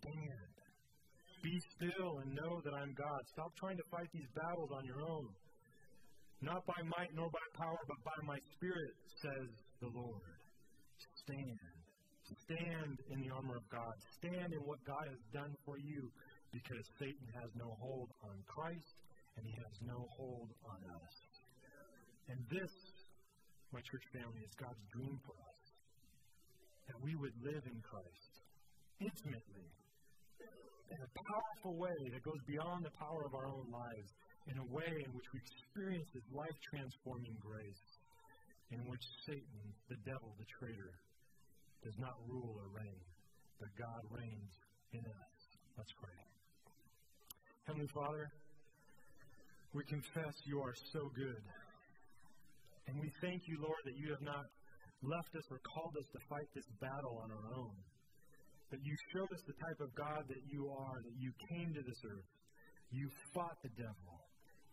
Stand 0.00 0.51
be 1.42 1.58
still 1.74 2.22
and 2.22 2.30
know 2.38 2.62
that 2.62 2.72
I'm 2.72 2.94
God. 2.94 3.20
Stop 3.34 3.50
trying 3.58 3.76
to 3.76 3.86
fight 3.90 4.08
these 4.14 4.30
battles 4.34 4.70
on 4.70 4.86
your 4.86 5.02
own. 5.02 5.28
Not 6.40 6.62
by 6.66 6.78
might 6.86 7.10
nor 7.14 7.30
by 7.30 7.46
power, 7.58 7.78
but 7.86 8.00
by 8.02 8.18
my 8.26 8.38
spirit, 8.54 8.94
says 9.22 9.50
the 9.82 9.90
Lord. 9.90 10.38
Stand. 11.26 11.58
Stand 12.46 12.96
in 13.10 13.18
the 13.22 13.30
armor 13.34 13.58
of 13.58 13.66
God. 13.70 13.94
Stand 14.18 14.50
in 14.54 14.62
what 14.64 14.78
God 14.86 15.06
has 15.06 15.22
done 15.34 15.52
for 15.66 15.78
you 15.78 16.10
because 16.50 16.82
Satan 16.98 17.28
has 17.38 17.50
no 17.58 17.76
hold 17.78 18.10
on 18.26 18.36
Christ 18.46 18.96
and 19.36 19.42
he 19.46 19.54
has 19.58 19.74
no 19.86 20.06
hold 20.16 20.50
on 20.66 20.80
us. 20.90 21.14
And 22.30 22.38
this, 22.50 22.72
my 23.74 23.80
church 23.82 24.06
family, 24.14 24.42
is 24.46 24.54
God's 24.58 24.82
dream 24.94 25.18
for 25.26 25.36
us 25.36 25.62
that 26.88 26.98
we 27.02 27.14
would 27.14 27.34
live 27.42 27.62
in 27.66 27.78
Christ 27.86 28.32
intimately 29.00 29.70
in 30.92 31.00
a 31.00 31.10
powerful 31.24 31.74
way 31.80 31.96
that 32.12 32.20
goes 32.20 32.40
beyond 32.44 32.84
the 32.84 32.92
power 33.00 33.24
of 33.24 33.32
our 33.32 33.48
own 33.48 33.64
lives, 33.72 34.10
in 34.52 34.60
a 34.60 34.66
way 34.68 34.92
in 34.92 35.10
which 35.16 35.28
we 35.32 35.40
experience 35.40 36.08
His 36.12 36.26
life 36.28 36.56
transforming 36.68 37.36
grace, 37.40 37.86
in 38.68 38.84
which 38.84 39.00
Satan, 39.24 39.62
the 39.88 39.96
devil, 40.04 40.36
the 40.36 40.48
traitor, 40.60 40.92
does 41.80 41.96
not 41.96 42.12
rule 42.28 42.60
or 42.60 42.68
reign, 42.76 43.04
but 43.56 43.72
God 43.80 44.04
reigns 44.12 44.52
in 44.92 45.00
us. 45.00 45.36
Let's 45.80 45.92
pray. 45.96 46.20
Heavenly 47.64 47.88
Father, 47.94 48.28
we 49.72 49.84
confess 49.88 50.34
you 50.44 50.60
are 50.60 50.74
so 50.92 51.08
good. 51.16 51.42
And 52.88 53.00
we 53.00 53.08
thank 53.22 53.48
you, 53.48 53.56
Lord, 53.62 53.80
that 53.86 53.96
you 53.96 54.10
have 54.12 54.20
not 54.20 54.44
left 55.00 55.32
us 55.38 55.46
or 55.50 55.58
called 55.64 55.96
us 55.96 56.06
to 56.12 56.20
fight 56.28 56.50
this 56.54 56.66
battle 56.80 57.22
on 57.24 57.30
our 57.30 57.46
own 57.56 57.72
that 58.72 58.80
you 58.80 58.96
showed 59.12 59.28
us 59.28 59.42
the 59.44 59.58
type 59.60 59.80
of 59.84 59.92
God 59.92 60.24
that 60.32 60.42
you 60.48 60.72
are, 60.72 60.96
that 61.04 61.16
you 61.20 61.30
came 61.52 61.76
to 61.76 61.84
this 61.84 62.00
earth. 62.08 62.32
You 62.88 63.06
fought 63.36 63.60
the 63.60 63.72
devil. 63.76 64.16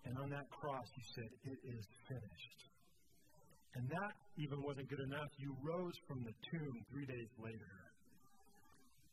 And 0.08 0.16
on 0.24 0.32
that 0.32 0.48
cross, 0.50 0.88
you 0.96 1.06
said, 1.20 1.30
It 1.44 1.60
is 1.68 1.84
finished. 2.08 2.60
And 3.76 3.86
that 3.92 4.16
even 4.40 4.64
wasn't 4.64 4.88
good 4.90 5.04
enough. 5.04 5.30
You 5.38 5.52
rose 5.62 5.94
from 6.08 6.24
the 6.24 6.34
tomb 6.48 6.76
three 6.90 7.06
days 7.06 7.30
later. 7.38 7.76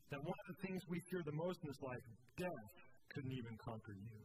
That 0.09 0.23
one 0.23 0.39
of 0.47 0.55
the 0.55 0.59
things 0.65 0.81
we 0.87 1.03
fear 1.11 1.21
the 1.27 1.35
most 1.35 1.59
in 1.61 1.67
this 1.67 1.83
life, 1.83 2.01
death, 2.39 2.73
couldn't 3.11 3.35
even 3.35 3.59
conquer 3.59 3.91
you. 3.91 4.23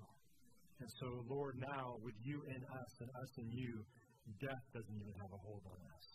And 0.78 0.88
so, 1.02 1.26
Lord, 1.26 1.58
now 1.58 1.98
with 2.06 2.14
you 2.22 2.38
in 2.46 2.62
us 2.62 2.92
and 3.02 3.10
us 3.10 3.32
in 3.38 3.50
you, 3.50 3.82
death 4.38 4.64
doesn't 4.72 4.94
even 4.94 5.14
have 5.26 5.32
a 5.34 5.40
hold 5.42 5.62
on 5.66 5.80
us. 5.90 6.06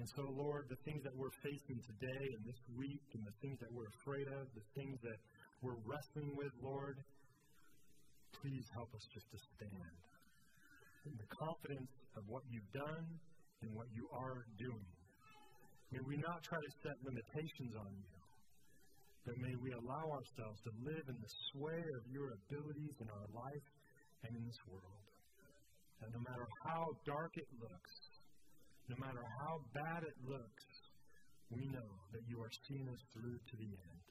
And 0.00 0.08
so, 0.16 0.24
Lord, 0.32 0.64
the 0.72 0.80
things 0.88 1.04
that 1.04 1.12
we're 1.12 1.36
facing 1.44 1.76
today 1.84 2.24
and 2.32 2.40
this 2.48 2.56
week, 2.72 3.04
and 3.12 3.20
the 3.20 3.36
things 3.44 3.60
that 3.60 3.68
we're 3.68 3.92
afraid 4.00 4.32
of, 4.32 4.48
the 4.56 4.64
things 4.72 4.96
that 5.04 5.20
we're 5.60 5.76
wrestling 5.84 6.32
with, 6.40 6.48
Lord, 6.64 6.96
please 8.40 8.64
help 8.72 8.88
us 8.96 9.04
just 9.12 9.28
to 9.28 9.38
stand 9.60 9.92
in 11.04 11.12
the 11.20 11.28
confidence 11.36 11.92
of 12.16 12.24
what 12.32 12.40
you've 12.48 12.72
done 12.72 13.04
and 13.60 13.68
what 13.76 13.92
you 13.92 14.08
are 14.16 14.48
doing. 14.56 14.88
May 15.92 16.00
we 16.08 16.16
not 16.16 16.40
try 16.48 16.56
to 16.56 16.72
set 16.80 16.96
limitations 17.04 17.76
on 17.76 17.92
you, 17.92 18.16
but 19.28 19.36
may 19.36 19.52
we 19.60 19.68
allow 19.84 20.16
ourselves 20.16 20.64
to 20.64 20.72
live 20.80 21.04
in 21.12 21.18
the 21.20 21.32
sway 21.52 21.76
of 21.76 22.02
your 22.08 22.32
abilities 22.48 22.96
in 23.04 23.08
our 23.12 23.28
life 23.36 23.68
and 24.24 24.32
in 24.32 24.48
this 24.48 24.60
world. 24.64 25.04
And 26.00 26.08
no 26.16 26.24
matter 26.24 26.48
how 26.64 26.88
dark 27.04 27.36
it 27.36 27.48
looks, 27.60 28.09
no 28.90 28.98
matter 28.98 29.22
how 29.38 29.62
bad 29.70 30.02
it 30.02 30.18
looks, 30.26 30.66
we 31.54 31.62
know 31.70 31.90
that 32.10 32.26
you 32.26 32.42
are 32.42 32.50
seeing 32.66 32.90
us 32.90 32.98
through 33.14 33.38
to 33.38 33.54
the 33.54 33.70
end 33.70 34.06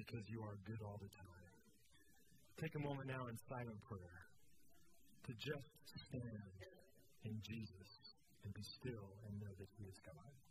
because 0.00 0.24
you 0.32 0.40
are 0.40 0.56
good 0.64 0.80
all 0.80 0.96
the 0.96 1.12
time. 1.12 1.52
Take 2.56 2.72
a 2.72 2.80
moment 2.80 3.12
now 3.12 3.28
in 3.28 3.36
silent 3.52 3.76
prayer 3.84 4.20
to 5.28 5.32
just 5.36 5.76
stand 6.08 6.56
in 7.28 7.36
Jesus 7.44 7.90
and 8.44 8.50
be 8.56 8.64
still 8.80 9.12
and 9.28 9.36
know 9.44 9.52
that 9.60 9.68
He 9.76 9.84
is 9.84 9.98
God. 10.08 10.43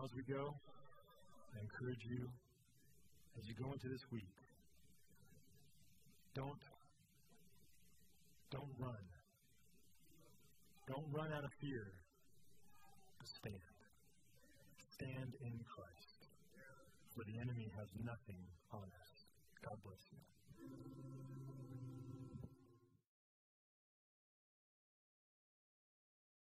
Now, 0.00 0.06
as 0.06 0.14
we 0.16 0.22
go, 0.22 0.54
I 1.54 1.60
encourage 1.60 2.04
you, 2.08 2.28
as 3.38 3.46
you 3.46 3.54
go 3.54 3.72
into 3.72 3.88
this 3.88 4.00
week, 4.10 4.32
don't 6.34 6.62
don't 8.50 8.72
run. 8.78 9.04
Don't 10.88 11.06
run 11.12 11.32
out 11.32 11.44
of 11.44 11.50
fear. 11.60 11.92
Stand. 13.24 13.54
Stand 14.90 15.34
in 15.44 15.52
Christ. 15.68 16.28
For 17.14 17.22
the 17.24 17.38
enemy 17.38 17.70
has 17.76 17.88
nothing 18.02 18.40
on 18.72 18.88
us. 19.00 19.10
God 19.62 19.76
bless 19.84 20.00
you. 20.12 21.39